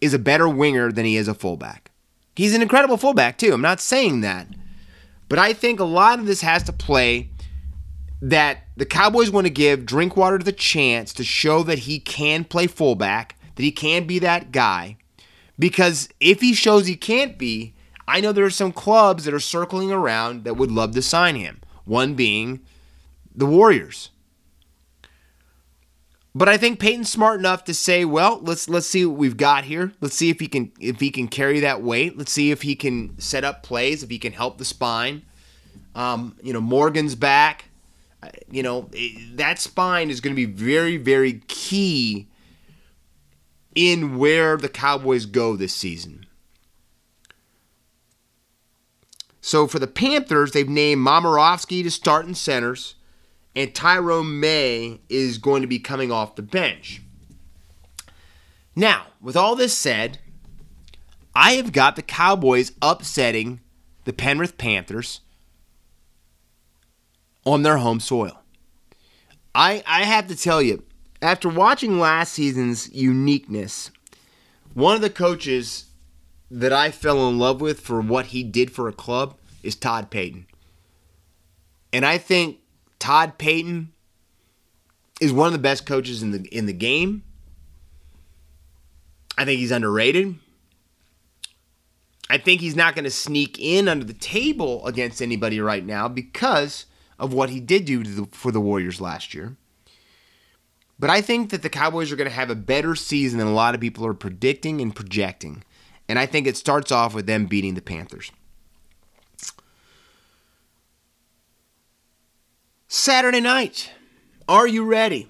is 0.00 0.14
a 0.14 0.18
better 0.18 0.48
winger 0.48 0.90
than 0.90 1.04
he 1.04 1.16
is 1.16 1.28
a 1.28 1.34
fullback. 1.34 1.90
He's 2.34 2.54
an 2.54 2.62
incredible 2.62 2.96
fullback 2.96 3.38
too. 3.38 3.52
I'm 3.52 3.60
not 3.60 3.80
saying 3.80 4.22
that. 4.22 4.46
But 5.28 5.38
I 5.38 5.52
think 5.52 5.80
a 5.80 5.84
lot 5.84 6.18
of 6.18 6.26
this 6.26 6.40
has 6.40 6.62
to 6.64 6.72
play 6.72 7.30
that 8.20 8.64
the 8.76 8.86
Cowboys 8.86 9.30
want 9.30 9.46
to 9.46 9.52
give 9.52 9.86
Drinkwater 9.86 10.38
the 10.38 10.52
chance 10.52 11.12
to 11.14 11.24
show 11.24 11.62
that 11.64 11.80
he 11.80 12.00
can 12.00 12.44
play 12.44 12.66
fullback, 12.66 13.36
that 13.54 13.62
he 13.62 13.70
can 13.70 14.06
be 14.06 14.18
that 14.20 14.50
guy. 14.50 14.96
Because 15.58 16.08
if 16.20 16.40
he 16.40 16.54
shows 16.54 16.86
he 16.86 16.96
can't 16.96 17.38
be, 17.38 17.74
I 18.06 18.20
know 18.20 18.32
there 18.32 18.44
are 18.44 18.50
some 18.50 18.72
clubs 18.72 19.24
that 19.24 19.34
are 19.34 19.40
circling 19.40 19.92
around 19.92 20.44
that 20.44 20.56
would 20.56 20.70
love 20.70 20.92
to 20.92 21.02
sign 21.02 21.36
him. 21.36 21.60
One 21.84 22.14
being 22.14 22.60
the 23.34 23.46
Warriors. 23.46 24.10
But 26.34 26.48
I 26.48 26.56
think 26.56 26.80
Payten's 26.80 27.10
smart 27.10 27.38
enough 27.38 27.62
to 27.64 27.74
say, 27.74 28.04
well, 28.04 28.40
let's 28.42 28.68
let's 28.68 28.88
see 28.88 29.06
what 29.06 29.16
we've 29.16 29.36
got 29.36 29.64
here. 29.64 29.92
Let's 30.00 30.16
see 30.16 30.30
if 30.30 30.40
he 30.40 30.48
can 30.48 30.72
if 30.80 30.98
he 30.98 31.10
can 31.10 31.28
carry 31.28 31.60
that 31.60 31.82
weight. 31.82 32.18
Let's 32.18 32.32
see 32.32 32.50
if 32.50 32.62
he 32.62 32.74
can 32.74 33.18
set 33.20 33.44
up 33.44 33.62
plays, 33.62 34.02
if 34.02 34.10
he 34.10 34.18
can 34.18 34.32
help 34.32 34.58
the 34.58 34.64
spine. 34.64 35.22
Um, 35.94 36.36
you 36.42 36.52
know, 36.52 36.60
Morgan's 36.60 37.14
back 37.14 37.66
you 38.50 38.62
know, 38.62 38.88
that 39.34 39.58
spine 39.58 40.10
is 40.10 40.20
going 40.20 40.34
to 40.34 40.46
be 40.46 40.50
very, 40.50 40.96
very 40.96 41.42
key 41.48 42.28
in 43.74 44.16
where 44.16 44.56
the 44.56 44.68
Cowboys 44.68 45.26
go 45.26 45.56
this 45.56 45.74
season. 45.74 46.26
So 49.40 49.66
for 49.66 49.78
the 49.78 49.86
Panthers, 49.86 50.52
they've 50.52 50.68
named 50.68 51.06
Momirovski 51.06 51.82
to 51.82 51.90
start 51.90 52.26
in 52.26 52.34
centers, 52.34 52.94
and 53.54 53.74
Tyrone 53.74 54.40
May 54.40 55.00
is 55.08 55.38
going 55.38 55.60
to 55.62 55.68
be 55.68 55.78
coming 55.78 56.10
off 56.10 56.36
the 56.36 56.42
bench. 56.42 57.02
Now, 58.74 59.08
with 59.20 59.36
all 59.36 59.54
this 59.54 59.76
said, 59.76 60.18
I 61.34 61.52
have 61.54 61.72
got 61.72 61.96
the 61.96 62.02
Cowboys 62.02 62.72
upsetting 62.80 63.60
the 64.04 64.12
Penrith 64.12 64.56
Panthers 64.56 65.20
on 67.44 67.62
their 67.62 67.78
home 67.78 68.00
soil. 68.00 68.40
I, 69.54 69.82
I 69.86 70.04
have 70.04 70.26
to 70.28 70.36
tell 70.36 70.62
you, 70.62 70.82
after 71.22 71.48
watching 71.48 71.98
last 71.98 72.32
season's 72.32 72.92
uniqueness, 72.92 73.90
one 74.74 74.94
of 74.96 75.00
the 75.00 75.10
coaches 75.10 75.86
that 76.50 76.72
I 76.72 76.90
fell 76.90 77.28
in 77.28 77.38
love 77.38 77.60
with 77.60 77.80
for 77.80 78.00
what 78.00 78.26
he 78.26 78.42
did 78.42 78.70
for 78.70 78.88
a 78.88 78.92
club 78.92 79.36
is 79.62 79.74
Todd 79.74 80.10
Payten. 80.10 80.44
And 81.92 82.04
I 82.04 82.18
think 82.18 82.58
Todd 82.98 83.38
Payten 83.38 83.88
is 85.20 85.32
one 85.32 85.46
of 85.46 85.52
the 85.52 85.58
best 85.58 85.86
coaches 85.86 86.22
in 86.22 86.32
the 86.32 86.42
in 86.56 86.66
the 86.66 86.72
game. 86.72 87.22
I 89.36 89.44
think 89.44 89.58
he's 89.58 89.70
underrated. 89.70 90.36
I 92.30 92.38
think 92.38 92.60
he's 92.60 92.76
not 92.76 92.94
going 92.94 93.04
to 93.04 93.10
sneak 93.10 93.58
in 93.58 93.88
under 93.88 94.04
the 94.04 94.14
table 94.14 94.84
against 94.86 95.20
anybody 95.20 95.60
right 95.60 95.84
now 95.84 96.08
because 96.08 96.86
of 97.18 97.32
what 97.32 97.50
he 97.50 97.60
did 97.60 97.84
do 97.84 98.02
the, 98.02 98.26
for 98.32 98.50
the 98.50 98.60
Warriors 98.60 99.00
last 99.00 99.34
year. 99.34 99.56
But 100.98 101.10
I 101.10 101.20
think 101.20 101.50
that 101.50 101.62
the 101.62 101.68
Cowboys 101.68 102.12
are 102.12 102.16
going 102.16 102.28
to 102.28 102.34
have 102.34 102.50
a 102.50 102.54
better 102.54 102.94
season 102.94 103.38
than 103.38 103.48
a 103.48 103.52
lot 103.52 103.74
of 103.74 103.80
people 103.80 104.06
are 104.06 104.14
predicting 104.14 104.80
and 104.80 104.94
projecting. 104.94 105.64
And 106.08 106.18
I 106.18 106.26
think 106.26 106.46
it 106.46 106.56
starts 106.56 106.92
off 106.92 107.14
with 107.14 107.26
them 107.26 107.46
beating 107.46 107.74
the 107.74 107.82
Panthers. 107.82 108.30
Saturday 112.86 113.40
night. 113.40 113.90
Are 114.46 114.68
you 114.68 114.84
ready? 114.84 115.26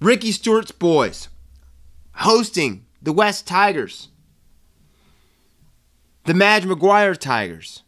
Ricky 0.00 0.32
Stuart's 0.32 0.70
boys 0.70 1.28
hosting 2.14 2.86
the 3.02 3.12
West 3.12 3.46
Tigers. 3.46 4.08
The 6.24 6.34
Madge 6.34 6.64
Maguire 6.64 7.14
Tigers. 7.14 7.82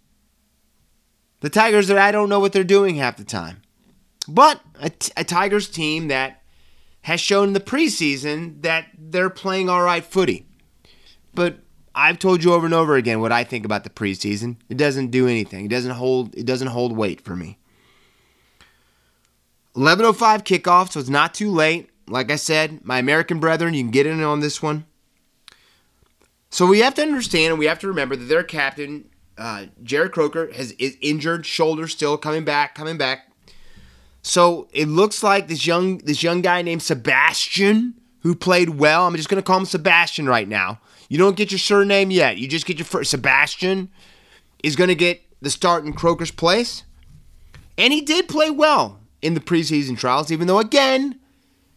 The 1.40 1.49
Tigers 1.49 1.88
that 1.88 1.99
I 1.99 2.12
don't 2.12 2.28
know 2.28 2.40
what 2.40 2.53
they're 2.53 2.64
doing 2.64 2.97
half 2.97 3.16
the 3.16 3.24
time. 3.24 3.62
But 4.29 4.61
a, 4.81 4.91
Tigers 5.24 5.68
team 5.68 6.09
that 6.09 6.43
has 7.03 7.20
shown 7.20 7.49
in 7.49 7.55
the 7.55 7.61
preseason 7.61 8.62
that 8.62 8.89
they're 8.99 9.31
playing 9.31 9.68
all 9.68 9.83
right 9.83 10.05
footy. 10.05 10.47
But 11.35 11.59
I've 11.95 12.18
told 12.18 12.43
you 12.43 12.53
over 12.53 12.66
and 12.66 12.74
over 12.74 12.97
again 12.97 13.20
what 13.20 13.33
I 13.33 13.45
think 13.45 13.64
about 13.64 13.85
the 13.85 13.91
preseason. 13.91 14.57
It 14.68 14.77
doesn't 14.77 15.11
do 15.11 15.29
anything. 15.29 15.66
It 15.66 15.70
doesn't 15.70 15.93
hold 15.93 16.35
it 16.35 16.45
doesn't 16.47 16.68
hold 16.68 16.97
weight 16.97 17.20
for 17.20 17.37
me. 17.37 17.59
11:05 19.74 20.43
kickoff, 20.45 20.93
so 20.93 21.01
it's 21.01 21.09
not 21.09 21.35
too 21.35 21.51
late. 21.51 21.91
Like 22.09 22.31
I 22.31 22.37
said, 22.37 22.85
my 22.85 22.99
American 22.99 23.41
brethren, 23.41 23.74
you 23.74 23.83
can 23.83 23.91
get 23.91 24.07
in 24.07 24.22
on 24.22 24.41
this 24.41 24.62
one. 24.62 24.85
So 26.51 26.66
we 26.66 26.81
have 26.81 26.95
to 26.95 27.03
understand 27.03 27.51
and 27.51 27.59
we 27.59 27.66
have 27.66 27.79
to 27.81 27.89
remember 27.89 28.16
that 28.16 28.24
their 28.24 28.43
captain, 28.43 29.11
uh, 29.37 29.66
Jarrod 29.83 30.12
Croker, 30.12 30.51
has 30.53 30.72
is 30.72 30.97
injured, 31.01 31.45
shoulder 31.45 31.89
still 31.89 32.16
coming 32.16 32.45
back, 32.45 32.74
coming 32.74 32.97
back. 32.97 33.31
So 34.27 34.66
it 34.72 34.89
looks 34.89 35.22
like 35.22 35.47
this 35.47 35.68
young 35.68 35.99
this 35.99 36.20
young 36.20 36.43
guy 36.43 36.61
named 36.61 36.83
Sebastian 36.83 37.95
who 38.22 38.35
played 38.35 38.70
well. 38.70 39.07
I'm 39.07 39.14
just 39.14 39.29
going 39.29 39.41
to 39.41 39.47
call 39.47 39.59
him 39.59 39.66
Sebastian 39.66 40.29
right 40.29 40.49
now. 40.49 40.81
You 41.09 41.16
don't 41.16 41.37
get 41.37 41.53
your 41.53 41.61
surname 41.61 42.11
yet. 42.11 42.37
You 42.37 42.49
just 42.49 42.66
get 42.66 42.77
your 42.77 42.87
first. 42.87 43.12
Sebastian 43.12 43.89
is 44.64 44.74
going 44.74 44.89
to 44.89 44.97
get 44.97 45.22
the 45.41 45.49
start 45.49 45.85
in 45.85 45.93
Croker's 45.93 46.33
place, 46.33 46.83
and 47.79 47.93
he 47.93 48.01
did 48.01 48.27
play 48.27 48.51
well 48.51 48.99
in 49.22 49.35
the 49.35 49.41
preseason 49.41 49.97
trials. 49.97 50.33
Even 50.33 50.49
though 50.49 50.59
again, 50.59 51.20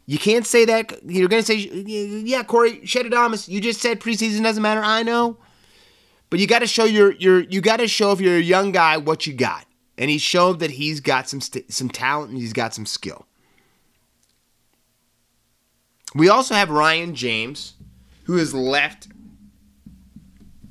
you 0.07 0.17
can't 0.17 0.47
say 0.47 0.65
that. 0.65 1.03
You're 1.05 1.29
going 1.29 1.43
to 1.43 1.45
say, 1.45 1.53
yeah, 1.53 2.41
Corey 2.41 2.79
Shedadamus, 2.79 3.47
you 3.47 3.61
just 3.61 3.79
said 3.79 3.99
preseason 3.99 4.41
doesn't 4.41 4.63
matter. 4.63 4.81
I 4.83 5.03
know, 5.03 5.37
but 6.31 6.39
you 6.39 6.47
got 6.47 6.59
to 6.59 6.67
show 6.67 6.85
your 6.85 7.11
your 7.11 7.41
you 7.41 7.61
got 7.61 7.77
to 7.77 7.87
show 7.87 8.11
if 8.11 8.19
you're 8.19 8.37
a 8.37 8.41
young 8.41 8.71
guy 8.71 8.97
what 8.97 9.27
you 9.27 9.33
got 9.33 9.67
and 9.99 10.09
he 10.09 10.17
showed 10.17 10.59
that 10.59 10.71
he's 10.71 11.01
got 11.01 11.29
some 11.29 11.41
st- 11.41 11.71
some 11.71 11.89
talent 11.89 12.31
and 12.31 12.39
he's 12.39 12.53
got 12.53 12.73
some 12.73 12.85
skill. 12.85 13.27
We 16.15 16.29
also 16.29 16.55
have 16.55 16.71
Ryan 16.71 17.13
James, 17.13 17.73
who 18.23 18.37
has 18.37 18.53
left 18.53 19.09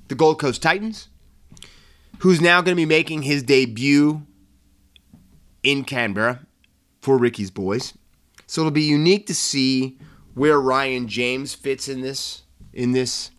the 0.08 0.16
Gold 0.16 0.40
Coast 0.40 0.62
Titans, 0.62 1.08
who's 2.20 2.40
now 2.40 2.62
going 2.62 2.74
to 2.74 2.80
be 2.80 2.86
making 2.86 3.22
his 3.22 3.42
debut 3.42 4.22
in 5.62 5.84
Canberra 5.84 6.40
for 7.02 7.18
Ricky's 7.18 7.50
boys. 7.50 7.92
So 8.46 8.62
it'll 8.62 8.70
be 8.70 8.82
unique 8.82 9.26
to 9.26 9.34
see 9.34 9.98
where 10.34 10.58
Ryan 10.58 11.06
James 11.06 11.54
fits 11.54 11.86
in 11.86 12.00
this 12.00 12.42
in 12.72 12.92
this 12.92 13.30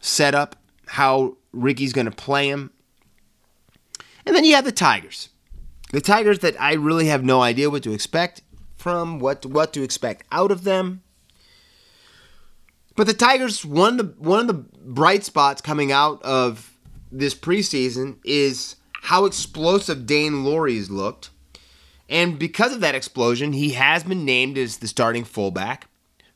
setup, 0.00 0.56
how 0.86 1.36
Ricky's 1.52 1.92
going 1.92 2.06
to 2.06 2.12
play 2.12 2.48
him, 2.48 2.70
and 4.26 4.34
then 4.34 4.44
you 4.44 4.54
have 4.54 4.64
the 4.64 4.72
Tigers. 4.72 5.28
The 5.92 6.00
Tigers 6.00 6.38
that 6.40 6.60
I 6.60 6.74
really 6.74 7.06
have 7.06 7.24
no 7.24 7.42
idea 7.42 7.70
what 7.70 7.82
to 7.82 7.92
expect 7.92 8.42
from, 8.76 9.18
what 9.18 9.44
what 9.46 9.72
to 9.74 9.82
expect 9.82 10.24
out 10.32 10.50
of 10.50 10.64
them. 10.64 11.02
But 12.96 13.06
the 13.06 13.14
Tigers, 13.14 13.64
one 13.64 13.98
of 13.98 13.98
the 13.98 14.22
one 14.22 14.40
of 14.40 14.46
the 14.46 14.54
bright 14.54 15.24
spots 15.24 15.60
coming 15.60 15.92
out 15.92 16.22
of 16.22 16.76
this 17.10 17.34
preseason 17.34 18.18
is 18.24 18.76
how 18.92 19.24
explosive 19.24 20.00
Daine 20.00 20.44
Laurie's 20.44 20.90
looked. 20.90 21.30
And 22.08 22.38
because 22.38 22.74
of 22.74 22.80
that 22.80 22.94
explosion, 22.94 23.52
he 23.52 23.70
has 23.70 24.04
been 24.04 24.24
named 24.24 24.58
as 24.58 24.78
the 24.78 24.88
starting 24.88 25.24
fullback 25.24 25.88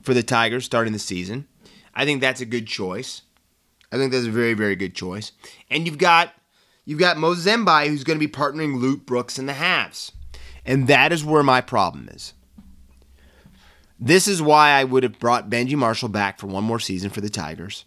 for 0.03 0.15
the 0.15 0.23
Tigers 0.23 0.65
starting 0.65 0.93
the 0.93 0.99
season. 0.99 1.47
I 1.95 2.05
think 2.05 2.21
that's 2.21 2.41
a 2.41 2.47
good 2.47 2.67
choice. 2.67 3.23
I 3.91 3.97
think 3.97 4.13
that's 4.13 4.27
a 4.27 4.31
very, 4.31 4.55
very 4.55 4.77
good 4.77 4.95
choice. 4.95 5.33
And 5.71 5.87
you've 5.87 5.99
got 5.99 6.33
You've 6.87 7.01
got 7.01 7.19
Mo 7.19 7.35
who's 7.35 8.05
going 8.05 8.19
to 8.19 8.27
be 8.27 8.33
partnering 8.33 8.81
Luke 8.81 9.05
Brooks 9.05 9.39
in 9.39 9.47
the 9.47 9.53
halves. 9.53 10.13
And 10.65 10.87
that 10.87 11.13
is 11.13 11.25
where 11.25 11.43
my 11.43 11.61
problem 11.61 12.09
is. 12.09 12.33
This 13.99 14.29
is 14.29 14.41
why 14.41 14.71
I 14.71 14.85
would 14.85 15.03
have 15.03 15.19
brought 15.19 15.51
Benji 15.51 15.75
Marshall 15.75 16.09
back 16.09 16.39
for 16.39 16.47
one 16.47 16.65
more 16.65 16.79
season 16.79 17.11
for 17.11 17.21
the 17.21 17.29
Tigers. 17.29 17.85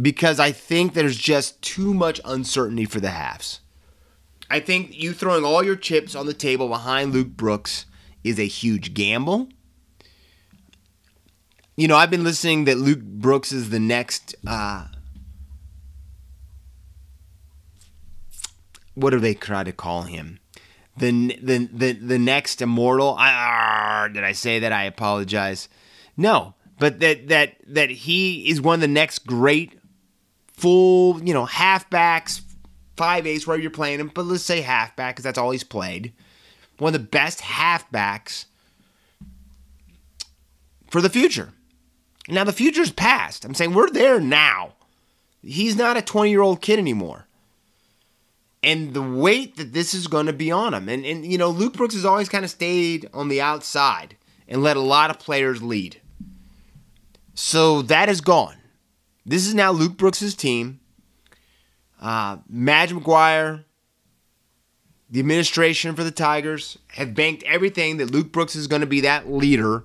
Because 0.00 0.40
I 0.40 0.50
think 0.50 0.94
there's 0.94 1.16
just 1.16 1.60
too 1.60 1.92
much 1.92 2.20
uncertainty 2.24 2.86
for 2.86 3.00
the 3.00 3.10
halves. 3.10 3.60
I 4.50 4.60
think 4.60 4.96
you 4.96 5.12
throwing 5.12 5.44
all 5.44 5.62
your 5.62 5.76
chips 5.76 6.14
on 6.14 6.26
the 6.26 6.34
table 6.34 6.68
behind 6.68 7.12
Luke 7.12 7.28
Brooks 7.28 7.84
is 8.24 8.38
a 8.38 8.46
huge 8.46 8.94
gamble. 8.94 9.48
You 11.76 11.86
know, 11.86 11.96
I've 11.96 12.10
been 12.10 12.24
listening 12.24 12.64
that 12.64 12.78
Luke 12.78 13.02
Brooks 13.02 13.52
is 13.52 13.70
the 13.70 13.80
next 13.80 14.34
uh, 14.46 14.86
what 18.98 19.10
do 19.10 19.20
they 19.20 19.34
try 19.34 19.64
to 19.64 19.72
call 19.72 20.02
him? 20.02 20.40
The 20.96 21.36
the 21.40 21.68
the, 21.72 21.92
the 21.92 22.18
next 22.18 22.60
immortal. 22.60 23.14
I, 23.18 24.08
did 24.12 24.24
I 24.24 24.32
say 24.32 24.58
that? 24.58 24.72
I 24.72 24.84
apologize. 24.84 25.68
No, 26.16 26.54
but 26.78 26.98
that 27.00 27.28
that 27.28 27.56
that 27.66 27.90
he 27.90 28.50
is 28.50 28.60
one 28.60 28.74
of 28.74 28.80
the 28.80 28.88
next 28.88 29.20
great 29.20 29.78
full, 30.52 31.22
you 31.22 31.32
know, 31.32 31.46
halfbacks, 31.46 32.40
five 32.96 33.26
eights, 33.26 33.46
wherever 33.46 33.62
you're 33.62 33.70
playing 33.70 34.00
him. 34.00 34.10
But 34.12 34.26
let's 34.26 34.42
say 34.42 34.60
halfback 34.60 35.14
because 35.14 35.24
that's 35.24 35.38
all 35.38 35.52
he's 35.52 35.64
played. 35.64 36.12
One 36.78 36.94
of 36.94 37.00
the 37.00 37.06
best 37.06 37.40
halfbacks 37.40 38.46
for 40.90 41.00
the 41.00 41.10
future. 41.10 41.52
Now 42.28 42.44
the 42.44 42.52
future's 42.52 42.90
past. 42.90 43.44
I'm 43.44 43.54
saying 43.54 43.72
we're 43.72 43.90
there 43.90 44.20
now. 44.20 44.74
He's 45.42 45.76
not 45.76 45.96
a 45.96 46.02
20 46.02 46.30
year 46.30 46.42
old 46.42 46.60
kid 46.60 46.80
anymore 46.80 47.27
and 48.62 48.94
the 48.94 49.02
weight 49.02 49.56
that 49.56 49.72
this 49.72 49.94
is 49.94 50.06
going 50.06 50.26
to 50.26 50.32
be 50.32 50.50
on 50.50 50.74
him. 50.74 50.88
And, 50.88 51.04
and, 51.04 51.24
you 51.24 51.38
know, 51.38 51.50
Luke 51.50 51.74
Brooks 51.74 51.94
has 51.94 52.04
always 52.04 52.28
kind 52.28 52.44
of 52.44 52.50
stayed 52.50 53.08
on 53.14 53.28
the 53.28 53.40
outside 53.40 54.16
and 54.48 54.62
let 54.62 54.76
a 54.76 54.80
lot 54.80 55.10
of 55.10 55.18
players 55.18 55.62
lead. 55.62 56.00
So 57.34 57.82
that 57.82 58.08
is 58.08 58.20
gone. 58.20 58.56
This 59.24 59.46
is 59.46 59.54
now 59.54 59.70
Luke 59.70 59.96
Brooks' 59.96 60.34
team. 60.34 60.80
Uh, 62.00 62.38
Madge 62.48 62.92
Maguire, 62.92 63.64
the 65.10 65.20
administration 65.20 65.94
for 65.94 66.04
the 66.04 66.10
Tigers, 66.10 66.78
have 66.88 67.14
banked 67.14 67.42
everything 67.44 67.98
that 67.98 68.10
Luke 68.10 68.32
Brooks 68.32 68.56
is 68.56 68.66
going 68.66 68.80
to 68.80 68.86
be 68.86 69.00
that 69.02 69.30
leader 69.30 69.84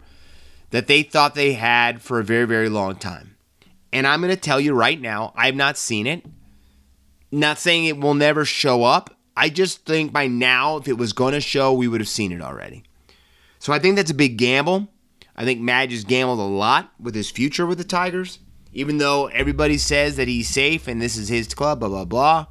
that 0.70 0.88
they 0.88 1.04
thought 1.04 1.36
they 1.36 1.54
had 1.54 2.02
for 2.02 2.20
a 2.20 2.24
very, 2.24 2.46
very 2.46 2.70
long 2.70 2.96
time. 2.96 3.36
And 3.92 4.08
I'm 4.08 4.22
going 4.22 4.34
to 4.34 4.40
tell 4.40 4.60
you 4.60 4.74
right 4.74 5.00
now, 5.00 5.34
I've 5.36 5.56
not 5.56 5.78
seen 5.78 6.08
it. 6.08 6.26
Not 7.34 7.58
saying 7.58 7.86
it 7.86 7.98
will 7.98 8.14
never 8.14 8.46
show 8.46 8.84
up. 8.84 9.18
I 9.36 9.50
just 9.50 9.88
think 9.88 10.14
by 10.14 10.28
now, 10.28 10.78
if 10.78 10.88
it 10.88 11.00
was 11.00 11.14
going 11.14 11.34
to 11.34 11.42
show, 11.42 11.74
we 11.74 11.88
would 11.88 12.00
have 12.00 12.08
seen 12.08 12.32
it 12.32 12.44
already. 12.44 12.84
So 13.58 13.74
I 13.74 13.80
think 13.80 13.96
that's 13.96 14.12
a 14.12 14.14
big 14.14 14.38
gamble. 14.38 14.88
I 15.36 15.44
think 15.44 15.60
Madge 15.60 15.94
has 15.94 16.04
gambled 16.04 16.38
a 16.38 16.44
lot 16.44 16.92
with 17.00 17.16
his 17.16 17.32
future 17.32 17.66
with 17.66 17.80
the 17.80 17.84
Tigers. 17.84 18.38
even 18.72 19.00
though 19.00 19.28
everybody 19.28 19.80
says 19.80 20.16
that 20.18 20.28
he's 20.28 20.48
safe 20.48 20.88
and 20.88 21.02
this 21.02 21.18
is 21.18 21.28
his 21.28 21.54
club, 21.56 21.80
blah, 21.80 21.90
blah, 21.90 22.06
blah. 22.06 22.46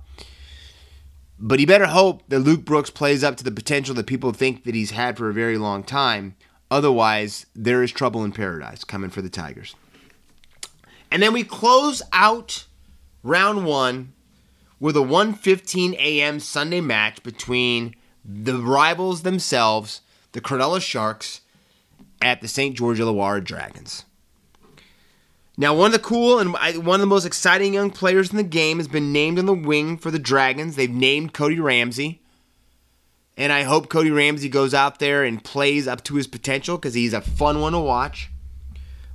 But 1.39 1.61
he 1.61 1.67
better 1.67 1.87
hope 1.87 2.25
that 2.29 2.41
Luke 2.41 2.65
Brooks 2.65 2.91
plays 2.91 3.23
up 3.23 3.37
to 3.37 3.45
the 3.45 3.53
potential 3.53 3.95
that 3.95 4.07
people 4.09 4.33
think 4.33 4.65
that 4.65 4.75
he's 4.75 4.91
had 4.91 5.17
for 5.17 5.29
a 5.29 5.35
very 5.35 5.59
long 5.59 5.85
time. 5.85 6.35
Otherwise, 6.73 7.47
there 7.55 7.85
is 7.85 7.93
trouble 7.93 8.25
in 8.25 8.33
paradise 8.33 8.83
coming 8.83 9.11
for 9.11 9.23
the 9.23 9.31
Tigers. 9.31 9.77
And 11.11 11.23
then 11.23 11.33
we 11.33 11.45
close 11.45 12.03
out 12.13 12.67
round 13.23 13.65
one 13.65 14.13
with 14.83 14.97
a 14.97 15.01
1:15 15.01 15.95
a.m. 15.95 16.41
Sunday 16.41 16.81
match 16.81 17.23
between 17.23 17.95
the 18.25 18.59
rivals 18.59 19.23
themselves, 19.23 20.01
the 20.33 20.41
Cronulla 20.41 20.83
Sharks, 20.83 21.41
at 22.21 22.41
the 22.41 22.49
St. 22.49 22.77
George 22.77 22.99
Illawarra 22.99 23.45
Dragons. 23.45 24.05
Now, 25.57 25.73
one 25.73 25.87
of 25.87 25.93
the 25.93 26.01
cool 26.01 26.41
and 26.41 26.53
one 26.53 26.97
of 26.97 27.01
the 27.01 27.07
most 27.07 27.25
exciting 27.25 27.75
young 27.75 27.93
players 27.93 28.33
in 28.33 28.37
the 28.37 28.43
game 28.43 28.79
has 28.79 28.89
been 28.89 29.13
named 29.13 29.39
on 29.39 29.47
the 29.47 29.55
wing 29.55 29.99
for 29.99 30.11
the 30.11 30.19
Dragons. 30.19 30.75
They've 30.75 30.91
named 30.91 31.33
Cody 31.33 31.61
Ramsey. 31.61 32.21
And 33.37 33.53
I 33.53 33.63
hope 33.63 33.89
Cody 33.89 34.11
Ramsey 34.11 34.49
goes 34.49 34.75
out 34.75 34.99
there 34.99 35.23
and 35.23 35.45
plays 35.45 35.87
up 35.87 36.03
to 36.05 36.17
his 36.17 36.27
potential 36.27 36.77
because 36.77 36.95
he's 36.95 37.13
a 37.13 37.21
fun 37.21 37.61
one 37.61 37.73
to 37.73 37.79
watch. 37.79 38.33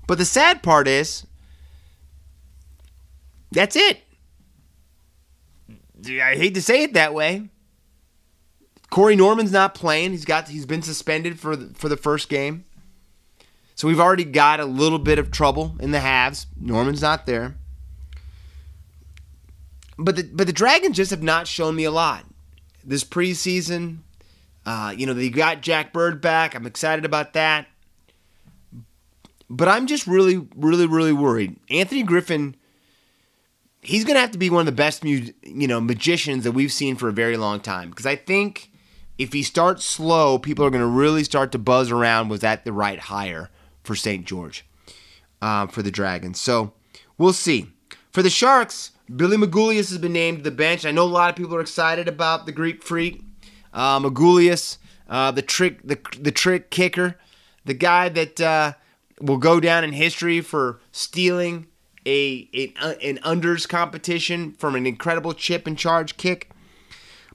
But 0.08 0.18
the 0.18 0.26
sad 0.26 0.64
part 0.64 0.88
is, 0.88 1.28
that's 3.52 3.76
it. 3.76 4.07
I 6.06 6.36
hate 6.36 6.54
to 6.56 6.62
say 6.62 6.84
it 6.84 6.94
that 6.94 7.14
way. 7.14 7.50
Corey 8.90 9.16
Norman's 9.16 9.52
not 9.52 9.76
playing. 9.76 10.12
He's 10.12 10.26
got 10.26 10.48
he's 10.48 10.66
been 10.66 10.82
suspended 10.82 11.40
for 11.40 11.56
the, 11.56 11.74
for 11.74 11.90
the 11.90 11.98
first 11.98 12.30
game. 12.30 12.66
So 13.76 13.88
we've 13.88 14.00
already 14.00 14.24
got 14.24 14.60
a 14.60 14.66
little 14.66 15.00
bit 15.00 15.20
of 15.20 15.30
trouble 15.30 15.76
in 15.80 15.92
the 15.92 16.00
halves. 16.00 16.48
Norman's 16.60 17.02
not 17.02 17.26
there. 17.26 17.56
But 19.98 20.16
the 20.16 20.24
but 20.24 20.48
the 20.48 20.54
Dragons 20.54 20.96
just 20.96 21.12
have 21.12 21.24
not 21.24 21.48
shown 21.48 21.76
me 21.76 21.84
a 21.84 21.92
lot 21.92 22.26
this 22.84 23.04
preseason. 23.04 24.00
Uh, 24.66 24.94
you 24.96 25.06
know 25.06 25.14
they 25.14 25.30
got 25.30 25.62
Jack 25.62 25.94
Bird 25.94 26.22
back. 26.22 26.56
I'm 26.56 26.66
excited 26.66 27.06
about 27.06 27.34
that. 27.34 27.68
But 29.50 29.68
I'm 29.70 29.88
just 29.88 30.08
really, 30.08 30.46
really, 30.56 30.88
really 30.88 31.14
worried. 31.14 31.58
Anthony 31.70 32.04
Griffin, 32.04 32.56
he's 33.82 34.04
going 34.04 34.16
to 34.16 34.22
have 34.22 34.32
to 34.32 34.38
be 34.38 34.50
one 34.50 34.62
of 34.62 34.66
the 34.66 34.72
best, 34.72 35.04
you 35.04 35.34
know, 35.44 35.82
magicians 35.82 36.44
that 36.44 36.52
we've 36.52 36.72
seen 36.72 36.96
for 36.96 37.10
a 37.10 37.14
very 37.14 37.38
long 37.38 37.60
time. 37.60 37.90
Because 37.90 38.06
I 38.06 38.16
think 38.16 38.72
if 39.18 39.34
he 39.34 39.44
starts 39.44 39.86
slow, 39.86 40.38
people 40.38 40.66
are 40.66 40.70
going 40.70 40.82
to 40.82 40.88
really 40.88 41.24
start 41.24 41.52
to 41.54 41.58
buzz 41.58 41.92
around. 41.92 42.30
Was 42.30 42.42
that 42.42 42.66
the 42.66 42.74
right 42.74 43.00
hire? 43.00 43.50
for 43.88 43.96
St. 43.96 44.26
George 44.26 44.66
uh, 45.42 45.66
for 45.66 45.82
the 45.82 45.90
Dragons. 45.90 46.40
So 46.40 46.74
we'll 47.18 47.34
see. 47.34 47.72
For 48.12 48.22
the 48.22 48.30
Sharks, 48.30 48.92
Billy 49.16 49.38
Magoulias 49.38 49.90
has 49.90 49.98
been 49.98 50.14
named 50.14 50.40
to 50.40 50.44
the 50.44 50.52
bench. 50.52 50.86
I 50.86 50.92
know 50.92 51.04
a 51.04 51.06
lot 51.06 51.30
of 51.30 51.36
people 51.36 51.56
are 51.56 51.62
excited 51.62 52.08
about 52.08 52.46
the 52.46 52.52
Greek 52.52 52.84
Freak, 52.84 53.24
uh, 53.74 54.00
Magoulias, 54.00 54.78
uh, 55.10 55.32
the 55.32 55.42
trick, 55.42 55.80
the 55.84 55.98
the 56.20 56.32
trick 56.32 56.70
kicker, 56.70 57.18
the 57.64 57.74
guy 57.74 58.10
that 58.10 58.42
uh, 58.42 58.74
will 59.22 59.38
go 59.38 59.60
down 59.60 59.84
in 59.84 59.94
history 59.94 60.42
for 60.42 60.80
stealing 60.92 61.68
a, 62.08 62.50
a 62.54 62.74
an 63.08 63.18
unders 63.18 63.68
competition 63.68 64.54
from 64.54 64.76
an 64.76 64.86
incredible 64.88 65.34
chip 65.34 65.68
and 65.68 65.78
charge 65.78 66.18
kick. 66.18 66.52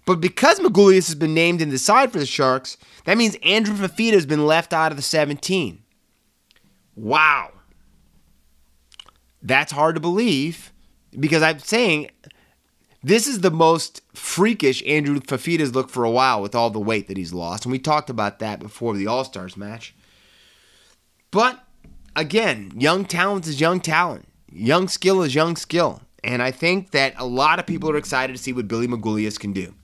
But 0.04 0.20
because 0.20 0.58
Magoulias 0.58 1.06
has 1.06 1.14
been 1.14 1.34
named 1.34 1.60
in 1.62 1.70
the 1.70 1.78
side 1.78 2.10
for 2.10 2.18
the 2.18 2.26
Sharks, 2.26 2.76
that 3.04 3.16
means 3.16 3.36
Andrew 3.42 3.76
Fifita 3.76 4.14
has 4.14 4.26
been 4.26 4.46
left 4.46 4.72
out 4.72 4.90
of 4.90 4.96
the 4.96 5.02
17. 5.02 5.82
Wow. 6.96 7.52
That's 9.42 9.72
hard 9.72 9.94
to 9.94 10.00
believe 10.00 10.72
because 11.18 11.42
I'm 11.42 11.60
saying 11.60 12.10
this 13.02 13.26
is 13.26 13.40
the 13.40 13.50
most 13.50 14.02
freakish 14.14 14.82
Andrew 14.86 15.20
Fifita's 15.20 15.74
looked 15.74 15.90
for 15.90 16.04
a 16.04 16.10
while 16.10 16.40
with 16.40 16.54
all 16.54 16.70
the 16.70 16.80
weight 16.80 17.08
that 17.08 17.16
he's 17.16 17.32
lost. 17.32 17.64
And 17.64 17.72
we 17.72 17.78
talked 17.78 18.10
about 18.10 18.38
that 18.38 18.60
before 18.60 18.96
the 18.96 19.06
All 19.06 19.24
Stars 19.24 19.56
match. 19.56 19.94
But 21.30 21.64
again, 22.16 22.72
young 22.76 23.04
talent 23.04 23.46
is 23.46 23.60
young 23.60 23.80
talent, 23.80 24.28
young 24.52 24.88
skill 24.88 25.22
is 25.22 25.34
young 25.34 25.56
skill. 25.56 26.02
And 26.24 26.42
I 26.42 26.50
think 26.50 26.92
that 26.92 27.14
a 27.16 27.26
lot 27.26 27.58
of 27.58 27.66
people 27.66 27.90
are 27.90 27.96
excited 27.96 28.34
to 28.34 28.42
see 28.42 28.52
what 28.52 28.68
Billy 28.68 28.86
Magoulias 28.86 29.38
can 29.38 29.52
do. 29.52 29.74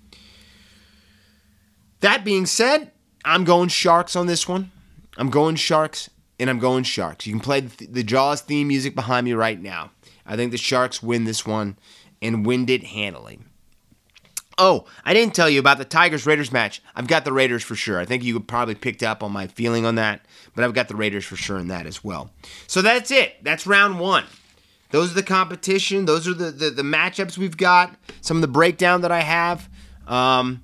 That 2.00 2.24
being 2.24 2.46
said, 2.46 2.92
I'm 3.24 3.44
going 3.44 3.68
Sharks 3.68 4.14
on 4.14 4.26
this 4.26 4.46
one. 4.46 4.70
I'm 5.16 5.30
going 5.30 5.56
Sharks 5.56 6.10
and 6.38 6.48
I'm 6.48 6.60
going 6.60 6.84
Sharks. 6.84 7.26
You 7.26 7.32
can 7.32 7.40
play 7.40 7.60
the, 7.60 7.86
the 7.86 8.02
Jaws 8.04 8.40
theme 8.40 8.68
music 8.68 8.94
behind 8.94 9.24
me 9.24 9.32
right 9.32 9.60
now. 9.60 9.90
I 10.24 10.36
think 10.36 10.52
the 10.52 10.58
Sharks 10.58 11.02
win 11.02 11.24
this 11.24 11.44
one 11.44 11.76
and 12.22 12.46
win 12.46 12.68
it 12.68 12.84
handily. 12.84 13.40
Oh, 14.60 14.86
I 15.04 15.14
didn't 15.14 15.34
tell 15.34 15.48
you 15.48 15.60
about 15.60 15.78
the 15.78 15.84
Tigers 15.84 16.26
Raiders 16.26 16.52
match. 16.52 16.82
I've 16.94 17.06
got 17.06 17.24
the 17.24 17.32
Raiders 17.32 17.62
for 17.62 17.76
sure. 17.76 18.00
I 18.00 18.04
think 18.04 18.24
you 18.24 18.38
probably 18.40 18.74
picked 18.74 19.04
up 19.04 19.22
on 19.22 19.30
my 19.32 19.46
feeling 19.46 19.86
on 19.86 19.94
that, 19.96 20.26
but 20.54 20.64
I've 20.64 20.74
got 20.74 20.88
the 20.88 20.96
Raiders 20.96 21.24
for 21.24 21.36
sure 21.36 21.58
in 21.58 21.68
that 21.68 21.86
as 21.86 22.02
well. 22.02 22.30
So 22.66 22.82
that's 22.82 23.10
it. 23.10 23.42
That's 23.42 23.66
round 23.66 24.00
one. 24.00 24.24
Those 24.90 25.12
are 25.12 25.14
the 25.14 25.22
competition. 25.22 26.06
Those 26.06 26.26
are 26.26 26.34
the, 26.34 26.50
the, 26.50 26.70
the 26.70 26.82
matchups 26.82 27.36
we've 27.36 27.56
got. 27.56 27.94
Some 28.20 28.38
of 28.38 28.40
the 28.40 28.48
breakdown 28.48 29.02
that 29.02 29.12
I 29.12 29.20
have. 29.20 29.68
Um, 30.06 30.62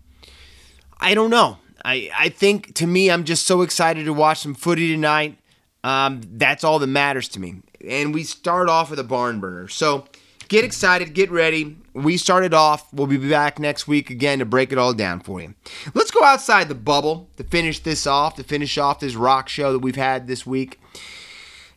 I 0.99 1.15
don't 1.15 1.31
know. 1.31 1.59
I, 1.85 2.11
I 2.19 2.29
think 2.31 2.75
to 2.77 2.87
me, 2.87 3.11
I'm 3.11 3.25
just 3.25 3.47
so 3.47 3.61
excited 3.61 4.07
to 4.07 4.15
watch 4.15 4.39
some 4.39 4.55
footy 4.55 4.89
tonight. 4.89 5.39
Um, 5.83 6.23
that's 6.25 6.65
all 6.65 6.79
that 6.79 6.87
matters 6.87 7.29
to 7.31 7.41
me. 7.41 7.57
And 7.87 8.15
we 8.15 8.25
start 8.25 8.71
off 8.71 8.89
with 8.89 8.99
a 8.99 9.05
barn 9.05 9.39
burner. 9.41 9.69
So 9.69 10.07
get 10.49 10.65
excited, 10.65 11.13
get 11.13 11.31
ready. 11.31 11.77
We 11.93 12.17
started 12.17 12.55
off. 12.55 12.91
We'll 12.95 13.07
be 13.07 13.19
back 13.19 13.59
next 13.59 13.87
week 13.87 14.09
again 14.09 14.39
to 14.39 14.47
break 14.47 14.73
it 14.73 14.79
all 14.79 14.95
down 14.95 15.21
for 15.21 15.43
you. 15.43 15.55
Let's 15.93 16.11
go 16.11 16.25
outside 16.25 16.69
the 16.69 16.75
bubble 16.75 17.29
to 17.37 17.45
finish 17.45 17.81
this 17.81 18.07
off, 18.07 18.37
to 18.37 18.45
finish 18.45 18.79
off 18.79 19.01
this 19.01 19.15
rock 19.15 19.51
show 19.51 19.73
that 19.75 19.81
we've 19.81 19.95
had 19.95 20.27
this 20.27 20.47
week. 20.47 20.81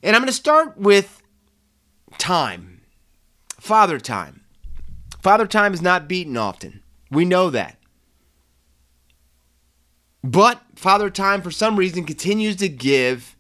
And 0.02 0.16
I'm 0.16 0.22
going 0.22 0.28
to 0.28 0.34
start 0.34 0.78
with 0.78 1.17
time. 2.18 2.82
Father 3.60 4.00
time. 4.00 4.42
Father 5.22 5.48
time 5.48 5.74
is 5.74 5.82
not 5.82 6.08
beaten 6.08 6.38
often. 6.38 6.82
We 7.12 7.26
know 7.26 7.50
that. 7.50 7.78
But 10.24 10.62
Father 10.76 11.10
time, 11.10 11.42
for 11.42 11.52
some 11.52 11.78
reason, 11.78 12.06
continues 12.06 12.56
to 12.58 12.70
give 12.70 13.36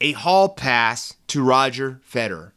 a 0.00 0.12
hall 0.12 0.48
pass 0.48 1.14
to 1.28 1.42
Roger 1.42 2.00
Federer. 2.10 2.52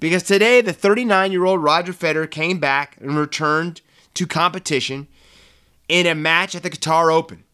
Because 0.00 0.22
today, 0.22 0.60
the 0.60 0.72
39 0.72 1.32
year 1.32 1.44
old 1.44 1.62
Roger 1.62 1.92
Federer 1.92 2.30
came 2.30 2.58
back 2.58 2.96
and 3.00 3.16
returned 3.16 3.80
to 4.14 4.26
competition 4.26 5.08
in 5.88 6.06
a 6.06 6.14
match 6.14 6.54
at 6.54 6.62
the 6.62 6.70
Qatar 6.70 7.12
Open. 7.12 7.44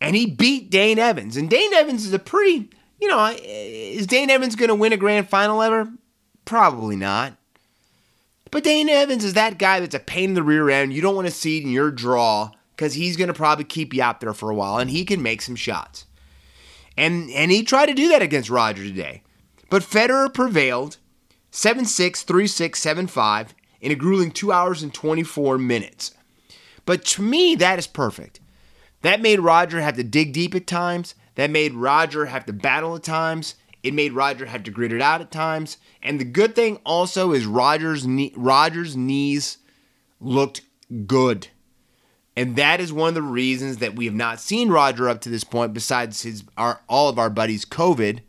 And 0.00 0.16
he 0.16 0.26
beat 0.26 0.70
Dane 0.70 0.98
Evans. 0.98 1.36
And 1.36 1.48
Dane 1.48 1.72
Evans 1.72 2.04
is 2.04 2.12
a 2.12 2.18
pretty, 2.18 2.70
you 3.00 3.08
know, 3.08 3.34
is 3.38 4.06
Dane 4.06 4.30
Evans 4.30 4.56
going 4.56 4.68
to 4.68 4.74
win 4.74 4.92
a 4.92 4.96
grand 4.96 5.28
final 5.28 5.62
ever? 5.62 5.88
Probably 6.44 6.96
not. 6.96 7.36
But 8.50 8.64
Dane 8.64 8.88
Evans 8.88 9.24
is 9.24 9.34
that 9.34 9.58
guy 9.58 9.80
that's 9.80 9.94
a 9.94 9.98
pain 9.98 10.30
in 10.30 10.34
the 10.34 10.42
rear 10.42 10.68
end. 10.68 10.92
You 10.92 11.00
don't 11.00 11.14
want 11.14 11.26
to 11.26 11.32
see 11.32 11.62
in 11.62 11.70
your 11.70 11.90
draw 11.90 12.50
because 12.76 12.94
he's 12.94 13.16
going 13.16 13.28
to 13.28 13.34
probably 13.34 13.64
keep 13.64 13.94
you 13.94 14.02
out 14.02 14.20
there 14.20 14.34
for 14.34 14.50
a 14.50 14.54
while 14.54 14.78
and 14.78 14.90
he 14.90 15.04
can 15.04 15.22
make 15.22 15.40
some 15.40 15.56
shots. 15.56 16.04
And, 16.96 17.30
and 17.30 17.50
he 17.50 17.62
tried 17.62 17.86
to 17.86 17.94
do 17.94 18.08
that 18.10 18.20
against 18.20 18.50
Roger 18.50 18.84
today. 18.84 19.22
But 19.70 19.82
Federer 19.82 20.32
prevailed 20.32 20.98
7 21.50 21.86
6, 21.86 22.22
3 22.22 22.46
6, 22.46 22.78
7 22.78 23.06
5 23.06 23.54
in 23.80 23.92
a 23.92 23.94
grueling 23.94 24.30
2 24.30 24.52
hours 24.52 24.82
and 24.82 24.92
24 24.92 25.56
minutes. 25.56 26.12
But 26.84 27.04
to 27.06 27.22
me, 27.22 27.54
that 27.54 27.78
is 27.78 27.86
perfect. 27.86 28.40
That 29.00 29.22
made 29.22 29.40
Roger 29.40 29.80
have 29.80 29.96
to 29.96 30.04
dig 30.04 30.32
deep 30.32 30.54
at 30.54 30.66
times. 30.66 31.14
That 31.36 31.50
made 31.50 31.72
Roger 31.72 32.26
have 32.26 32.44
to 32.46 32.52
battle 32.52 32.96
at 32.96 33.02
times. 33.02 33.54
It 33.82 33.94
made 33.94 34.12
Roger 34.12 34.46
have 34.46 34.62
to 34.64 34.70
grit 34.70 34.92
it 34.92 35.02
out 35.02 35.20
at 35.20 35.30
times. 35.30 35.76
And 36.02 36.20
the 36.20 36.24
good 36.24 36.54
thing 36.54 36.78
also 36.84 37.32
is 37.32 37.46
Roger's 37.46 38.06
knee, 38.06 38.32
Roger's 38.36 38.96
knees 38.96 39.58
looked 40.20 40.62
good. 41.06 41.48
And 42.36 42.56
that 42.56 42.80
is 42.80 42.92
one 42.92 43.08
of 43.08 43.14
the 43.14 43.22
reasons 43.22 43.78
that 43.78 43.94
we 43.94 44.06
have 44.06 44.14
not 44.14 44.40
seen 44.40 44.70
Roger 44.70 45.08
up 45.08 45.20
to 45.22 45.28
this 45.28 45.44
point, 45.44 45.74
besides 45.74 46.22
his 46.22 46.44
our 46.56 46.80
all 46.88 47.08
of 47.08 47.18
our 47.18 47.28
buddies' 47.28 47.64
COVID. 47.64 48.20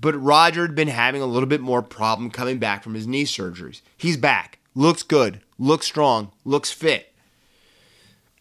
But 0.00 0.14
Roger 0.14 0.62
had 0.62 0.76
been 0.76 0.88
having 0.88 1.20
a 1.20 1.26
little 1.26 1.48
bit 1.48 1.60
more 1.60 1.82
problem 1.82 2.30
coming 2.30 2.58
back 2.58 2.84
from 2.84 2.94
his 2.94 3.06
knee 3.06 3.24
surgeries. 3.24 3.80
He's 3.96 4.16
back, 4.16 4.60
looks 4.76 5.02
good, 5.02 5.40
looks 5.58 5.86
strong, 5.86 6.30
looks 6.44 6.70
fit. 6.70 7.12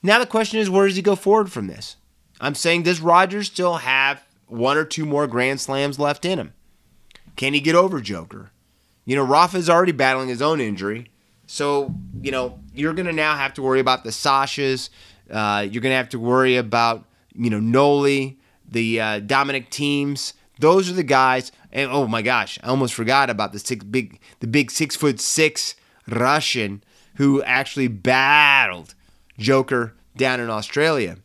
Now 0.03 0.19
the 0.19 0.27
question 0.27 0.59
is, 0.59 0.69
where 0.69 0.85
does 0.85 0.95
he 0.95 1.01
go 1.01 1.15
forward 1.15 1.51
from 1.51 1.65
this? 1.65 1.95
I'm 2.39 2.53
saying, 2.53 2.83
does 2.83 3.01
Roger 3.01 3.43
still 3.43 3.77
have 3.77 4.23
one 4.47 4.77
or 4.77 4.85
two 4.85 5.05
more 5.05 5.27
Grand 5.27 5.59
Slams 5.61 5.99
left 5.99 6.25
in 6.25 6.39
him? 6.39 6.53
Can 7.35 7.53
he 7.53 7.59
get 7.59 7.75
over 7.75 8.01
Joker? 8.01 8.51
You 9.05 9.15
know, 9.15 9.23
Rafa's 9.23 9.69
already 9.69 9.91
battling 9.91 10.27
his 10.27 10.41
own 10.41 10.59
injury. 10.59 11.11
So, 11.45 11.93
you 12.21 12.31
know, 12.31 12.59
you're 12.73 12.93
going 12.93 13.05
to 13.05 13.13
now 13.13 13.37
have 13.37 13.53
to 13.53 13.61
worry 13.61 13.79
about 13.79 14.03
the 14.03 14.09
Sashas. 14.09 14.89
Uh, 15.31 15.65
you're 15.69 15.81
going 15.81 15.93
to 15.93 15.97
have 15.97 16.09
to 16.09 16.19
worry 16.19 16.57
about, 16.57 17.05
you 17.33 17.49
know, 17.49 17.59
Noli, 17.59 18.37
the 18.69 18.99
uh, 18.99 19.19
Dominic 19.19 19.69
Thiems. 19.71 20.33
Those 20.59 20.89
are 20.89 20.93
the 20.93 21.03
guys. 21.03 21.51
And 21.71 21.89
oh 21.91 22.07
my 22.07 22.21
gosh, 22.21 22.59
I 22.63 22.67
almost 22.67 22.93
forgot 22.93 23.29
about 23.29 23.53
the 23.53 23.59
six 23.59 23.85
big, 23.85 24.19
the 24.39 24.47
big 24.47 24.71
six 24.71 24.95
foot 24.95 25.21
six 25.21 25.75
Russian 26.07 26.83
who 27.15 27.41
actually 27.43 27.87
battled 27.87 28.93
Joker 29.37 29.93
down 30.15 30.39
in 30.39 30.49
Australia. 30.49 31.17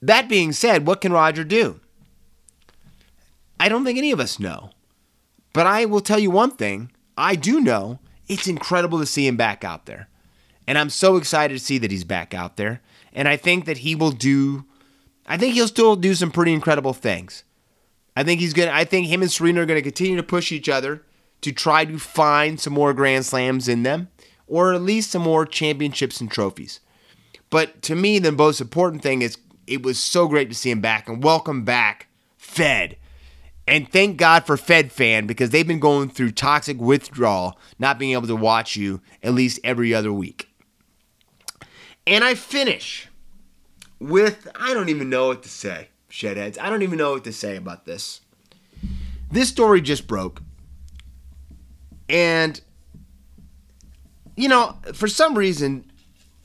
That 0.00 0.28
being 0.28 0.52
said, 0.52 0.86
what 0.86 1.00
can 1.00 1.12
Roger 1.12 1.44
do? 1.44 1.80
I 3.58 3.68
don't 3.68 3.84
think 3.84 3.98
any 3.98 4.12
of 4.12 4.20
us 4.20 4.38
know. 4.38 4.70
But 5.52 5.66
I 5.66 5.84
will 5.84 6.00
tell 6.00 6.18
you 6.18 6.30
one 6.30 6.52
thing 6.52 6.92
I 7.16 7.34
do 7.34 7.60
know 7.60 7.98
it's 8.28 8.46
incredible 8.46 8.98
to 9.00 9.06
see 9.06 9.26
him 9.26 9.36
back 9.36 9.64
out 9.64 9.86
there. 9.86 10.08
And 10.66 10.78
I'm 10.78 10.90
so 10.90 11.16
excited 11.16 11.54
to 11.54 11.64
see 11.64 11.78
that 11.78 11.90
he's 11.90 12.04
back 12.04 12.34
out 12.34 12.56
there. 12.56 12.82
And 13.12 13.26
I 13.26 13.36
think 13.36 13.64
that 13.64 13.78
he 13.78 13.94
will 13.94 14.10
do, 14.10 14.66
I 15.26 15.36
think 15.36 15.54
he'll 15.54 15.66
still 15.66 15.96
do 15.96 16.14
some 16.14 16.30
pretty 16.30 16.52
incredible 16.52 16.92
things. 16.92 17.42
I 18.14 18.22
think 18.22 18.40
he's 18.40 18.52
going 18.52 18.68
to, 18.68 18.74
I 18.74 18.84
think 18.84 19.06
him 19.06 19.22
and 19.22 19.32
Serena 19.32 19.62
are 19.62 19.66
going 19.66 19.78
to 19.78 19.82
continue 19.82 20.16
to 20.16 20.22
push 20.22 20.52
each 20.52 20.68
other 20.68 21.02
to 21.40 21.52
try 21.52 21.84
to 21.84 21.98
find 21.98 22.60
some 22.60 22.72
more 22.72 22.92
Grand 22.92 23.24
Slams 23.24 23.68
in 23.68 23.82
them, 23.82 24.08
or 24.46 24.74
at 24.74 24.82
least 24.82 25.10
some 25.10 25.22
more 25.22 25.46
championships 25.46 26.20
and 26.20 26.30
trophies. 26.30 26.80
But 27.50 27.80
to 27.82 27.94
me, 27.94 28.18
the 28.18 28.32
most 28.32 28.60
important 28.60 29.02
thing 29.02 29.22
is 29.22 29.38
it 29.68 29.82
was 29.82 29.98
so 29.98 30.26
great 30.26 30.48
to 30.48 30.54
see 30.54 30.70
him 30.70 30.80
back 30.80 31.08
and 31.08 31.22
welcome 31.22 31.64
back 31.64 32.08
Fed. 32.36 32.96
And 33.66 33.90
thank 33.92 34.16
God 34.16 34.46
for 34.46 34.56
Fed 34.56 34.90
fan 34.90 35.26
because 35.26 35.50
they've 35.50 35.66
been 35.66 35.78
going 35.78 36.08
through 36.08 36.30
toxic 36.32 36.78
withdrawal, 36.78 37.58
not 37.78 37.98
being 37.98 38.12
able 38.12 38.26
to 38.28 38.36
watch 38.36 38.76
you 38.76 39.02
at 39.22 39.34
least 39.34 39.60
every 39.62 39.92
other 39.92 40.10
week. 40.10 40.48
And 42.06 42.24
I 42.24 42.34
finish 42.34 43.08
with 43.98 44.48
I 44.54 44.72
don't 44.72 44.88
even 44.88 45.10
know 45.10 45.28
what 45.28 45.42
to 45.42 45.48
say, 45.50 45.88
shedheads. 46.10 46.58
I 46.58 46.70
don't 46.70 46.82
even 46.82 46.96
know 46.96 47.12
what 47.12 47.24
to 47.24 47.32
say 47.32 47.56
about 47.56 47.84
this. 47.84 48.22
This 49.30 49.50
story 49.50 49.82
just 49.82 50.06
broke. 50.06 50.42
And, 52.08 52.58
you 54.34 54.48
know, 54.48 54.78
for 54.94 55.08
some 55.08 55.36
reason 55.36 55.87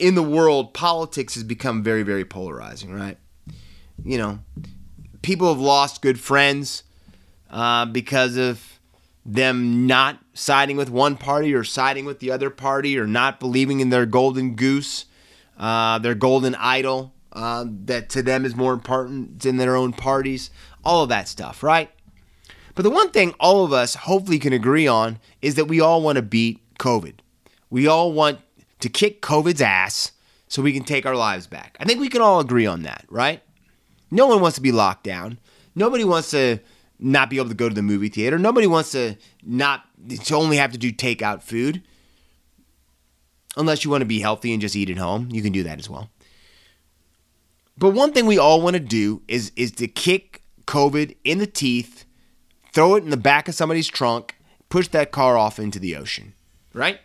in 0.04 0.14
the 0.14 0.22
world, 0.22 0.74
politics 0.74 1.32
has 1.32 1.44
become 1.44 1.82
very, 1.82 2.02
very 2.02 2.26
polarizing, 2.26 2.92
right? 2.92 3.16
You 4.04 4.18
know, 4.18 4.38
people 5.22 5.48
have 5.48 5.58
lost 5.58 6.02
good 6.02 6.20
friends 6.20 6.82
uh, 7.48 7.86
because 7.86 8.36
of 8.36 8.78
them 9.24 9.86
not 9.86 10.18
siding 10.34 10.76
with 10.76 10.90
one 10.90 11.16
party 11.16 11.54
or 11.54 11.64
siding 11.64 12.04
with 12.04 12.20
the 12.20 12.30
other 12.30 12.50
party 12.50 12.98
or 12.98 13.06
not 13.06 13.40
believing 13.40 13.80
in 13.80 13.88
their 13.88 14.04
golden 14.04 14.56
goose, 14.56 15.06
uh, 15.58 15.98
their 16.00 16.14
golden 16.14 16.54
idol 16.56 17.14
uh, 17.32 17.64
that 17.66 18.10
to 18.10 18.22
them 18.22 18.44
is 18.44 18.54
more 18.54 18.74
important 18.74 19.40
than 19.40 19.56
their 19.56 19.74
own 19.74 19.94
parties, 19.94 20.50
all 20.84 21.04
of 21.04 21.08
that 21.08 21.28
stuff, 21.28 21.62
right? 21.62 21.90
But 22.74 22.82
the 22.82 22.90
one 22.90 23.10
thing 23.10 23.34
all 23.40 23.64
of 23.64 23.72
us 23.72 23.94
hopefully 23.94 24.38
can 24.38 24.52
agree 24.52 24.86
on 24.86 25.18
is 25.40 25.54
that 25.54 25.64
we 25.64 25.80
all 25.80 26.02
want 26.02 26.16
to 26.16 26.22
beat 26.22 26.60
COVID. 26.78 27.14
We 27.70 27.86
all 27.86 28.12
want 28.12 28.40
to 28.84 28.88
kick 28.88 29.20
COVID's 29.20 29.60
ass 29.60 30.12
so 30.48 30.62
we 30.62 30.72
can 30.72 30.84
take 30.84 31.04
our 31.04 31.16
lives 31.16 31.46
back. 31.46 31.76
I 31.80 31.84
think 31.84 32.00
we 32.00 32.08
can 32.08 32.22
all 32.22 32.40
agree 32.40 32.66
on 32.66 32.82
that, 32.82 33.04
right? 33.08 33.42
No 34.10 34.26
one 34.26 34.40
wants 34.40 34.54
to 34.56 34.62
be 34.62 34.72
locked 34.72 35.04
down. 35.04 35.38
Nobody 35.74 36.04
wants 36.04 36.30
to 36.30 36.60
not 36.98 37.28
be 37.28 37.38
able 37.38 37.48
to 37.48 37.54
go 37.54 37.68
to 37.68 37.74
the 37.74 37.82
movie 37.82 38.08
theater. 38.08 38.38
Nobody 38.38 38.66
wants 38.66 38.92
to 38.92 39.16
not 39.42 39.84
to 40.24 40.34
only 40.34 40.56
have 40.56 40.72
to 40.72 40.78
do 40.78 40.92
takeout 40.92 41.42
food. 41.42 41.82
Unless 43.56 43.84
you 43.84 43.90
want 43.90 44.02
to 44.02 44.06
be 44.06 44.20
healthy 44.20 44.52
and 44.52 44.60
just 44.60 44.76
eat 44.76 44.90
at 44.90 44.98
home, 44.98 45.28
you 45.30 45.42
can 45.42 45.52
do 45.52 45.64
that 45.64 45.78
as 45.78 45.90
well. 45.90 46.10
But 47.76 47.90
one 47.90 48.12
thing 48.12 48.26
we 48.26 48.38
all 48.38 48.60
want 48.60 48.74
to 48.74 48.80
do 48.80 49.22
is 49.26 49.50
is 49.56 49.72
to 49.72 49.88
kick 49.88 50.42
COVID 50.66 51.16
in 51.24 51.38
the 51.38 51.46
teeth 51.46 52.04
throw 52.74 52.96
it 52.96 53.04
in 53.04 53.10
the 53.10 53.16
back 53.16 53.48
of 53.48 53.54
somebody's 53.54 53.86
trunk, 53.86 54.36
push 54.68 54.88
that 54.88 55.12
car 55.12 55.38
off 55.38 55.58
into 55.58 55.78
the 55.78 55.96
ocean, 55.96 56.34
right? 56.74 56.98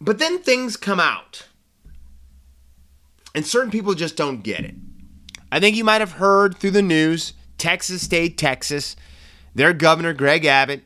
But 0.00 0.18
then 0.18 0.38
things 0.38 0.76
come 0.76 1.00
out. 1.00 1.46
And 3.34 3.46
certain 3.46 3.70
people 3.70 3.94
just 3.94 4.16
don't 4.16 4.42
get 4.42 4.64
it. 4.64 4.74
I 5.52 5.60
think 5.60 5.76
you 5.76 5.84
might 5.84 6.00
have 6.00 6.12
heard 6.12 6.56
through 6.56 6.72
the 6.72 6.82
news 6.82 7.34
Texas 7.58 8.02
State, 8.02 8.38
Texas, 8.38 8.96
their 9.54 9.72
governor, 9.72 10.12
Greg 10.12 10.44
Abbott, 10.44 10.82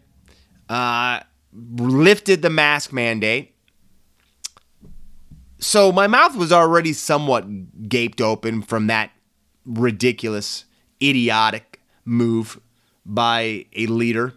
uh, 0.69 1.21
lifted 1.53 2.43
the 2.43 2.51
mask 2.51 2.93
mandate. 2.93 3.55
So 5.59 5.93
my 5.93 6.07
mouth 6.07 6.37
was 6.37 6.53
already 6.53 6.93
somewhat 6.93 7.89
gaped 7.89 8.21
open 8.21 8.63
from 8.63 8.89
that 8.89 9.13
ridiculous, 9.65 10.65
idiotic 11.03 11.81
move 12.05 12.61
by 13.07 13.67
a 13.75 13.87
leader. 13.87 14.35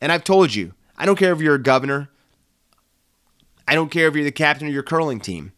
And 0.00 0.10
I've 0.10 0.24
told 0.24 0.54
you, 0.54 0.74
I 0.98 1.06
don't 1.06 1.16
care 1.16 1.32
if 1.32 1.40
you're 1.40 1.54
a 1.54 1.62
governor, 1.62 2.10
I 3.70 3.76
don't 3.76 3.92
care 3.92 4.08
if 4.08 4.16
you're 4.16 4.24
the 4.24 4.32
captain 4.32 4.66
of 4.66 4.74
your 4.74 4.82
curling 4.82 5.20
team. 5.20 5.52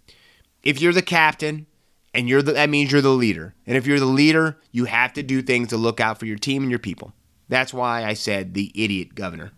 If 0.63 0.83
you're 0.83 0.93
the 0.93 1.01
captain 1.01 1.67
and 2.13 2.29
you're 2.29 2.43
the, 2.43 2.53
that 2.53 2.69
means 2.69 2.93
you're 2.93 3.01
the 3.01 3.09
leader. 3.09 3.55
And 3.67 3.75
if 3.75 3.87
you're 3.87 3.99
the 3.99 4.05
leader, 4.05 4.59
you 4.71 4.85
have 4.85 5.15
to 5.15 5.23
do 5.23 5.41
things 5.41 5.69
to 5.69 5.79
look 5.79 5.99
out 5.99 6.19
for 6.19 6.27
your 6.27 6.37
team 6.37 6.61
and 6.61 6.71
your 6.71 6.79
people. 6.79 7.15
That's 7.49 7.73
why 7.73 8.05
I 8.05 8.13
said 8.13 8.53
the 8.53 8.71
idiot 8.75 9.15
governor. 9.15 9.53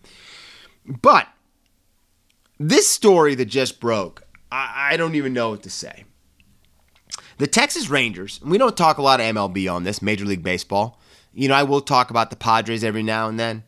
But 0.87 1.27
this 2.57 2.89
story 2.89 3.35
that 3.35 3.47
just 3.47 3.81
broke, 3.81 4.23
I, 4.53 4.91
I 4.93 4.97
don't 4.99 5.17
even 5.17 5.33
know 5.33 5.51
what 5.51 5.65
to 5.65 5.71
say. 5.71 6.05
The 7.39 7.49
Texas 7.49 7.91
Rangers, 7.91 8.41
we 8.41 8.57
don't 8.57 8.77
talk 8.77 8.99
a 8.99 9.03
lot 9.03 9.19
of 9.19 9.27
MLB 9.27 9.69
on 9.73 9.83
this, 9.83 10.01
Major 10.01 10.27
League 10.27 10.45
Baseball. 10.45 11.01
You 11.33 11.49
know, 11.49 11.57
I 11.57 11.65
will 11.65 11.81
talk 11.81 12.11
about 12.11 12.31
the 12.31 12.37
Padres 12.37 12.85
every 12.85 13.03
now 13.03 13.29
and 13.29 13.41
then 13.41 13.65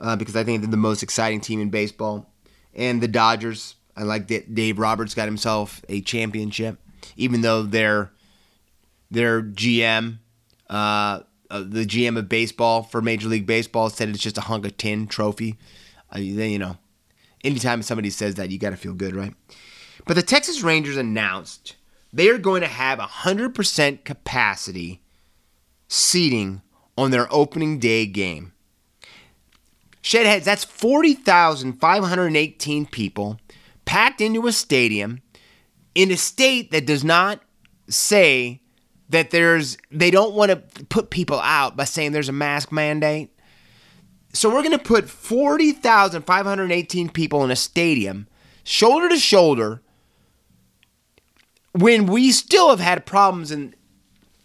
uh, 0.00 0.14
because 0.14 0.36
I 0.36 0.44
think 0.44 0.60
they're 0.60 0.70
the 0.70 0.76
most 0.76 1.02
exciting 1.02 1.40
team 1.40 1.60
in 1.60 1.70
baseball. 1.70 2.30
And 2.72 3.02
the 3.02 3.08
Dodgers, 3.08 3.74
I 3.98 4.04
like 4.04 4.28
that 4.28 4.54
Dave 4.54 4.78
Roberts 4.78 5.14
got 5.14 5.26
himself 5.26 5.84
a 5.88 6.00
championship, 6.00 6.78
even 7.16 7.40
though 7.40 7.64
their 7.64 8.12
their 9.10 9.42
GM, 9.42 10.18
uh, 10.70 11.22
uh, 11.50 11.64
the 11.66 11.84
GM 11.84 12.16
of 12.16 12.28
baseball 12.28 12.84
for 12.84 13.02
Major 13.02 13.26
League 13.26 13.46
Baseball, 13.46 13.90
said 13.90 14.08
it's 14.08 14.20
just 14.20 14.38
a 14.38 14.42
hunk 14.42 14.64
of 14.64 14.76
tin 14.76 15.08
trophy. 15.08 15.56
Uh, 16.14 16.20
you 16.20 16.60
know, 16.60 16.76
anytime 17.42 17.82
somebody 17.82 18.10
says 18.10 18.36
that, 18.36 18.50
you 18.50 18.58
got 18.58 18.70
to 18.70 18.76
feel 18.76 18.94
good, 18.94 19.16
right? 19.16 19.34
But 20.06 20.14
the 20.14 20.22
Texas 20.22 20.62
Rangers 20.62 20.96
announced 20.96 21.74
they 22.12 22.28
are 22.28 22.38
going 22.38 22.60
to 22.60 22.68
have 22.68 23.00
100% 23.00 24.04
capacity 24.04 25.02
seating 25.88 26.62
on 26.96 27.10
their 27.10 27.26
opening 27.32 27.80
day 27.80 28.06
game. 28.06 28.52
Shedheads, 30.02 30.44
that's 30.44 30.64
40,518 30.64 32.86
people 32.86 33.40
packed 33.88 34.20
into 34.20 34.46
a 34.46 34.52
stadium 34.52 35.22
in 35.94 36.10
a 36.10 36.16
state 36.18 36.70
that 36.72 36.84
does 36.84 37.02
not 37.02 37.40
say 37.88 38.60
that 39.08 39.30
there's 39.30 39.78
they 39.90 40.10
don't 40.10 40.34
want 40.34 40.50
to 40.50 40.84
put 40.84 41.08
people 41.08 41.40
out 41.40 41.74
by 41.74 41.84
saying 41.84 42.12
there's 42.12 42.28
a 42.28 42.32
mask 42.32 42.70
mandate. 42.70 43.30
So 44.34 44.50
we're 44.50 44.62
going 44.62 44.76
to 44.76 44.78
put 44.78 45.08
40,518 45.08 47.08
people 47.08 47.42
in 47.42 47.50
a 47.50 47.56
stadium 47.56 48.26
shoulder 48.62 49.08
to 49.08 49.16
shoulder 49.16 49.80
when 51.72 52.04
we 52.04 52.30
still 52.30 52.68
have 52.68 52.80
had 52.80 53.06
problems 53.06 53.50
in 53.50 53.74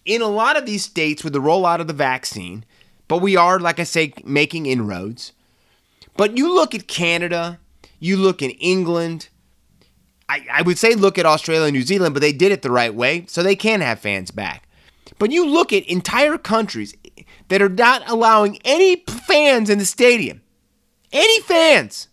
in 0.06 0.22
a 0.22 0.28
lot 0.28 0.56
of 0.56 0.66
these 0.66 0.86
states 0.86 1.22
with 1.22 1.34
the 1.34 1.40
rollout 1.40 1.82
of 1.82 1.88
the 1.88 1.94
vaccine, 1.94 2.64
but 3.10 3.18
we 3.18 3.36
are, 3.36 3.60
like 3.60 3.82
I 3.82 3.84
say, 3.84 4.14
making 4.24 4.68
inroads. 4.68 5.34
But 6.16 6.38
you 6.38 6.56
look 6.56 6.74
at 6.74 6.88
Canada, 6.88 7.60
you 8.00 8.16
look 8.16 8.42
in 8.42 8.52
England, 8.52 9.28
I, 10.30 10.46
I 10.52 10.62
would 10.62 10.78
say 10.78 10.96
look 10.96 11.18
at 11.18 11.26
Australia 11.26 11.66
and 11.66 11.74
New 11.74 11.84
Zealand, 11.84 12.14
but 12.14 12.22
they 12.22 12.34
did 12.34 12.52
it 12.52 12.62
the 12.62 12.72
right 12.72 12.94
way, 12.94 13.26
so 13.28 13.44
they 13.44 13.56
can 13.56 13.82
have 13.82 14.00
fans 14.00 14.32
back. 14.32 14.68
But 15.20 15.32
you 15.32 15.46
look 15.46 15.72
at 15.74 15.86
entire 15.86 16.38
countries 16.38 16.96
that 17.50 17.62
are 17.62 17.70
not 17.70 18.10
allowing 18.10 18.58
any 18.66 18.98
fans 19.28 19.70
in 19.70 19.78
the 19.78 19.86
stadium. 19.86 20.42
Any 21.12 21.42
fans. 21.42 22.08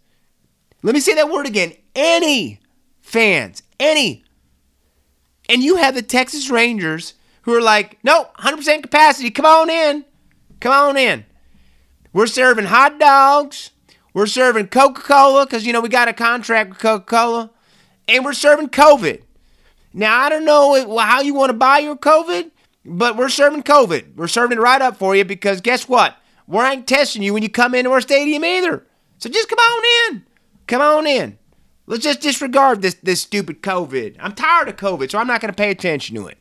Let 0.83 0.95
me 0.95 1.01
say 1.01 1.15
that 1.15 1.31
word 1.31 1.47
again. 1.47 1.73
Any 1.95 2.61
fans. 3.01 3.63
Any. 3.79 4.25
And 5.49 5.63
you 5.63 5.77
have 5.77 5.95
the 5.95 6.03
Texas 6.03 6.51
Rangers 6.51 7.15
who 7.43 7.55
are 7.55 7.63
like, 7.63 7.99
nope, 8.05 8.37
100% 8.39 8.83
capacity. 8.83 9.31
Come 9.31 9.47
on 9.47 9.71
in. 9.71 10.05
Come 10.61 10.73
on 10.73 10.97
in. 10.97 11.25
We're 12.13 12.27
serving 12.27 12.67
hot 12.67 12.99
dogs. 12.99 13.71
We're 14.13 14.27
serving 14.27 14.69
Coca 14.69 15.01
Cola 15.01 15.47
because, 15.47 15.65
you 15.65 15.73
know, 15.73 15.81
we 15.81 15.89
got 15.89 16.09
a 16.09 16.13
contract 16.13 16.71
with 16.71 16.79
Coca 16.79 17.05
Cola. 17.05 17.51
And 18.11 18.25
we're 18.25 18.33
serving 18.33 18.69
COVID. 18.71 19.23
Now, 19.95 20.21
I 20.21 20.29
don't 20.29 20.45
know 20.45 20.99
how 20.99 21.21
you 21.21 21.33
want 21.33 21.51
to 21.51 21.57
buy 21.57 21.79
your 21.79 21.97
COVID, 21.97 22.51
but 22.85 23.17
we're 23.17 23.29
serving 23.29 23.63
COVID. 23.63 24.17
We're 24.17 24.27
serving 24.27 24.59
it 24.59 24.61
right 24.61 24.83
up 24.83 24.97
for 24.97 25.15
you 25.15 25.25
because 25.25 25.61
guess 25.61 25.89
what? 25.89 26.17
We 26.47 26.59
ain't 26.59 26.89
testing 26.89 27.23
you 27.23 27.33
when 27.33 27.45
you 27.45 27.49
come 27.49 27.75
into 27.75 27.91
our 27.93 28.01
stadium 28.01 28.45
either. 28.45 28.85
So 29.19 29.29
just 29.29 29.49
come 29.49 29.59
on 29.59 30.15
in. 30.15 30.25
Come 30.67 30.83
on 30.83 31.07
in. 31.07 31.39
Let's 31.87 32.05
just 32.05 32.21
disregard 32.21 32.83
this, 32.83 32.95
this 32.95 33.21
stupid 33.21 33.63
COVID. 33.63 34.17
I'm 34.19 34.35
tired 34.35 34.69
of 34.69 34.77
COVID, 34.77 35.11
so 35.11 35.19
I'm 35.19 35.27
not 35.27 35.41
going 35.41 35.53
to 35.53 35.57
pay 35.57 35.71
attention 35.71 36.17
to 36.17 36.27
it. 36.27 36.39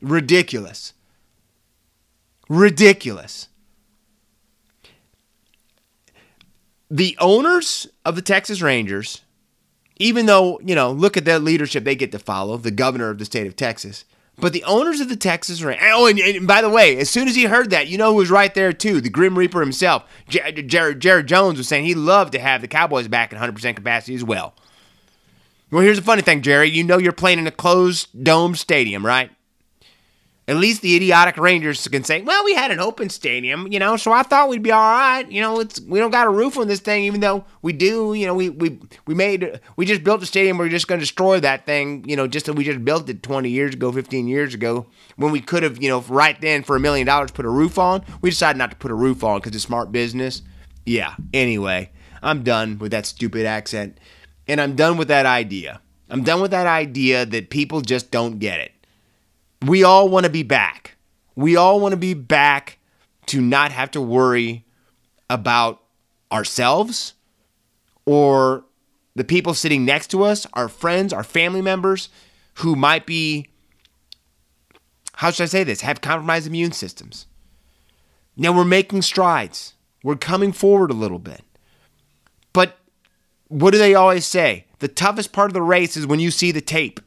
Ridiculous. 0.00 0.94
Ridiculous. 2.48 3.48
The 6.90 7.16
owners 7.20 7.86
of 8.04 8.16
the 8.16 8.22
Texas 8.22 8.62
Rangers, 8.62 9.22
even 9.98 10.26
though, 10.26 10.60
you 10.64 10.74
know, 10.74 10.90
look 10.90 11.16
at 11.16 11.24
their 11.24 11.38
leadership 11.38 11.84
they 11.84 11.96
get 11.96 12.12
to 12.12 12.18
follow, 12.18 12.56
the 12.56 12.70
governor 12.70 13.10
of 13.10 13.18
the 13.18 13.24
state 13.24 13.46
of 13.46 13.56
Texas. 13.56 14.04
But 14.40 14.52
the 14.52 14.62
owners 14.64 15.00
of 15.00 15.08
the 15.08 15.16
Texas 15.16 15.62
Rangers, 15.62 15.84
oh, 15.92 16.06
and, 16.06 16.18
and, 16.20 16.46
by 16.46 16.62
the 16.62 16.68
way, 16.68 16.96
as 16.98 17.10
soon 17.10 17.26
as 17.26 17.34
he 17.34 17.44
heard 17.44 17.70
that, 17.70 17.88
you 17.88 17.98
know 17.98 18.12
who 18.12 18.18
was 18.18 18.30
right 18.30 18.54
there 18.54 18.72
too? 18.72 19.00
The 19.00 19.10
Grim 19.10 19.36
Reaper 19.36 19.60
himself, 19.60 20.04
Jared, 20.28 20.68
Jared 20.68 21.00
Jared 21.00 21.26
Jones, 21.26 21.58
was 21.58 21.66
saying 21.66 21.86
he'd 21.86 21.96
love 21.96 22.30
to 22.30 22.38
have 22.38 22.60
the 22.60 22.68
Cowboys 22.68 23.08
back 23.08 23.32
at 23.32 23.40
100% 23.40 23.74
capacity 23.74 24.14
as 24.14 24.22
well. 24.22 24.54
Well, 25.72 25.82
here's 25.82 25.98
the 25.98 26.04
funny 26.04 26.22
thing, 26.22 26.42
Jerry. 26.42 26.70
You 26.70 26.84
know 26.84 26.98
you're 26.98 27.12
playing 27.12 27.40
in 27.40 27.48
a 27.48 27.52
closed 27.52 28.24
dome 28.24 28.54
stadium, 28.54 29.04
right? 29.04 29.30
At 30.48 30.56
least 30.56 30.80
the 30.80 30.96
idiotic 30.96 31.36
Rangers 31.36 31.86
can 31.88 32.04
say, 32.04 32.22
"Well, 32.22 32.42
we 32.42 32.54
had 32.54 32.70
an 32.70 32.80
open 32.80 33.10
stadium, 33.10 33.70
you 33.70 33.78
know, 33.78 33.98
so 33.98 34.12
I 34.12 34.22
thought 34.22 34.48
we'd 34.48 34.62
be 34.62 34.72
all 34.72 34.80
right. 34.80 35.30
You 35.30 35.42
know, 35.42 35.60
it's 35.60 35.78
we 35.78 35.98
don't 35.98 36.10
got 36.10 36.26
a 36.26 36.30
roof 36.30 36.56
on 36.56 36.68
this 36.68 36.80
thing, 36.80 37.04
even 37.04 37.20
though 37.20 37.44
we 37.60 37.74
do. 37.74 38.14
You 38.14 38.26
know, 38.26 38.34
we 38.34 38.48
we 38.48 38.80
we 39.06 39.14
made 39.14 39.60
we 39.76 39.84
just 39.84 40.02
built 40.02 40.22
a 40.22 40.26
stadium. 40.26 40.56
We're 40.56 40.70
just 40.70 40.88
going 40.88 41.00
to 41.00 41.02
destroy 41.02 41.38
that 41.40 41.66
thing. 41.66 42.02
You 42.08 42.16
know, 42.16 42.26
just 42.26 42.46
that 42.46 42.54
we 42.54 42.64
just 42.64 42.82
built 42.82 43.10
it 43.10 43.22
20 43.22 43.50
years 43.50 43.74
ago, 43.74 43.92
15 43.92 44.26
years 44.26 44.54
ago, 44.54 44.86
when 45.16 45.32
we 45.32 45.42
could 45.42 45.62
have, 45.62 45.82
you 45.82 45.90
know, 45.90 46.00
right 46.08 46.40
then 46.40 46.62
for 46.62 46.76
a 46.76 46.80
million 46.80 47.06
dollars 47.06 47.30
put 47.30 47.44
a 47.44 47.50
roof 47.50 47.78
on. 47.78 48.02
We 48.22 48.30
decided 48.30 48.58
not 48.58 48.70
to 48.70 48.76
put 48.76 48.90
a 48.90 48.94
roof 48.94 49.22
on 49.22 49.40
because 49.40 49.54
it's 49.54 49.64
smart 49.64 49.92
business. 49.92 50.40
Yeah. 50.86 51.14
Anyway, 51.34 51.90
I'm 52.22 52.42
done 52.42 52.78
with 52.78 52.92
that 52.92 53.04
stupid 53.04 53.44
accent, 53.44 53.98
and 54.46 54.62
I'm 54.62 54.76
done 54.76 54.96
with 54.96 55.08
that 55.08 55.26
idea. 55.26 55.82
I'm 56.08 56.24
done 56.24 56.40
with 56.40 56.52
that 56.52 56.66
idea 56.66 57.26
that 57.26 57.50
people 57.50 57.82
just 57.82 58.10
don't 58.10 58.38
get 58.38 58.60
it. 58.60 58.72
We 59.62 59.82
all 59.84 60.08
want 60.08 60.24
to 60.24 60.30
be 60.30 60.42
back. 60.42 60.96
We 61.34 61.56
all 61.56 61.80
want 61.80 61.92
to 61.92 61.96
be 61.98 62.14
back 62.14 62.78
to 63.26 63.40
not 63.40 63.72
have 63.72 63.90
to 63.92 64.00
worry 64.00 64.64
about 65.30 65.82
ourselves 66.32 67.14
or 68.06 68.64
the 69.14 69.24
people 69.24 69.52
sitting 69.54 69.84
next 69.84 70.08
to 70.08 70.22
us, 70.22 70.46
our 70.54 70.68
friends, 70.68 71.12
our 71.12 71.24
family 71.24 71.60
members 71.60 72.08
who 72.54 72.74
might 72.74 73.04
be, 73.04 73.48
how 75.14 75.30
should 75.30 75.44
I 75.44 75.46
say 75.46 75.64
this, 75.64 75.80
have 75.82 76.00
compromised 76.00 76.46
immune 76.46 76.72
systems. 76.72 77.26
Now 78.36 78.52
we're 78.52 78.64
making 78.64 79.02
strides. 79.02 79.74
We're 80.02 80.16
coming 80.16 80.52
forward 80.52 80.90
a 80.90 80.94
little 80.94 81.18
bit. 81.18 81.42
But 82.52 82.78
what 83.48 83.72
do 83.72 83.78
they 83.78 83.94
always 83.94 84.24
say? 84.24 84.66
The 84.78 84.88
toughest 84.88 85.32
part 85.32 85.50
of 85.50 85.54
the 85.54 85.62
race 85.62 85.96
is 85.96 86.06
when 86.06 86.20
you 86.20 86.30
see 86.30 86.52
the 86.52 86.60
tape. 86.60 87.00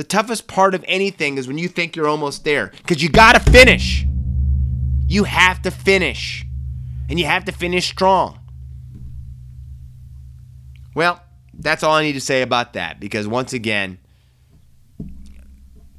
The 0.00 0.04
toughest 0.04 0.46
part 0.46 0.74
of 0.74 0.82
anything 0.88 1.36
is 1.36 1.46
when 1.46 1.58
you 1.58 1.68
think 1.68 1.94
you're 1.94 2.08
almost 2.08 2.42
there 2.42 2.68
because 2.78 3.02
you 3.02 3.10
got 3.10 3.34
to 3.34 3.50
finish. 3.50 4.06
You 5.06 5.24
have 5.24 5.60
to 5.60 5.70
finish. 5.70 6.42
And 7.10 7.20
you 7.20 7.26
have 7.26 7.44
to 7.44 7.52
finish 7.52 7.86
strong. 7.86 8.40
Well, 10.94 11.22
that's 11.52 11.82
all 11.82 11.92
I 11.92 12.02
need 12.02 12.14
to 12.14 12.20
say 12.22 12.40
about 12.40 12.72
that 12.72 12.98
because 12.98 13.28
once 13.28 13.52
again, 13.52 13.98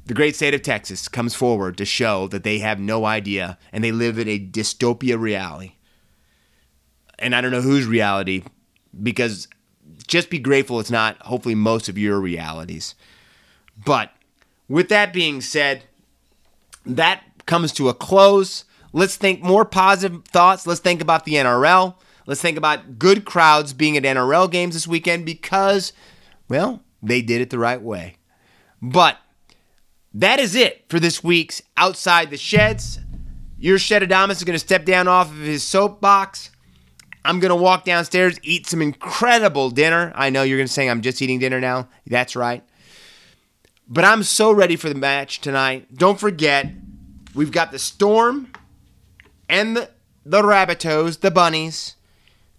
the 0.06 0.14
great 0.14 0.34
state 0.34 0.52
of 0.54 0.62
Texas 0.62 1.06
comes 1.06 1.36
forward 1.36 1.78
to 1.78 1.84
show 1.84 2.26
that 2.26 2.42
they 2.42 2.58
have 2.58 2.80
no 2.80 3.04
idea 3.04 3.56
and 3.70 3.84
they 3.84 3.92
live 3.92 4.18
in 4.18 4.26
a 4.26 4.36
dystopia 4.36 5.16
reality. 5.16 5.74
And 7.20 7.36
I 7.36 7.40
don't 7.40 7.52
know 7.52 7.60
whose 7.60 7.86
reality 7.86 8.42
because 9.00 9.46
just 10.08 10.28
be 10.28 10.40
grateful 10.40 10.80
it's 10.80 10.90
not 10.90 11.18
hopefully 11.18 11.54
most 11.54 11.88
of 11.88 11.96
your 11.96 12.18
realities. 12.18 12.96
But 13.84 14.12
with 14.68 14.88
that 14.88 15.12
being 15.12 15.40
said, 15.40 15.84
that 16.86 17.22
comes 17.46 17.72
to 17.72 17.88
a 17.88 17.94
close. 17.94 18.64
Let's 18.92 19.16
think 19.16 19.42
more 19.42 19.64
positive 19.64 20.24
thoughts. 20.26 20.66
Let's 20.66 20.80
think 20.80 21.00
about 21.00 21.24
the 21.24 21.34
NRL. 21.34 21.94
Let's 22.26 22.40
think 22.40 22.56
about 22.56 22.98
good 22.98 23.24
crowds 23.24 23.72
being 23.72 23.96
at 23.96 24.04
NRL 24.04 24.50
games 24.50 24.74
this 24.74 24.86
weekend 24.86 25.26
because, 25.26 25.92
well, 26.48 26.82
they 27.02 27.20
did 27.22 27.40
it 27.40 27.50
the 27.50 27.58
right 27.58 27.80
way. 27.80 28.16
But 28.80 29.18
that 30.14 30.38
is 30.38 30.54
it 30.54 30.84
for 30.88 31.00
this 31.00 31.24
week's 31.24 31.62
Outside 31.76 32.30
the 32.30 32.36
Sheds. 32.36 33.00
Your 33.58 33.78
Shedadamus 33.78 34.32
is 34.32 34.44
going 34.44 34.54
to 34.54 34.64
step 34.64 34.84
down 34.84 35.08
off 35.08 35.30
of 35.30 35.38
his 35.38 35.62
soapbox. 35.62 36.50
I'm 37.24 37.38
going 37.38 37.50
to 37.50 37.56
walk 37.56 37.84
downstairs, 37.84 38.38
eat 38.42 38.66
some 38.66 38.82
incredible 38.82 39.70
dinner. 39.70 40.12
I 40.14 40.30
know 40.30 40.42
you're 40.42 40.58
going 40.58 40.66
to 40.66 40.72
say 40.72 40.88
I'm 40.88 41.02
just 41.02 41.22
eating 41.22 41.38
dinner 41.38 41.60
now. 41.60 41.88
That's 42.06 42.34
right. 42.34 42.64
But 43.88 44.04
I'm 44.04 44.22
so 44.22 44.52
ready 44.52 44.76
for 44.76 44.88
the 44.88 44.94
match 44.94 45.40
tonight. 45.40 45.94
Don't 45.94 46.18
forget, 46.18 46.66
we've 47.34 47.52
got 47.52 47.72
the 47.72 47.78
Storm 47.78 48.52
and 49.48 49.76
the, 49.76 49.90
the 50.24 50.42
Rabbitohs, 50.42 51.20
the 51.20 51.30
Bunnies. 51.30 51.96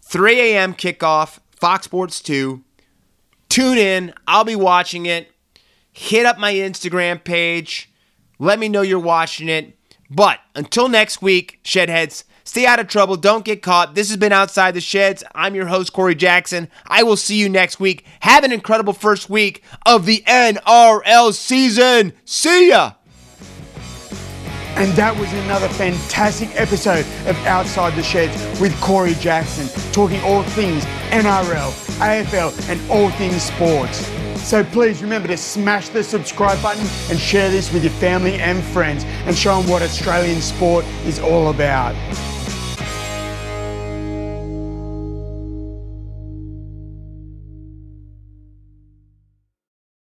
3 0.03 0.39
a.m. 0.39 0.75
kickoff, 0.75 1.39
Fox 1.55 1.85
Sports 1.85 2.21
2. 2.21 2.61
Tune 3.49 3.77
in. 3.77 4.13
I'll 4.27 4.43
be 4.43 4.55
watching 4.55 5.05
it. 5.05 5.31
Hit 5.91 6.25
up 6.25 6.37
my 6.37 6.53
Instagram 6.53 7.23
page. 7.23 7.89
Let 8.37 8.59
me 8.59 8.67
know 8.69 8.81
you're 8.81 8.99
watching 8.99 9.49
it. 9.49 9.77
But 10.09 10.39
until 10.55 10.89
next 10.89 11.21
week, 11.21 11.59
Shedheads, 11.63 12.25
Stay 12.53 12.67
out 12.67 12.79
of 12.79 12.87
trouble. 12.87 13.15
Don't 13.15 13.43
get 13.43 13.63
caught. 13.63 13.95
This 13.95 14.09
has 14.09 14.17
been 14.17 14.31
Outside 14.31 14.75
the 14.75 14.79
Sheds. 14.79 15.23
I'm 15.33 15.55
your 15.55 15.65
host, 15.65 15.91
Corey 15.91 16.13
Jackson. 16.13 16.69
I 16.85 17.01
will 17.01 17.17
see 17.17 17.35
you 17.35 17.49
next 17.49 17.79
week. 17.79 18.05
Have 18.19 18.43
an 18.43 18.51
incredible 18.51 18.93
first 18.93 19.27
week 19.27 19.63
of 19.87 20.05
the 20.05 20.23
NRL 20.27 21.33
season. 21.33 22.13
See 22.25 22.69
ya. 22.69 22.93
And 24.75 24.93
that 24.93 25.17
was 25.17 25.33
another 25.33 25.67
fantastic 25.67 26.49
episode 26.53 27.07
of 27.25 27.35
Outside 27.47 27.95
the 27.95 28.03
Sheds 28.03 28.35
with 28.61 28.79
Corey 28.81 29.15
Jackson, 29.15 29.67
talking 29.91 30.21
all 30.21 30.43
things 30.43 30.85
NRL, 31.09 31.71
AFL, 31.97 32.69
and 32.69 32.79
all 32.91 33.09
things 33.09 33.41
sports. 33.41 34.05
So 34.47 34.63
please 34.63 35.01
remember 35.01 35.27
to 35.29 35.37
smash 35.37 35.89
the 35.89 36.03
subscribe 36.03 36.61
button 36.61 36.85
and 37.09 37.19
share 37.19 37.49
this 37.49 37.73
with 37.73 37.83
your 37.83 37.93
family 37.93 38.35
and 38.35 38.63
friends 38.63 39.05
and 39.25 39.35
show 39.35 39.59
them 39.59 39.71
what 39.71 39.81
Australian 39.81 40.39
sport 40.39 40.85
is 41.07 41.17
all 41.17 41.49
about. 41.49 41.95